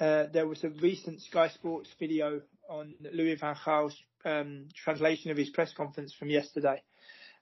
uh, 0.00 0.24
there 0.32 0.48
was 0.48 0.64
a 0.64 0.70
recent 0.70 1.20
Sky 1.22 1.48
Sports 1.50 1.90
video 2.00 2.40
on 2.68 2.94
Louis 3.12 3.34
van 3.34 3.56
Gaal's 3.64 3.96
um, 4.24 4.68
translation 4.74 5.30
of 5.30 5.36
his 5.36 5.50
press 5.50 5.72
conference 5.72 6.12
from 6.12 6.30
yesterday, 6.30 6.82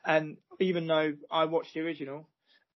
and 0.05 0.37
even 0.61 0.87
though 0.87 1.15
I 1.31 1.45
watched 1.47 1.75
the 1.75 1.81
original, 1.81 2.29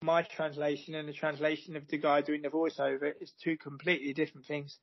my 0.02 0.24
translation 0.24 0.96
and 0.96 1.08
the 1.08 1.14
translation 1.14 1.76
of 1.76 1.88
the 1.88 1.98
guy 1.98 2.22
doing 2.22 2.42
the 2.42 2.50
voiceover 2.50 3.14
is 3.22 3.32
two 3.44 3.58
completely 3.58 4.14
different 4.14 4.48
things, 4.48 4.78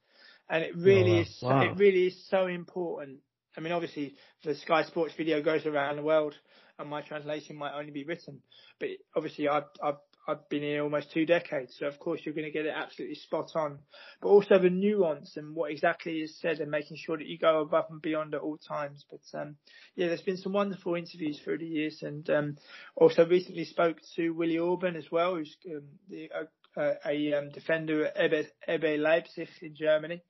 and 0.48 0.62
it 0.62 0.76
really 0.76 1.12
wow. 1.12 1.20
is 1.20 1.38
Wow. 1.42 1.62
it 1.62 1.76
really 1.76 2.06
is 2.06 2.26
so 2.28 2.46
important. 2.46 3.18
I 3.56 3.60
mean, 3.60 3.72
obviously 3.72 4.16
the 4.44 4.54
Sky 4.54 4.82
Sports 4.82 5.14
video 5.16 5.42
goes 5.42 5.64
around 5.66 5.96
the 5.96 6.02
world, 6.02 6.34
and 6.78 6.88
my 6.88 7.00
translation 7.00 7.56
might 7.56 7.74
only 7.74 7.90
be 7.90 8.04
written, 8.04 8.42
but 8.78 8.90
obviously 9.14 9.48
I've 9.48 9.64
I've 9.82 9.96
I've 10.28 10.48
been 10.48 10.62
here 10.62 10.82
almost 10.82 11.12
two 11.12 11.24
decades, 11.24 11.76
so 11.78 11.86
of 11.86 11.98
course 12.00 12.20
you're 12.24 12.34
going 12.34 12.46
to 12.46 12.50
get 12.50 12.66
it 12.66 12.74
absolutely 12.74 13.14
spot 13.14 13.50
on. 13.54 13.78
But 14.20 14.28
also 14.28 14.58
the 14.58 14.70
nuance 14.70 15.36
and 15.36 15.54
what 15.54 15.70
exactly 15.70 16.18
is 16.18 16.38
said, 16.40 16.58
and 16.58 16.70
making 16.70 16.96
sure 16.96 17.16
that 17.16 17.26
you 17.26 17.38
go 17.38 17.60
above 17.60 17.86
and 17.90 18.02
beyond 18.02 18.34
at 18.34 18.40
all 18.40 18.58
times. 18.58 19.04
But 19.10 19.40
um, 19.40 19.56
yeah, 19.94 20.08
there's 20.08 20.22
been 20.22 20.36
some 20.36 20.52
wonderful 20.52 20.96
interviews 20.96 21.40
through 21.42 21.58
the 21.58 21.66
years, 21.66 22.02
and 22.02 22.28
um, 22.30 22.56
also 22.96 23.24
recently 23.26 23.64
spoke 23.64 23.98
to 24.16 24.30
Willi 24.30 24.58
Orban 24.58 24.96
as 24.96 25.10
well, 25.12 25.36
who's 25.36 25.56
um, 25.70 25.82
the, 26.08 26.28
uh, 26.76 26.94
a 27.04 27.32
um, 27.34 27.50
defender 27.50 28.06
at 28.06 28.16
RB, 28.16 28.46
RB 28.68 28.98
Leipzig 28.98 29.48
in 29.62 29.74
Germany. 29.74 30.22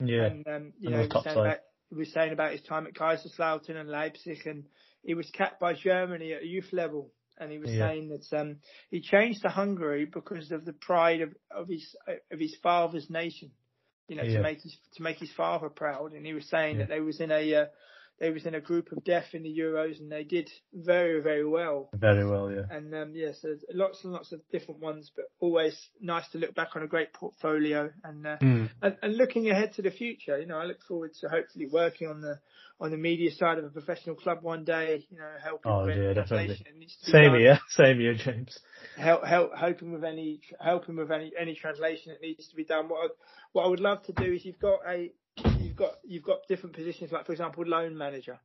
Yeah. 0.00 0.26
And 0.26 0.46
um, 0.48 0.72
you 0.80 0.90
know, 0.90 1.06
top 1.06 1.24
was, 1.24 1.24
saying 1.24 1.36
side. 1.36 1.46
about, 1.46 1.58
he 1.88 1.94
was 1.94 2.12
saying 2.12 2.32
about 2.32 2.52
his 2.52 2.62
time 2.62 2.86
at 2.86 2.94
Kaiserslautern 2.94 3.76
and 3.76 3.88
Leipzig, 3.88 4.46
and 4.46 4.64
he 5.04 5.14
was 5.14 5.30
capped 5.30 5.60
by 5.60 5.74
Germany 5.74 6.32
at 6.32 6.42
a 6.42 6.46
youth 6.46 6.72
level. 6.72 7.12
And 7.38 7.50
he 7.50 7.58
was 7.58 7.70
Yeah. 7.70 7.88
saying 7.88 8.08
that 8.08 8.38
um, 8.38 8.56
he 8.90 9.00
changed 9.00 9.42
to 9.42 9.48
Hungary 9.48 10.04
because 10.06 10.50
of 10.50 10.64
the 10.64 10.72
pride 10.72 11.20
of, 11.20 11.34
of 11.50 11.68
his 11.68 11.94
of 12.30 12.38
his 12.38 12.56
father's 12.62 13.08
nation. 13.10 13.50
You 14.08 14.16
know, 14.16 14.22
Yeah. 14.22 14.36
to 14.36 14.42
make 14.42 14.60
his 14.62 14.76
to 14.94 15.02
make 15.02 15.18
his 15.18 15.32
father 15.32 15.68
proud. 15.68 16.12
And 16.12 16.24
he 16.24 16.32
was 16.32 16.48
saying 16.48 16.76
Yeah. 16.76 16.82
that 16.84 16.88
they 16.88 17.00
was 17.00 17.20
in 17.20 17.30
a 17.30 17.54
uh, 17.54 17.66
they 18.18 18.30
was 18.30 18.46
in 18.46 18.54
a 18.54 18.60
group 18.60 18.92
of 18.92 19.04
death 19.04 19.26
in 19.34 19.42
the 19.42 19.58
Euros, 19.58 20.00
and 20.00 20.10
they 20.10 20.24
did 20.24 20.50
very 20.72 21.20
very 21.20 21.44
well. 21.46 21.90
Very 21.94 22.26
well, 22.26 22.50
yeah. 22.50 22.62
And 22.70 22.94
um, 22.94 23.12
yes, 23.14 23.38
there's 23.42 23.62
lots 23.72 24.04
and 24.04 24.12
lots 24.12 24.32
of 24.32 24.40
different 24.50 24.80
ones, 24.80 25.10
but 25.14 25.26
always 25.40 25.76
nice 26.00 26.26
to 26.32 26.38
look 26.38 26.54
back 26.54 26.70
on 26.76 26.82
a 26.82 26.86
great 26.86 27.12
portfolio 27.12 27.90
and, 28.04 28.26
uh, 28.26 28.36
Mm. 28.40 28.70
and 28.82 28.96
and 29.02 29.16
looking 29.16 29.50
ahead 29.50 29.74
to 29.74 29.82
the 29.82 29.90
future. 29.90 30.38
You 30.38 30.46
know, 30.46 30.58
I 30.58 30.64
look 30.64 30.82
forward 30.82 31.12
to 31.20 31.28
hopefully 31.28 31.66
working 31.70 32.08
on 32.08 32.20
the 32.20 32.38
on 32.80 32.90
the 32.90 32.96
media 32.96 33.30
side 33.30 33.58
of 33.58 33.64
a 33.64 33.70
professional 33.70 34.16
club 34.16 34.38
one 34.42 34.64
day. 34.64 35.06
You 35.10 35.18
know, 35.18 35.30
helping 35.42 35.72
Oh, 35.72 35.84
with 35.86 35.96
yeah, 35.96 36.12
definitely. 36.14 36.26
translation 36.46 36.66
that 36.70 36.78
needs 36.78 36.96
to 36.96 37.06
be 37.06 37.12
Same 37.12 37.32
done. 37.32 37.40
here, 37.40 37.60
same 37.70 37.98
here, 38.00 38.14
James. 38.14 38.58
Help, 38.96 39.24
help, 39.24 39.54
helping 39.56 39.92
with 39.92 40.04
any 40.04 40.40
helping 40.60 40.96
with 40.96 41.10
any 41.10 41.32
any 41.38 41.54
translation 41.54 42.12
that 42.12 42.22
needs 42.22 42.48
to 42.48 42.56
be 42.56 42.64
done. 42.64 42.88
What 42.88 43.04
I, 43.04 43.08
what 43.52 43.64
I 43.64 43.68
would 43.68 43.80
love 43.80 44.02
to 44.04 44.12
do 44.12 44.32
is 44.32 44.44
you've 44.44 44.58
got 44.58 44.80
a 44.88 45.12
you've 45.78 45.90
got 45.90 45.98
you've 46.04 46.22
got 46.24 46.46
different 46.48 46.74
positions 46.74 47.12
like 47.12 47.26
for 47.26 47.32
example 47.32 47.64
loan 47.66 47.96
manager. 47.96 48.38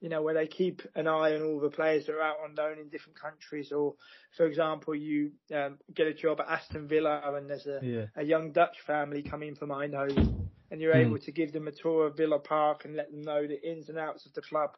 You 0.00 0.08
know 0.10 0.22
where 0.22 0.34
they 0.34 0.46
keep 0.46 0.82
an 0.96 1.06
eye 1.06 1.34
on 1.34 1.42
all 1.42 1.60
the 1.60 1.70
players 1.70 2.06
that 2.06 2.14
are 2.14 2.22
out 2.22 2.36
on 2.44 2.54
loan 2.54 2.78
in 2.78 2.88
different 2.88 3.18
countries, 3.18 3.72
or 3.72 3.94
for 4.36 4.46
example 4.46 4.94
you 4.94 5.32
um, 5.54 5.78
get 5.94 6.06
a 6.06 6.14
job 6.14 6.40
at 6.40 6.48
Aston 6.48 6.88
Villa 6.88 7.22
and 7.34 7.48
there's 7.48 7.66
a 7.66 7.80
Yeah. 7.80 8.06
a 8.16 8.24
young 8.24 8.52
Dutch 8.52 8.80
family 8.86 9.22
coming 9.22 9.54
from 9.54 9.70
Eindhoven, 9.70 10.28
and 10.70 10.80
you're 10.80 10.94
Mm. 10.94 11.06
able 11.06 11.18
to 11.18 11.32
give 11.32 11.52
them 11.52 11.68
a 11.68 11.72
tour 11.72 12.06
of 12.06 12.16
Villa 12.16 12.38
Park 12.38 12.84
and 12.84 12.96
let 12.96 13.10
them 13.10 13.22
know 13.22 13.46
the 13.46 13.60
ins 13.62 13.88
and 13.88 13.98
outs 13.98 14.26
of 14.26 14.34
the 14.34 14.42
club 14.42 14.76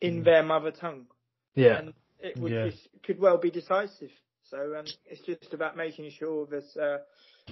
in 0.00 0.22
Mm. 0.22 0.24
their 0.24 0.42
mother 0.42 0.70
tongue 0.72 1.06
Yeah. 1.54 1.78
and 1.78 1.94
it 2.20 2.38
would 2.40 2.52
Yeah. 2.52 2.70
could 3.04 3.18
well 3.20 3.38
be 3.38 3.50
decisive. 3.50 4.10
So 4.44 4.76
um, 4.76 4.84
it's 5.06 5.20
just 5.22 5.54
about 5.54 5.76
making 5.76 6.10
sure 6.10 6.46
that 6.46 6.76
uh, 6.82 6.98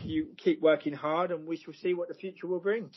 you 0.03 0.34
keep 0.36 0.61
working 0.61 0.95
hard, 0.95 1.30
and 1.30 1.47
we 1.47 1.57
shall 1.57 1.74
see 1.74 1.95
what 1.95 2.09
the 2.09 2.14
future 2.14 2.47
will 2.47 2.61
bring. 2.61 2.90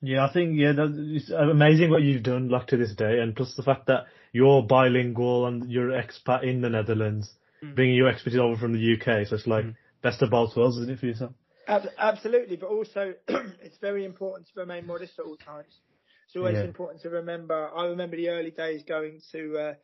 Yeah, 0.00 0.24
I 0.24 0.32
think 0.32 0.58
yeah, 0.58 0.72
that, 0.72 0.94
it's 1.16 1.30
amazing 1.30 1.90
what 1.90 2.02
you've 2.02 2.22
done, 2.22 2.48
like 2.48 2.66
to 2.68 2.76
this 2.76 2.94
day, 2.94 3.20
and 3.20 3.36
plus 3.36 3.54
the 3.56 3.62
fact 3.62 3.86
that 3.86 4.06
you're 4.32 4.62
bilingual 4.62 5.46
and 5.46 5.70
you're 5.70 5.90
an 5.90 6.02
expat 6.02 6.44
in 6.44 6.60
the 6.60 6.68
Netherlands, 6.70 7.30
Mm. 7.62 7.74
bringing 7.74 7.94
your 7.96 8.08
expertise 8.08 8.38
over 8.38 8.56
from 8.58 8.74
the 8.74 8.78
UK. 8.94 9.26
So 9.26 9.34
it's 9.36 9.46
like 9.46 9.64
Mm. 9.64 9.76
best 10.02 10.20
of 10.20 10.28
both 10.30 10.54
worlds, 10.56 10.76
isn't 10.76 10.90
it 10.92 10.98
for 10.98 11.06
yourself? 11.06 11.32
Ab- 11.66 11.88
absolutely, 11.96 12.56
but 12.56 12.68
also 12.68 13.14
it's 13.28 13.78
very 13.78 14.04
important 14.04 14.46
to 14.48 14.60
remain 14.60 14.86
modest 14.86 15.18
at 15.18 15.24
all 15.24 15.36
times. 15.38 15.80
It's 16.26 16.36
always 16.36 16.56
Yeah. 16.58 16.64
important 16.64 17.00
to 17.02 17.08
remember. 17.10 17.70
I 17.74 17.86
remember 17.86 18.16
the 18.16 18.28
early 18.28 18.50
days 18.50 18.82
going 18.84 19.22
to 19.32 19.58
uh, 19.58 19.74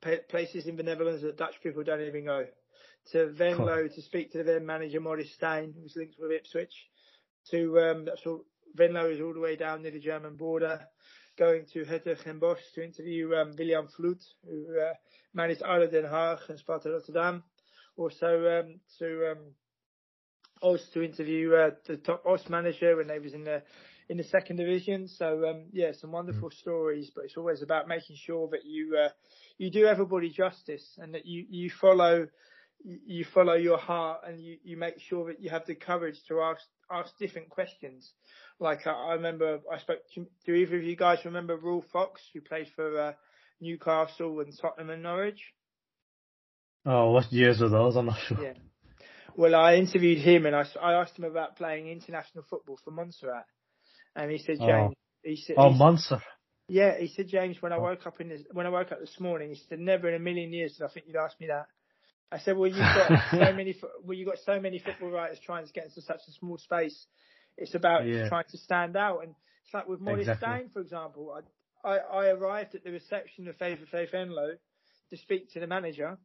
pa- 0.00 0.22
places 0.28 0.66
in 0.66 0.76
the 0.76 0.84
Netherlands 0.84 1.22
that 1.22 1.36
Dutch 1.36 1.54
people 1.62 1.82
don't 1.82 2.00
even 2.00 2.24
go. 2.26 2.46
To 3.12 3.26
Venlo 3.32 3.88
to 3.92 4.02
speak 4.02 4.32
to 4.32 4.42
their 4.44 4.60
manager 4.60 5.00
Maurice 5.00 5.34
Steijn, 5.40 5.74
who's 5.74 5.94
linked 5.96 6.16
with 6.20 6.30
Ipswich. 6.30 6.74
To 7.50 7.78
um, 7.80 8.04
that's 8.04 8.22
all, 8.26 8.44
Venlo 8.74 9.10
is 9.10 9.20
all 9.20 9.34
the 9.34 9.40
way 9.40 9.56
down 9.56 9.82
near 9.82 9.90
the 9.90 10.00
German 10.00 10.36
border. 10.36 10.80
Going 11.38 11.66
to 11.74 11.84
Hertogenbosch 11.84 12.72
to 12.74 12.84
interview 12.84 13.34
um, 13.34 13.52
William 13.58 13.88
Vloed, 13.98 14.24
who 14.44 14.78
uh, 14.80 14.94
managed 15.34 15.62
ADO 15.62 15.90
Den 15.90 16.04
Haag 16.04 16.48
and 16.48 16.58
Sparta 16.58 16.90
Rotterdam. 16.90 17.42
Also 17.96 18.26
um, 18.26 18.80
to 18.98 19.32
um, 19.32 20.78
to 20.92 21.02
interview 21.02 21.54
uh, 21.54 21.70
the 21.86 21.98
top 21.98 22.24
Oss 22.26 22.48
manager 22.48 22.96
when 22.96 23.08
they 23.08 23.18
was 23.18 23.34
in 23.34 23.44
the 23.44 23.62
in 24.08 24.16
the 24.16 24.24
second 24.24 24.56
division. 24.56 25.08
So 25.08 25.46
um, 25.48 25.66
yeah, 25.72 25.92
some 25.92 26.12
wonderful 26.12 26.50
stories, 26.50 27.10
but 27.14 27.24
it's 27.24 27.36
always 27.36 27.62
about 27.62 27.88
making 27.88 28.16
sure 28.16 28.48
that 28.52 28.64
you 28.64 28.96
uh, 28.96 29.10
you 29.58 29.70
do 29.70 29.86
everybody 29.86 30.30
justice 30.30 30.98
and 30.98 31.14
that 31.14 31.26
you 31.26 31.44
you 31.48 31.70
follow 31.80 32.28
you 32.84 33.24
follow 33.34 33.54
your 33.54 33.78
heart 33.78 34.20
and 34.26 34.40
you, 34.40 34.58
you 34.62 34.76
make 34.76 35.00
sure 35.00 35.26
that 35.26 35.40
you 35.40 35.50
have 35.50 35.66
the 35.66 35.74
courage 35.74 36.18
to 36.28 36.40
ask 36.40 36.62
ask 36.90 37.16
different 37.18 37.48
questions. 37.48 38.12
Like 38.58 38.86
I, 38.86 38.90
I 38.92 39.12
remember, 39.14 39.60
I 39.72 39.78
spoke 39.78 39.98
to 40.14 40.26
do 40.46 40.54
either 40.54 40.76
of 40.76 40.82
you 40.82 40.96
guys 40.96 41.18
remember 41.24 41.56
Ruel 41.56 41.84
Fox 41.92 42.22
who 42.32 42.40
played 42.40 42.68
for 42.74 43.00
uh, 43.00 43.12
Newcastle 43.60 44.40
and 44.40 44.52
Tottenham 44.60 44.90
and 44.90 45.02
Norwich? 45.02 45.40
Oh, 46.84 47.10
what 47.12 47.32
years 47.32 47.60
are 47.60 47.68
those? 47.68 47.96
I'm 47.96 48.06
not 48.06 48.18
sure. 48.26 48.42
Yeah. 48.42 48.52
Well, 49.36 49.54
I 49.54 49.74
interviewed 49.74 50.18
him 50.18 50.46
and 50.46 50.54
I, 50.56 50.64
I 50.80 50.94
asked 50.94 51.18
him 51.18 51.24
about 51.24 51.56
playing 51.56 51.88
international 51.88 52.44
football 52.48 52.78
for 52.84 52.90
Montserrat, 52.90 53.44
and 54.14 54.30
he 54.30 54.38
said, 54.38 54.56
Oh. 54.60 54.66
James, 54.66 54.94
he 55.22 55.36
said, 55.36 55.56
Oh, 55.58 55.68
he 55.68 55.72
said- 55.74 55.78
Monster. 55.78 56.22
yeah, 56.68 56.98
he 56.98 57.08
said, 57.08 57.28
James, 57.28 57.60
when 57.60 57.72
I 57.72 57.76
Oh. 57.76 57.82
woke 57.82 58.06
up 58.06 58.20
in 58.20 58.28
this, 58.28 58.42
when 58.52 58.64
I 58.66 58.70
woke 58.70 58.92
up 58.92 59.00
this 59.00 59.18
morning, 59.20 59.50
he 59.50 59.60
said, 59.68 59.78
never 59.80 60.08
in 60.08 60.14
a 60.14 60.18
million 60.18 60.52
years 60.52 60.76
did 60.78 60.84
I 60.84 60.88
think 60.88 61.06
you'd 61.06 61.16
ask 61.16 61.38
me 61.40 61.48
that. 61.48 61.66
I 62.32 62.38
said, 62.38 62.56
well, 62.56 62.68
you've 62.68 62.78
got 62.78 63.10
so 63.30 63.52
many, 63.52 63.74
well, 64.02 64.16
you've 64.16 64.28
got 64.28 64.38
so 64.46 64.58
many 64.60 64.78
football 64.78 65.10
writers 65.10 65.38
trying 65.44 65.66
to 65.66 65.72
get 65.72 65.84
into 65.84 66.00
such 66.00 66.20
a 66.28 66.32
small 66.38 66.56
space. 66.56 67.06
It's 67.58 67.74
about 67.74 68.02
Yeah. 68.04 68.28
trying 68.28 68.44
to 68.50 68.58
stand 68.58 68.96
out, 68.96 69.22
and 69.22 69.34
it's 69.64 69.74
like 69.74 69.88
with 69.88 70.00
Maurice 70.00 70.28
Exactly. 70.28 70.52
Steijn, 70.52 70.72
for 70.72 70.80
example. 70.80 71.32
I, 71.84 71.88
I, 71.88 71.96
I 71.96 72.26
arrived 72.28 72.74
at 72.74 72.84
the 72.84 72.90
reception 72.90 73.48
of 73.48 73.56
Faith 73.56 73.78
Faith 73.90 74.10
Enlow 74.12 74.56
to 75.10 75.16
speak 75.16 75.52
to 75.52 75.60
the 75.60 75.66
manager, 75.66 76.18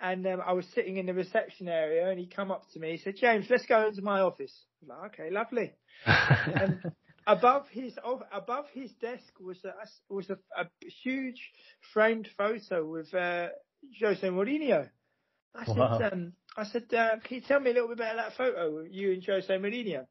and 0.00 0.26
um, 0.26 0.40
I 0.46 0.52
was 0.52 0.66
sitting 0.74 0.96
in 0.98 1.06
the 1.06 1.14
reception 1.14 1.68
area, 1.68 2.08
and 2.10 2.18
he 2.18 2.26
come 2.26 2.50
up 2.50 2.64
to 2.72 2.80
me. 2.80 2.92
He 2.92 2.98
said, 2.98 3.16
"James, 3.16 3.46
let's 3.50 3.66
go 3.66 3.86
into 3.86 4.02
my 4.02 4.20
office." 4.20 4.52
I'm 4.82 4.88
like, 4.88 5.18
okay, 5.18 5.30
lovely. 5.30 5.72
And 6.60 6.80
above 7.26 7.68
his 7.70 7.96
above 8.32 8.66
his 8.72 8.90
desk 9.00 9.38
was 9.40 9.58
a 9.64 9.72
was 10.12 10.30
a, 10.30 10.38
a 10.56 10.66
huge 11.02 11.40
framed 11.92 12.28
photo 12.36 12.84
with 12.84 13.12
uh, 13.14 13.48
Jose 14.00 14.26
Mourinho. 14.26 14.88
I 15.54 15.66
Wow. 15.66 15.98
said, 15.98 16.12
um, 16.12 16.32
I 16.56 16.64
said, 16.64 16.84
uh, 16.94 17.16
can 17.22 17.36
you 17.36 17.40
tell 17.42 17.60
me 17.60 17.70
a 17.70 17.74
little 17.74 17.88
bit 17.88 17.98
about 17.98 18.16
that 18.16 18.36
photo 18.36 18.84
you 18.90 19.12
and 19.12 19.24
Jose 19.24 19.52
Mourinho? 19.52 20.06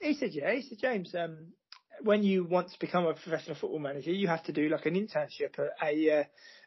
He 0.00 0.14
said, 0.14 0.30
yeah. 0.32 0.52
He 0.54 0.62
said, 0.62 0.78
James, 0.80 1.14
um, 1.14 1.48
when 2.02 2.22
you 2.22 2.44
want 2.44 2.70
to 2.70 2.78
become 2.78 3.06
a 3.06 3.14
professional 3.14 3.56
football 3.56 3.80
manager, 3.80 4.12
you 4.12 4.28
have 4.28 4.44
to 4.44 4.52
do 4.52 4.68
like 4.68 4.86
an 4.86 4.94
internship 4.94 5.58
at 5.58 5.72
a, 5.82 6.20
uh, 6.20 6.24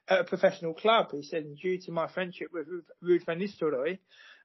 at 0.10 0.20
a 0.22 0.24
professional 0.24 0.74
club. 0.74 1.08
He 1.12 1.24
said, 1.24 1.44
and 1.44 1.58
due 1.58 1.80
to 1.82 1.92
my 1.92 2.08
friendship 2.12 2.48
with 2.54 2.68
Ruud- 2.68 2.92
Ruud 3.04 3.26
van 3.26 3.40
Nistelrooy, 3.40 4.00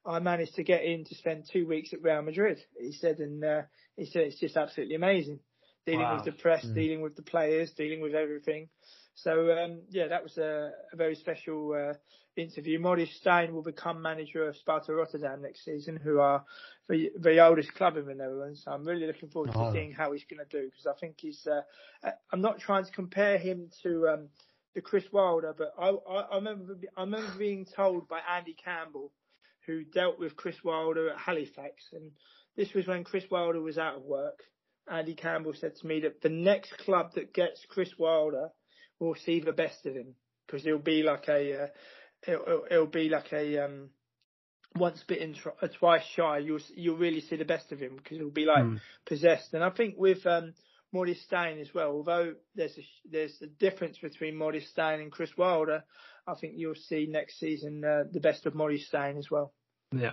I 0.04 0.20
managed 0.20 0.54
to 0.54 0.62
get 0.62 0.84
in 0.84 1.04
to 1.04 1.14
spend 1.16 1.48
two 1.52 1.66
weeks 1.66 1.92
at 1.92 2.02
Real 2.02 2.22
Madrid. 2.22 2.58
He 2.80 2.92
said, 2.92 3.18
and 3.18 3.44
uh, 3.44 3.62
he 3.96 4.06
said 4.06 4.22
it's 4.22 4.38
just 4.38 4.56
absolutely 4.56 4.94
amazing 4.94 5.40
dealing 5.86 6.00
Wow. 6.02 6.16
with 6.16 6.24
the 6.24 6.32
press, 6.32 6.64
Mm. 6.66 6.74
dealing 6.74 7.00
with 7.00 7.16
the 7.16 7.22
players, 7.22 7.70
dealing 7.72 8.00
with 8.00 8.14
everything. 8.14 8.68
So 9.16 9.50
um, 9.58 9.80
yeah, 9.90 10.08
that 10.08 10.22
was 10.22 10.36
a, 10.38 10.70
a 10.92 10.96
very 10.96 11.14
special 11.14 11.72
uh, 11.72 11.94
interview. 12.40 12.78
Maurice 12.78 13.18
Steijn 13.24 13.50
will 13.52 13.62
become 13.62 14.02
manager 14.02 14.46
of 14.46 14.56
Sparta 14.56 14.92
Rotterdam 14.94 15.40
next 15.40 15.64
season, 15.64 15.96
who 15.96 16.20
are 16.20 16.44
the, 16.88 17.10
the 17.18 17.44
oldest 17.44 17.74
club 17.74 17.96
in 17.96 18.04
the 18.06 18.14
Netherlands. 18.14 18.62
So 18.64 18.72
I'm 18.72 18.84
really 18.84 19.06
looking 19.06 19.30
forward 19.30 19.52
to 19.52 19.58
Oh. 19.58 19.72
seeing 19.72 19.92
how 19.92 20.12
he's 20.12 20.24
going 20.30 20.44
to 20.46 20.60
do 20.60 20.66
because 20.66 20.86
I 20.86 20.92
think 21.00 21.16
he's. 21.18 21.46
Uh, 21.46 21.62
uh, 22.06 22.10
I'm 22.30 22.42
not 22.42 22.60
trying 22.60 22.84
to 22.84 22.92
compare 22.92 23.38
him 23.38 23.70
to 23.82 24.06
um, 24.08 24.28
to 24.74 24.82
Chris 24.82 25.04
Wilder, 25.10 25.54
but 25.56 25.72
I, 25.78 25.88
I, 25.88 26.20
I 26.32 26.34
remember 26.36 26.76
I 26.96 27.00
remember 27.00 27.32
being 27.38 27.64
told 27.64 28.08
by 28.08 28.20
Andy 28.36 28.54
Campbell, 28.62 29.12
who 29.66 29.82
dealt 29.84 30.18
with 30.18 30.36
Chris 30.36 30.62
Wilder 30.62 31.08
at 31.10 31.18
Halifax, 31.18 31.84
and 31.94 32.10
this 32.54 32.74
was 32.74 32.86
when 32.86 33.02
Chris 33.02 33.24
Wilder 33.30 33.62
was 33.62 33.78
out 33.78 33.96
of 33.96 34.02
work. 34.02 34.40
Andy 34.88 35.14
Campbell 35.14 35.54
said 35.54 35.74
to 35.76 35.86
me 35.86 36.00
that 36.00 36.20
the 36.20 36.28
next 36.28 36.76
club 36.78 37.14
that 37.14 37.32
gets 37.32 37.64
Chris 37.68 37.90
Wilder 37.98 38.50
will 38.98 39.14
see 39.14 39.40
the 39.40 39.52
best 39.52 39.84
of 39.86 39.94
him 39.94 40.14
because 40.46 40.66
it'll 40.66 40.78
be 40.78 41.02
like 41.02 41.28
a 41.28 41.64
uh, 41.64 41.66
it'll, 42.26 42.42
it'll- 42.46 42.66
it'll 42.70 42.86
be 42.86 43.08
like 43.08 43.32
a 43.32 43.64
um, 43.64 43.90
once 44.76 45.02
bitten, 45.06 45.34
tr- 45.34 45.50
uh, 45.62 45.68
twice 45.78 46.02
shy. 46.14 46.38
You'll 46.38 46.60
you'll 46.74 46.96
really 46.98 47.20
see 47.20 47.36
the 47.36 47.44
best 47.44 47.72
of 47.72 47.78
him 47.80 47.96
because 47.96 48.18
it'll 48.18 48.30
be 48.30 48.44
like 48.44 48.64
Mm. 48.64 48.80
possessed. 49.06 49.54
And 49.54 49.64
I 49.64 49.70
think 49.70 49.94
with 49.96 50.26
um, 50.26 50.54
Maurice 50.92 51.24
Steijn 51.30 51.60
as 51.60 51.72
well, 51.74 51.90
although 51.90 52.34
there's 52.54 52.76
a 52.78 52.84
there's 53.10 53.40
a 53.42 53.46
difference 53.46 53.98
between 53.98 54.36
Maurice 54.36 54.70
Steijn 54.76 55.00
and 55.00 55.10
Chris 55.12 55.30
Wilder, 55.36 55.84
I 56.26 56.34
think 56.34 56.54
you'll 56.56 56.74
see 56.74 57.06
next 57.08 57.38
season 57.38 57.84
uh, 57.84 58.04
the 58.10 58.20
best 58.20 58.46
of 58.46 58.54
Maurice 58.54 58.88
Steijn 58.92 59.18
as 59.18 59.30
well. 59.30 59.52
yeah. 59.92 60.12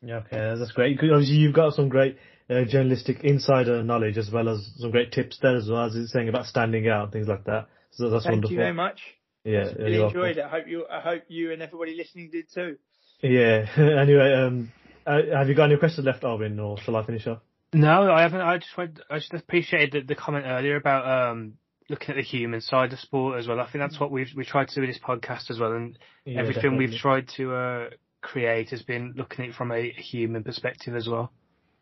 Yeah, 0.00 0.18
okay, 0.18 0.54
that's 0.56 0.70
great. 0.70 0.96
Obviously, 1.02 1.34
you've 1.36 1.56
got 1.56 1.74
some 1.74 1.88
great 1.88 2.18
uh, 2.48 2.62
journalistic 2.68 3.24
insider 3.24 3.82
knowledge 3.82 4.16
as 4.16 4.30
well 4.30 4.48
as 4.48 4.64
some 4.78 4.92
great 4.92 5.10
tips 5.10 5.38
there 5.42 5.56
as 5.56 5.68
well 5.68 5.86
as 5.86 5.96
it's 5.96 6.12
saying 6.12 6.28
about 6.28 6.46
standing 6.46 6.88
out 6.88 7.04
and 7.04 7.12
things 7.12 7.26
like 7.26 7.42
that. 7.46 7.66
So 7.92 8.10
that's 8.10 8.24
Thank 8.24 8.34
wonderful. 8.34 8.52
you 8.52 8.58
very 8.58 8.74
much. 8.74 9.00
Yeah, 9.44 9.70
Really 9.78 10.02
enjoyed 10.02 10.36
welcome. 10.36 10.38
it. 10.38 10.44
I 10.44 10.48
hope 10.48 10.68
you 10.68 10.86
I 10.90 11.00
hope 11.00 11.22
you 11.28 11.52
and 11.52 11.62
everybody 11.62 11.94
listening 11.96 12.30
did 12.30 12.46
too. 12.52 12.76
Yeah. 13.22 13.66
anyway, 13.76 14.32
um, 14.34 14.72
uh, 15.06 15.20
have 15.32 15.48
you 15.48 15.54
got 15.54 15.64
any 15.70 15.76
questions 15.78 16.06
left, 16.06 16.22
Arvin, 16.22 16.62
or 16.62 16.78
shall 16.80 16.96
I 16.96 17.04
finish 17.06 17.26
off? 17.26 17.38
No, 17.72 18.10
I 18.10 18.22
haven't. 18.22 18.40
I 18.40 18.58
just 18.58 18.76
went, 18.76 19.00
I 19.10 19.18
just 19.18 19.32
appreciated 19.34 19.92
the, 19.92 20.14
the 20.14 20.14
comment 20.14 20.44
earlier 20.46 20.76
about 20.76 21.30
um, 21.30 21.54
looking 21.88 22.10
at 22.10 22.16
the 22.16 22.22
human 22.22 22.60
side 22.60 22.92
of 22.92 22.98
sport 22.98 23.38
as 23.38 23.46
well. 23.46 23.60
I 23.60 23.70
think 23.70 23.82
that's 23.82 23.98
what 24.00 24.10
we've 24.10 24.28
we 24.36 24.44
tried 24.44 24.68
to 24.68 24.74
do 24.74 24.80
with 24.82 24.90
this 24.90 25.00
podcast 25.02 25.50
as 25.50 25.58
well, 25.58 25.72
and 25.72 25.98
Yeah, 26.24 26.40
everything 26.40 26.76
we've 26.76 26.94
tried 26.98 27.28
to 27.36 27.54
uh, 27.54 27.90
create 28.20 28.70
has 28.70 28.82
been 28.82 29.14
looking 29.16 29.44
at 29.44 29.50
it 29.50 29.54
from 29.54 29.72
a 29.72 29.90
human 29.90 30.44
perspective 30.44 30.94
as 30.94 31.08
well. 31.08 31.32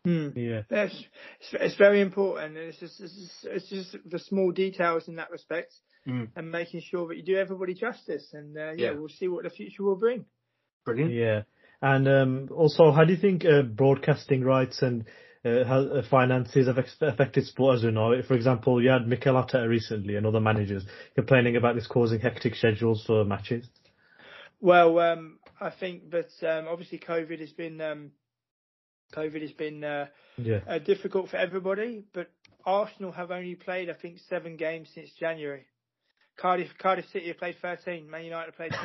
Hmm. 0.05 0.29
Yeah. 0.35 0.61
Yes, 0.71 0.91
it's, 1.41 1.49
it's 1.53 1.75
very 1.75 1.99
important. 2.01 2.55
and 2.55 2.67
It's 2.69 2.79
just, 2.79 2.99
it's 3.01 3.13
just 3.15 3.45
it's 3.45 3.69
just 3.69 4.09
the 4.09 4.19
small 4.19 4.51
details 4.51 5.07
in 5.07 5.15
that 5.15 5.31
respect. 5.31 5.73
Mm. 6.07 6.27
and 6.35 6.51
making 6.51 6.81
sure 6.81 7.07
that 7.07 7.17
you 7.17 7.23
do 7.23 7.37
everybody 7.37 7.73
justice. 7.73 8.29
And 8.33 8.57
uh, 8.57 8.71
yeah, 8.71 8.73
yeah, 8.77 8.91
we'll 8.91 9.09
see 9.09 9.27
what 9.27 9.43
the 9.43 9.49
future 9.49 9.83
will 9.83 9.95
bring. 9.95 10.25
Brilliant. 10.85 11.11
Yeah. 11.11 11.41
And 11.81 12.07
um, 12.07 12.49
also, 12.55 12.91
how 12.91 13.03
do 13.03 13.13
you 13.13 13.19
think 13.19 13.45
uh, 13.45 13.61
broadcasting 13.61 14.43
rights 14.43 14.81
and 14.81 15.05
uh, 15.45 15.63
how, 15.65 15.81
uh, 15.81 16.01
finances 16.09 16.67
have 16.67 16.77
affected 17.01 17.45
sport 17.45 17.77
as 17.77 17.83
we 17.83 17.91
know 17.91 18.11
it? 18.11 18.25
For 18.25 18.33
example, 18.33 18.81
you 18.81 18.89
had 18.89 19.07
Mikel 19.07 19.35
Arteta 19.35 19.67
recently 19.67 20.15
and 20.15 20.25
other 20.25 20.39
managers 20.39 20.83
complaining 21.13 21.55
about 21.55 21.75
this 21.75 21.85
causing 21.85 22.19
hectic 22.19 22.55
schedules 22.55 23.03
for 23.05 23.23
matches. 23.25 23.67
Well, 24.59 24.97
um, 24.99 25.37
I 25.61 25.69
think 25.69 26.09
that 26.11 26.31
um, 26.41 26.67
obviously 26.67 26.99
COVID 26.99 27.39
has 27.41 27.51
been 27.51 27.79
um, 27.79 28.11
COVID 29.13 29.41
has 29.41 29.51
been 29.51 29.83
uh, 29.83 30.07
yeah. 30.37 30.59
uh, 30.67 30.79
difficult 30.79 31.29
for 31.29 31.37
everybody, 31.37 32.03
but 32.11 32.31
Arsenal 32.65 33.11
have 33.11 33.29
only 33.29 33.53
played 33.53 33.89
I 33.89 33.93
think 33.93 34.17
seven 34.29 34.57
games 34.57 34.89
since 34.95 35.11
January. 35.19 35.67
Cardiff 36.37 36.69
Cardiff 36.77 37.05
City 37.11 37.27
have 37.27 37.37
played 37.37 37.55
13. 37.61 38.09
Man 38.09 38.25
United 38.25 38.47
have 38.47 38.55
played 38.55 38.71
10. 38.71 38.81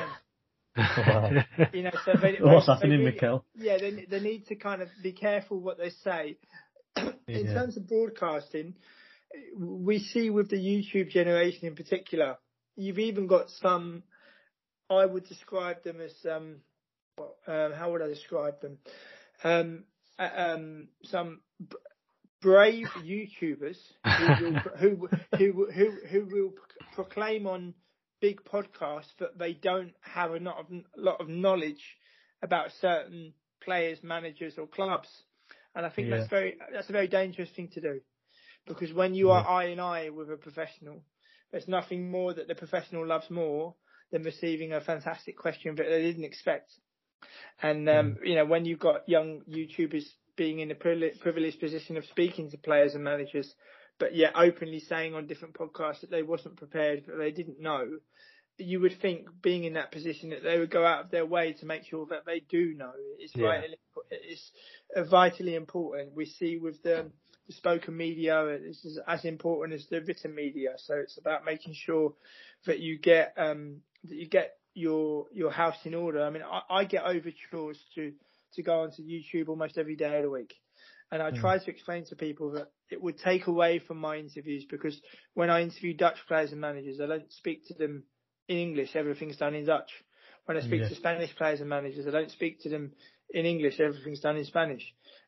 you 1.75 1.83
know, 1.83 1.91
so 2.05 2.13
they, 2.21 2.39
what's 2.41 2.67
they, 2.67 2.73
happening, 2.73 3.01
really, 3.01 3.13
Mikel? 3.13 3.45
Yeah, 3.55 3.77
they 3.79 4.07
they 4.09 4.21
need 4.21 4.47
to 4.47 4.57
kind 4.57 4.81
of 4.81 4.89
be 5.03 5.13
careful 5.13 5.61
what 5.61 5.79
they 5.79 5.91
say. 5.91 6.39
in 6.97 7.15
yeah. 7.27 7.55
terms 7.55 7.77
of 7.77 7.89
broadcasting, 7.89 8.75
we 9.57 9.99
see 9.99 10.31
with 10.31 10.51
the 10.51 10.57
YouTube 10.57 11.11
generation 11.11 11.67
in 11.67 11.75
particular, 11.75 12.39
you've 12.77 12.99
even 12.99 13.27
got 13.27 13.51
some. 13.61 14.03
I 14.91 15.07
would 15.07 15.27
describe 15.27 15.85
them 15.85 16.01
as 16.01 16.15
um, 16.31 16.57
well, 17.19 17.37
um 17.47 17.73
how 17.73 17.93
would 17.93 18.03
I 18.03 18.09
describe 18.09 18.61
them? 18.61 18.79
Um, 19.45 19.85
uh, 20.19 20.29
um, 20.37 20.89
some 21.05 21.41
b- 21.59 21.77
brave 22.41 22.87
YouTubers 23.03 23.79
who 24.05 24.45
will, 24.45 24.55
who, 24.79 25.09
who, 25.39 25.67
who, 25.71 25.91
who 26.09 26.27
will 26.27 26.53
proclaim 26.93 27.47
on 27.47 27.75
big 28.21 28.41
podcasts 28.45 29.13
that 29.19 29.39
they 29.39 29.53
don't 29.53 29.93
have 30.01 30.31
a 30.31 30.39
lot 30.39 30.59
of, 30.59 30.67
lot 30.97 31.21
of 31.21 31.29
knowledge 31.29 31.83
about 32.43 32.71
certain 32.81 33.33
players, 33.63 33.99
managers, 34.03 34.55
or 34.59 34.67
clubs. 34.67 35.09
And 35.75 35.87
I 35.87 35.91
think 35.91 36.09
yeah. 36.09 36.19
that's 36.19 36.31
very 36.31 36.59
that's 36.73 36.89
a 36.89 36.93
very 36.93 37.09
dangerous 37.09 37.51
thing 37.57 37.69
to 37.75 37.81
do, 37.81 38.01
because 38.67 38.93
when 38.93 39.15
you 39.15 39.31
are 39.31 39.49
eye 39.49 39.67
in 39.67 39.81
eye 39.81 40.11
with 40.11 40.31
a 40.31 40.37
professional, 40.37 41.03
there's 41.51 41.69
nothing 41.69 42.11
more 42.11 42.35
that 42.35 42.47
the 42.47 42.55
professional 42.55 43.07
loves 43.07 43.31
more 43.31 43.75
than 44.11 44.23
receiving 44.23 44.73
a 44.73 44.81
fantastic 44.81 45.37
question 45.39 45.75
that 45.75 45.87
they 45.89 46.03
didn't 46.03 46.25
expect. 46.25 46.71
And 47.63 47.89
um, 47.89 48.17
mm. 48.21 48.29
you 48.29 48.35
know, 48.35 48.45
when 48.45 48.67
you've 48.67 48.81
got 48.81 49.09
young 49.09 49.41
YouTubers 49.49 50.05
being 50.37 50.61
in 50.61 50.71
a 50.71 50.75
privileged 50.75 51.61
position 51.61 51.97
of 51.97 52.05
speaking 52.07 52.51
to 52.51 52.59
players 52.59 52.95
and 52.95 53.05
managers, 53.05 53.55
but 53.99 54.15
yet 54.15 54.33
openly 54.35 54.81
saying 54.81 55.15
on 55.15 55.27
different 55.27 55.55
podcasts 55.55 56.01
that 56.01 56.11
they 56.11 56.23
wasn't 56.23 56.57
prepared, 56.57 57.05
that 57.07 57.19
they 57.19 57.31
didn't 57.31 57.61
know, 57.61 57.99
you 58.59 58.81
would 58.81 59.01
think 59.01 59.29
being 59.41 59.65
in 59.65 59.75
that 59.75 59.93
position 59.93 60.31
that 60.31 60.43
they 60.43 60.59
would 60.59 60.71
go 60.71 60.85
out 60.85 61.05
of 61.05 61.11
their 61.11 61.27
way 61.27 61.53
to 61.55 61.67
make 61.67 61.85
sure 61.85 62.07
that 62.07 62.25
they 62.27 62.41
do 62.41 62.75
know. 62.75 62.93
It's 63.19 63.35
yeah. 63.35 63.47
vitally, 63.47 63.79
it's 64.11 64.51
vitally 65.11 65.55
important. 65.55 66.15
We 66.15 66.27
see 66.27 66.59
with 66.59 66.83
the, 66.83 67.11
the 67.47 67.53
spoken 67.53 67.97
media, 67.97 68.59
this 68.67 68.85
is 68.85 69.01
as 69.07 69.25
important 69.25 69.79
as 69.79 69.87
the 69.87 70.03
written 70.03 70.35
media. 70.35 70.71
So 70.77 70.95
it's 70.95 71.19
about 71.19 71.45
making 71.45 71.75
sure 71.75 72.15
that 72.67 72.81
you 72.81 72.99
get 72.99 73.35
um, 73.37 73.79
that 74.05 74.17
you 74.17 74.29
get 74.29 74.57
your 74.75 75.27
your 75.33 75.51
house 75.51 75.79
in 75.85 75.95
order. 75.95 76.23
I 76.23 76.31
mean, 76.31 76.43
I, 76.43 76.63
I 76.71 76.85
get 76.85 77.05
overtures 77.05 77.79
to 77.95 78.13
to 78.55 78.63
go 78.63 78.81
onto 78.83 79.03
YouTube 79.03 79.49
almost 79.49 79.79
every 79.79 79.97
day 79.97 80.17
of 80.17 80.23
the 80.23 80.31
week. 80.31 80.55
And 81.11 81.23
I 81.23 81.31
mm. 81.31 81.41
try 81.41 81.59
to 81.59 81.71
explain 81.71 82.05
to 82.07 82.17
people 82.17 82.53
that 82.53 82.71
it 82.93 83.03
would 83.03 83.19
take 83.19 83.47
away 83.47 83.79
from 83.79 83.99
my 83.99 84.17
interviews 84.17 84.65
because 84.69 85.01
when 85.35 85.51
I 85.51 85.63
interview 85.63 85.95
Dutch 85.95 86.19
players 86.29 86.53
and 86.53 86.61
managers, 86.61 87.01
I 87.01 87.07
don't 87.07 87.33
speak 87.33 87.67
to 87.69 87.75
them 87.75 88.05
in 88.49 88.57
English. 88.57 88.95
Everything's 88.95 89.37
done 89.37 89.55
in 89.55 89.67
Dutch. 89.67 89.91
When 90.45 90.57
I 90.57 90.61
speak 90.61 90.83
yeah. 90.83 90.89
to 90.89 90.95
Spanish 90.95 91.35
players 91.37 91.61
and 91.61 91.69
managers, 91.69 92.07
I 92.07 92.11
don't 92.11 92.31
speak 92.31 92.63
to 92.63 92.69
them 92.69 92.93
in 93.31 93.47
English. 93.47 93.79
Everything's 93.81 94.21
done 94.21 94.37
in 94.37 94.45
Spanish. 94.45 94.83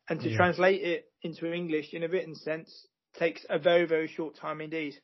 And 0.09 0.21
to 0.21 0.29
yeah. 0.29 0.37
translate 0.37 0.83
it 0.83 1.05
into 1.23 1.53
English 1.53 1.95
in 1.95 2.03
a 2.03 2.09
written 2.09 2.35
sense 2.35 2.87
takes 3.19 3.47
a 3.49 3.59
very, 3.59 3.87
very 3.87 4.09
short 4.09 4.37
time 4.37 4.61
indeed. 4.61 4.95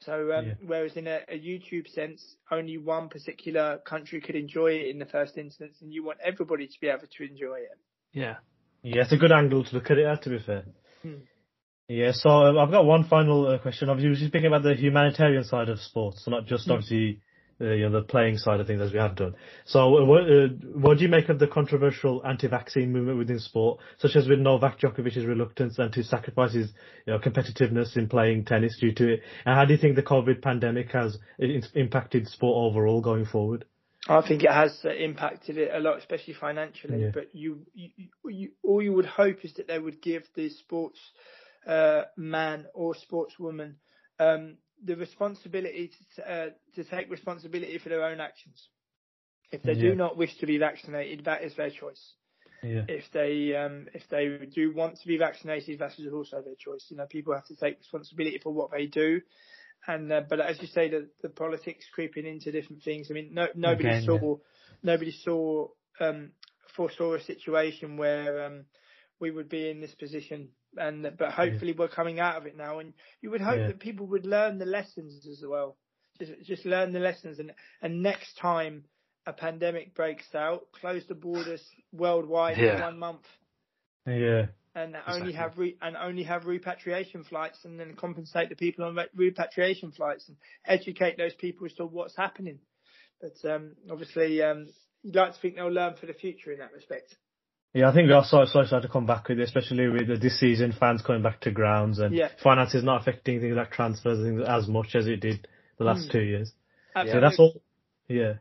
So, 0.00 0.32
um, 0.32 0.46
yeah. 0.46 0.54
whereas 0.66 0.96
in 0.96 1.06
a, 1.06 1.20
a, 1.28 1.38
YouTube 1.38 1.88
sense, 1.88 2.36
only 2.50 2.76
one 2.76 3.08
particular 3.08 3.78
country 3.78 4.20
could 4.20 4.34
enjoy 4.34 4.72
it 4.72 4.88
in 4.88 4.98
the 4.98 5.06
first 5.06 5.38
instance, 5.38 5.78
and 5.80 5.92
you 5.92 6.04
want 6.04 6.18
everybody 6.22 6.66
to 6.66 6.80
be 6.80 6.88
able 6.88 7.06
to 7.16 7.24
enjoy 7.24 7.56
it. 7.56 7.78
Yeah. 8.12 8.36
Yeah, 8.82 9.02
it's 9.02 9.12
a 9.12 9.16
good 9.16 9.32
angle 9.32 9.64
to 9.64 9.74
look 9.74 9.90
at 9.90 9.96
it 9.96 10.22
to 10.22 10.30
be 10.30 10.38
fair. 10.44 10.64
Hmm. 11.02 11.24
Yeah, 11.88 12.12
so 12.12 12.30
um, 12.30 12.58
I've 12.58 12.70
got 12.70 12.86
one 12.86 13.04
final 13.04 13.46
uh, 13.46 13.58
question. 13.58 13.88
Obviously, 13.88 14.10
we're 14.10 14.16
just 14.16 14.28
speaking 14.28 14.46
about 14.46 14.62
the 14.62 14.74
humanitarian 14.74 15.44
side 15.44 15.68
of 15.68 15.78
sports, 15.80 16.24
so 16.24 16.30
not 16.30 16.46
just 16.46 16.64
hmm. 16.66 16.72
obviously 16.72 17.20
uh, 17.60 17.66
you 17.66 17.88
know, 17.88 18.00
the 18.00 18.06
playing 18.06 18.36
side 18.36 18.58
of 18.58 18.66
things 18.66 18.80
as 18.80 18.92
we 18.92 18.98
have 18.98 19.14
done. 19.14 19.34
So, 19.64 19.98
uh, 19.98 20.04
what, 20.04 20.22
uh, 20.22 20.48
what 20.74 20.98
do 20.98 21.04
you 21.04 21.08
make 21.08 21.28
of 21.28 21.38
the 21.38 21.46
controversial 21.46 22.20
anti-vaccine 22.26 22.92
movement 22.92 23.18
within 23.18 23.38
sport, 23.38 23.80
such 23.98 24.16
as 24.16 24.28
with 24.28 24.40
Novak 24.40 24.80
Djokovic's 24.80 25.24
reluctance 25.24 25.78
and 25.78 25.92
to 25.92 26.02
sacrifice 26.02 26.54
his 26.54 26.72
you 27.06 27.12
know, 27.12 27.18
competitiveness 27.20 27.96
in 27.96 28.08
playing 28.08 28.44
tennis 28.44 28.76
due 28.80 28.92
to 28.94 29.14
it? 29.14 29.20
And 29.44 29.54
how 29.54 29.64
do 29.64 29.72
you 29.72 29.78
think 29.78 29.94
the 29.94 30.02
COVID 30.02 30.42
pandemic 30.42 30.90
has 30.92 31.16
impacted 31.38 32.26
sport 32.28 32.72
overall 32.72 33.00
going 33.00 33.24
forward? 33.24 33.66
I 34.08 34.26
think 34.26 34.42
it 34.42 34.50
has 34.50 34.84
impacted 34.84 35.56
it 35.56 35.70
a 35.72 35.78
lot, 35.78 35.98
especially 35.98 36.34
financially. 36.34 37.02
Yeah. 37.02 37.10
But 37.14 37.34
you, 37.34 37.60
you, 37.72 37.90
you, 38.26 38.50
all 38.62 38.82
you 38.82 38.92
would 38.92 39.06
hope 39.06 39.44
is 39.44 39.54
that 39.54 39.68
they 39.68 39.78
would 39.78 40.02
give 40.02 40.24
the 40.34 40.50
sports 40.50 40.98
uh, 41.66 42.02
man 42.16 42.66
or 42.74 42.94
sportswoman 42.94 43.74
um, 44.18 44.56
the 44.84 44.96
responsibility 44.96 45.90
to, 46.16 46.30
uh, 46.30 46.46
to 46.74 46.84
take 46.84 47.10
responsibility 47.10 47.78
for 47.78 47.88
their 47.88 48.04
own 48.04 48.20
actions. 48.20 48.68
If 49.50 49.62
they 49.62 49.72
yeah. 49.72 49.90
do 49.90 49.94
not 49.94 50.16
wish 50.16 50.36
to 50.38 50.46
be 50.46 50.58
vaccinated, 50.58 51.24
that 51.24 51.42
is 51.42 51.54
their 51.56 51.70
choice. 51.70 52.12
Yeah. 52.62 52.82
If 52.88 53.04
they 53.12 53.54
um, 53.54 53.88
if 53.92 54.02
they 54.10 54.46
do 54.52 54.74
want 54.74 54.98
to 55.00 55.06
be 55.06 55.18
vaccinated, 55.18 55.78
that 55.80 55.98
is 55.98 56.12
also 56.12 56.42
their 56.42 56.54
choice. 56.58 56.86
You 56.88 56.96
know, 56.96 57.06
people 57.06 57.34
have 57.34 57.46
to 57.46 57.56
take 57.56 57.78
responsibility 57.78 58.40
for 58.42 58.52
what 58.52 58.70
they 58.70 58.86
do. 58.86 59.20
And 59.86 60.10
uh, 60.10 60.22
but 60.28 60.40
as 60.40 60.60
you 60.60 60.68
say, 60.68 60.88
the, 60.88 61.08
the 61.22 61.28
politics 61.28 61.84
creeping 61.92 62.26
into 62.26 62.52
different 62.52 62.82
things. 62.82 63.08
I 63.10 63.14
mean, 63.14 63.30
no, 63.32 63.48
nobody 63.54 63.88
Again, 63.88 64.04
saw 64.04 64.18
yeah. 64.18 64.34
nobody 64.82 65.12
saw 65.12 65.68
um, 66.00 66.30
foresaw 66.74 67.14
a 67.14 67.20
situation 67.20 67.98
where 67.98 68.46
um, 68.46 68.64
we 69.20 69.30
would 69.30 69.50
be 69.50 69.68
in 69.68 69.80
this 69.80 69.94
position 69.94 70.48
and 70.76 71.10
but 71.18 71.32
hopefully 71.32 71.72
yeah. 71.72 71.78
we're 71.78 71.88
coming 71.88 72.20
out 72.20 72.36
of 72.36 72.46
it 72.46 72.56
now. 72.56 72.78
And 72.78 72.92
you 73.20 73.30
would 73.30 73.40
hope 73.40 73.58
yeah. 73.58 73.66
that 73.68 73.80
people 73.80 74.06
would 74.08 74.26
learn 74.26 74.58
the 74.58 74.66
lessons 74.66 75.26
as 75.26 75.42
well. 75.46 75.76
Just 76.18 76.32
just 76.44 76.66
learn 76.66 76.92
the 76.92 77.00
lessons, 77.00 77.38
and 77.38 77.52
and 77.82 78.02
next 78.02 78.36
time 78.38 78.84
a 79.26 79.32
pandemic 79.32 79.94
breaks 79.94 80.34
out, 80.34 80.66
close 80.80 81.02
the 81.08 81.14
borders 81.14 81.62
worldwide 81.92 82.58
yeah. 82.58 82.76
in 82.76 82.80
one 82.80 82.98
month. 82.98 83.24
Yeah. 84.06 84.46
And 84.76 84.96
exactly. 84.96 85.20
only 85.20 85.32
have 85.34 85.58
re- 85.58 85.76
and 85.80 85.96
only 85.96 86.24
have 86.24 86.46
repatriation 86.46 87.24
flights, 87.24 87.64
and 87.64 87.78
then 87.78 87.94
compensate 87.94 88.48
the 88.48 88.56
people 88.56 88.84
on 88.84 88.96
re- 88.96 89.06
repatriation 89.14 89.92
flights, 89.92 90.28
and 90.28 90.36
educate 90.66 91.16
those 91.16 91.34
people 91.34 91.66
as 91.66 91.72
to 91.74 91.86
what's 91.86 92.16
happening. 92.16 92.58
But 93.20 93.48
um, 93.48 93.76
obviously, 93.90 94.42
um, 94.42 94.66
you'd 95.02 95.14
like 95.14 95.34
to 95.34 95.40
think 95.40 95.54
they'll 95.54 95.68
learn 95.68 95.94
for 95.94 96.06
the 96.06 96.12
future 96.12 96.50
in 96.50 96.58
that 96.58 96.72
respect. 96.72 97.14
Yeah, 97.74 97.90
I 97.90 97.92
think 97.92 98.06
we 98.06 98.14
are 98.14 98.24
so, 98.24 98.44
so 98.44 98.60
excited 98.60 98.86
to 98.86 98.88
come 98.88 99.04
back 99.04 99.28
with 99.28 99.40
it, 99.40 99.42
especially 99.42 99.88
with 99.88 100.22
this 100.22 100.38
season, 100.38 100.72
fans 100.78 101.02
coming 101.02 101.22
back 101.22 101.40
to 101.40 101.50
grounds 101.50 101.98
and 101.98 102.14
yeah. 102.14 102.28
finances 102.40 102.84
not 102.84 103.00
affecting 103.00 103.40
things 103.40 103.56
like 103.56 103.72
transfers 103.72 104.24
things 104.24 104.42
as 104.46 104.68
much 104.68 104.94
as 104.94 105.08
it 105.08 105.16
did 105.16 105.48
the 105.78 105.84
last 105.84 106.08
mm. 106.08 106.12
two 106.12 106.20
years. 106.20 106.52
Absolutely. 106.94 107.20
So 107.20 107.20
that's 107.20 107.38
all. 107.40 107.62
Yeah. 108.06 108.34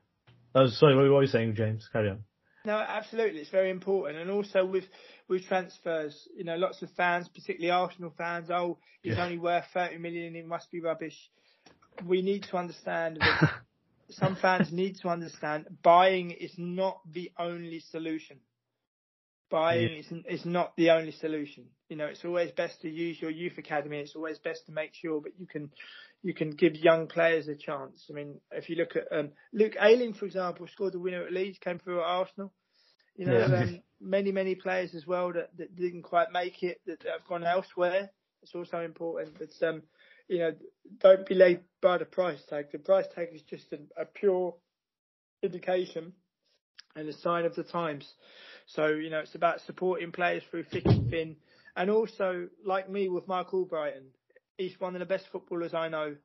Was, 0.53 0.77
sorry, 0.79 0.95
what 0.95 1.11
were 1.11 1.23
you 1.23 1.27
saying, 1.27 1.55
James? 1.55 1.89
Carry 1.91 2.11
on. 2.11 2.23
No, 2.63 2.77
absolutely. 2.77 3.39
It's 3.41 3.49
very 3.49 3.71
important. 3.71 4.19
And 4.19 4.29
also 4.29 4.65
with, 4.65 4.83
with 5.27 5.43
transfers, 5.45 6.27
you 6.37 6.43
know, 6.43 6.55
lots 6.55 6.83
of 6.83 6.91
fans, 6.91 7.27
particularly 7.27 7.71
Arsenal 7.71 8.13
fans, 8.15 8.51
oh, 8.51 8.77
he's 9.01 9.17
yeah. 9.17 9.25
only 9.25 9.39
worth 9.39 9.65
30 9.73 9.97
million, 9.97 10.35
it 10.35 10.45
must 10.45 10.69
be 10.69 10.79
rubbish. 10.79 11.17
We 12.05 12.21
need 12.21 12.43
to 12.51 12.57
understand 12.57 13.17
that 13.19 13.51
some 14.11 14.35
fans 14.35 14.71
need 14.71 14.97
to 15.01 15.07
understand 15.07 15.65
buying 15.81 16.29
is 16.29 16.53
not 16.55 16.99
the 17.11 17.31
only 17.39 17.79
solution 17.79 18.37
buying 19.53 19.91
yeah. 19.91 19.99
is, 19.99 20.39
is 20.39 20.45
not 20.45 20.75
the 20.77 20.89
only 20.89 21.11
solution. 21.11 21.65
You 21.87 21.95
know, 21.95 22.07
it's 22.07 22.25
always 22.25 22.49
best 22.49 22.81
to 22.81 22.89
use 22.89 23.21
your 23.21 23.29
youth 23.29 23.59
academy. 23.59 23.99
It's 23.99 24.15
always 24.15 24.39
best 24.39 24.65
to 24.65 24.71
make 24.71 24.95
sure 24.95 25.21
that 25.21 25.33
you 25.37 25.45
can 25.45 25.69
you 26.23 26.33
can 26.33 26.49
give 26.49 26.75
young 26.75 27.05
players 27.05 27.47
a 27.47 27.55
chance. 27.55 28.03
I 28.09 28.13
mean, 28.13 28.39
if 28.51 28.67
you 28.67 28.77
look 28.77 28.95
at 28.95 29.15
um, 29.15 29.29
Luke 29.53 29.75
Ayling, 29.79 30.13
for 30.15 30.25
example, 30.25 30.65
scored 30.67 30.93
the 30.93 30.99
winner 30.99 31.23
at 31.23 31.31
Leeds, 31.31 31.59
came 31.59 31.77
through 31.77 31.99
at 31.99 32.05
Arsenal. 32.05 32.51
You 33.15 33.27
know, 33.27 33.37
yeah. 33.37 33.59
um, 33.59 33.81
many 34.01 34.31
many 34.31 34.55
players 34.55 34.95
as 34.95 35.05
well 35.05 35.31
that, 35.33 35.55
that 35.57 35.75
didn't 35.75 36.01
quite 36.01 36.31
make 36.31 36.63
it 36.63 36.81
that, 36.87 37.01
that 37.01 37.11
have 37.19 37.27
gone 37.27 37.43
elsewhere. 37.43 38.09
It's 38.41 38.55
also 38.55 38.79
important. 38.79 39.37
But 39.37 39.67
um, 39.67 39.83
you 40.27 40.39
know, 40.39 40.53
don't 40.99 41.27
be 41.27 41.35
led 41.35 41.61
by 41.79 41.99
the 41.99 42.05
price 42.05 42.41
tag. 42.49 42.71
The 42.71 42.79
price 42.79 43.05
tag 43.13 43.27
is 43.33 43.43
just 43.43 43.71
a, 43.71 44.01
a 44.01 44.05
pure 44.05 44.55
indication 45.43 46.13
and 46.95 47.07
a 47.07 47.13
sign 47.13 47.45
of 47.45 47.55
the 47.55 47.63
times. 47.63 48.13
So, 48.67 48.87
you 48.87 49.09
know, 49.09 49.19
it's 49.19 49.35
about 49.35 49.61
supporting 49.61 50.11
players 50.11 50.43
through 50.49 50.63
thick 50.65 50.85
and 50.85 51.09
thin. 51.09 51.35
And 51.75 51.89
also, 51.89 52.47
like 52.65 52.89
me 52.89 53.09
with 53.09 53.27
Marc 53.27 53.51
Albrighton, 53.51 54.03
he's 54.57 54.79
one 54.79 54.95
of 54.95 54.99
the 54.99 55.05
best 55.05 55.25
footballers 55.31 55.73
I 55.73 55.89
know. 55.89 56.15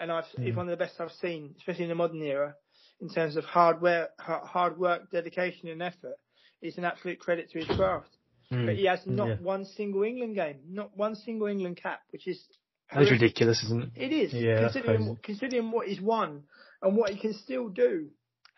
and 0.00 0.12
I've 0.12 0.26
he's 0.40 0.54
Mm. 0.54 0.56
one 0.58 0.68
of 0.68 0.78
the 0.78 0.84
best 0.84 1.00
I've 1.00 1.10
seen, 1.10 1.54
especially 1.58 1.82
in 1.84 1.88
the 1.88 1.96
modern 1.96 2.22
era, 2.22 2.54
in 3.00 3.08
terms 3.08 3.34
of 3.34 3.44
hard 3.44 3.82
work, 3.82 4.10
hard 4.20 4.78
work, 4.78 5.10
dedication, 5.10 5.68
and 5.70 5.82
effort. 5.82 6.14
He's 6.60 6.78
an 6.78 6.84
absolute 6.84 7.18
credit 7.18 7.50
to 7.50 7.58
his 7.58 7.66
craft. 7.76 8.08
Mm. 8.52 8.66
But 8.66 8.76
he 8.76 8.84
has 8.84 9.04
not 9.06 9.26
Yeah. 9.28 9.34
one 9.40 9.64
single 9.64 10.04
England 10.04 10.36
game, 10.36 10.60
not 10.68 10.96
one 10.96 11.16
single 11.16 11.48
England 11.48 11.78
cap, 11.78 12.02
which 12.10 12.28
is 12.28 12.46
That's 12.94 13.10
ridiculous, 13.10 13.60
isn't 13.64 13.82
it? 13.82 13.90
It 13.96 14.12
is 14.12 14.32
Yeah, 14.32 14.60
considering 14.60 15.16
considering 15.16 15.70
what 15.72 15.88
he's 15.88 16.00
won 16.00 16.44
and 16.80 16.96
what 16.96 17.10
he 17.10 17.18
can 17.18 17.34
still 17.34 17.68
do. 17.68 18.10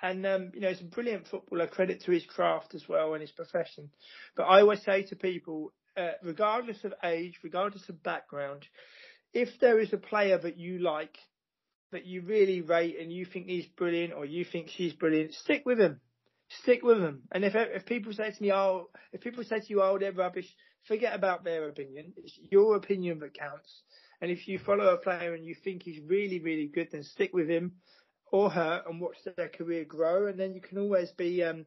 And 0.03 0.26
um, 0.26 0.51
you 0.55 0.61
know, 0.61 0.68
he's 0.68 0.80
a 0.80 0.84
brilliant 0.84 1.28
footballer. 1.28 1.66
Credit 1.66 2.03
to 2.05 2.12
his 2.12 2.24
craft 2.24 2.74
as 2.74 2.88
well 2.88 3.12
and 3.12 3.20
his 3.20 3.32
profession. 3.32 3.90
But 4.36 4.44
I 4.44 4.61
always 4.61 4.82
say 4.82 5.03
to 5.05 5.16
people, 5.16 5.72
uh, 5.96 6.12
regardless 6.22 6.84
of 6.84 6.94
age, 7.05 7.38
regardless 7.42 7.88
of 7.88 8.03
background, 8.03 8.66
if 9.32 9.48
there 9.61 9.78
is 9.78 9.92
a 9.92 9.98
player 9.98 10.38
that 10.38 10.57
you 10.57 10.78
like, 10.78 11.18
that 11.92 12.07
you 12.07 12.22
really 12.22 12.62
rate, 12.62 12.98
and 13.01 13.12
you 13.12 13.26
think 13.26 13.46
he's 13.46 13.66
brilliant 13.66 14.14
or 14.14 14.24
you 14.24 14.44
think 14.44 14.68
she's 14.70 14.92
brilliant, 14.94 15.34
stick 15.34 15.62
with 15.66 15.78
him. 15.78 16.01
Stick 16.62 16.82
with 16.82 16.98
them. 16.98 17.22
And 17.30 17.44
if 17.44 17.55
if 17.55 17.86
people 17.86 18.12
say 18.12 18.30
to 18.30 18.42
me, 18.42 18.53
oh, 18.53 18.90
if 19.12 19.20
people 19.20 19.44
say 19.44 19.61
to 19.61 19.66
you, 19.68 19.82
oh, 19.82 19.98
they're 19.98 20.12
rubbish, 20.12 20.53
forget 20.88 21.14
about 21.14 21.44
their 21.44 21.68
opinion. 21.68 22.12
It's 22.16 22.38
your 22.51 22.76
opinion 22.76 23.20
that 23.20 23.38
counts. 23.38 23.82
And 24.20 24.30
if 24.30 24.48
you 24.48 24.59
follow 24.59 24.86
a 24.88 24.96
player 24.96 25.34
and 25.34 25.44
you 25.44 25.55
think 25.55 25.82
he's 25.82 26.01
really, 26.05 26.40
really 26.40 26.66
good, 26.66 26.88
then 26.90 27.05
stick 27.05 27.30
with 27.32 27.48
him 27.48 27.74
or 28.32 28.50
her 28.50 28.82
and 28.88 29.00
watch 29.00 29.16
their 29.36 29.48
career 29.48 29.84
grow. 29.84 30.26
And 30.26 30.38
then 30.38 30.54
you 30.54 30.60
can 30.60 30.78
always 30.78 31.10
be, 31.10 31.42
um, 31.42 31.66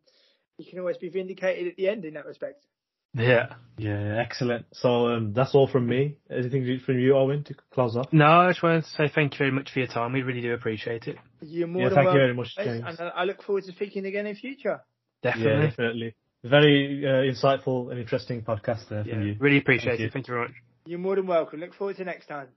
you 0.57 0.65
can 0.69 0.79
always 0.79 0.97
be 0.97 1.09
vindicated 1.09 1.67
at 1.67 1.75
the 1.77 1.87
end 1.87 2.05
in 2.05 2.13
that 2.15 2.25
respect. 2.25 2.65
Yeah. 3.13 3.55
Yeah, 3.77 4.17
excellent. 4.19 4.65
So 4.73 5.07
um, 5.07 5.33
that's 5.33 5.53
all 5.55 5.67
from 5.67 5.87
me. 5.87 6.17
Anything 6.29 6.79
from 6.85 6.99
you, 6.99 7.15
Owen, 7.15 7.43
to 7.45 7.55
close 7.71 7.95
off? 7.95 8.07
No, 8.11 8.25
I 8.25 8.49
just 8.51 8.63
wanted 8.63 8.83
to 8.83 8.89
say 8.89 9.11
thank 9.13 9.33
you 9.33 9.37
very 9.39 9.51
much 9.51 9.71
for 9.71 9.79
your 9.79 9.87
time. 9.87 10.13
We 10.13 10.21
really 10.21 10.41
do 10.41 10.53
appreciate 10.53 11.07
it. 11.07 11.17
You're 11.41 11.67
more 11.67 11.83
Yeah, 11.83 11.89
than 11.89 11.95
thank 11.95 12.07
you 12.13 12.19
very 12.19 12.33
much, 12.33 12.55
James. 12.55 12.99
And 12.99 13.11
I 13.15 13.23
look 13.25 13.43
forward 13.43 13.63
to 13.65 13.71
speaking 13.71 14.05
again 14.05 14.25
in 14.27 14.35
future. 14.35 14.81
Yeah, 15.23 15.31
Definitely. 15.31 15.67
definitely. 15.67 16.15
Very 16.43 17.05
uh, 17.05 17.33
insightful 17.33 17.89
and 17.89 17.99
interesting 17.99 18.41
podcast 18.41 18.89
there 18.89 19.03
Yeah, 19.05 19.13
from 19.13 19.27
you. 19.27 19.35
really 19.39 19.59
appreciate 19.59 19.91
Thank 19.91 19.99
you. 20.01 20.05
it. 20.07 20.13
Thank 20.13 20.27
you 20.27 20.33
very 20.33 20.47
much. 20.47 20.55
You're 20.85 20.99
more 20.99 21.15
than 21.15 21.27
welcome. 21.27 21.61
Look 21.61 21.73
forward 21.73 21.97
to 21.97 22.03
next 22.03 22.27
time. 22.27 22.49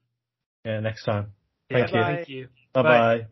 Yeah, 0.65 0.81
next 0.81 1.05
time. 1.05 1.29
Yeah, 1.71 1.79
Thank 1.79 1.95
you. 1.95 2.01
Bye. 2.01 2.15
Thank 2.17 2.29
you. 2.29 2.49
Bye 2.73 2.83
Bye. 2.83 3.17
bye. 3.19 3.27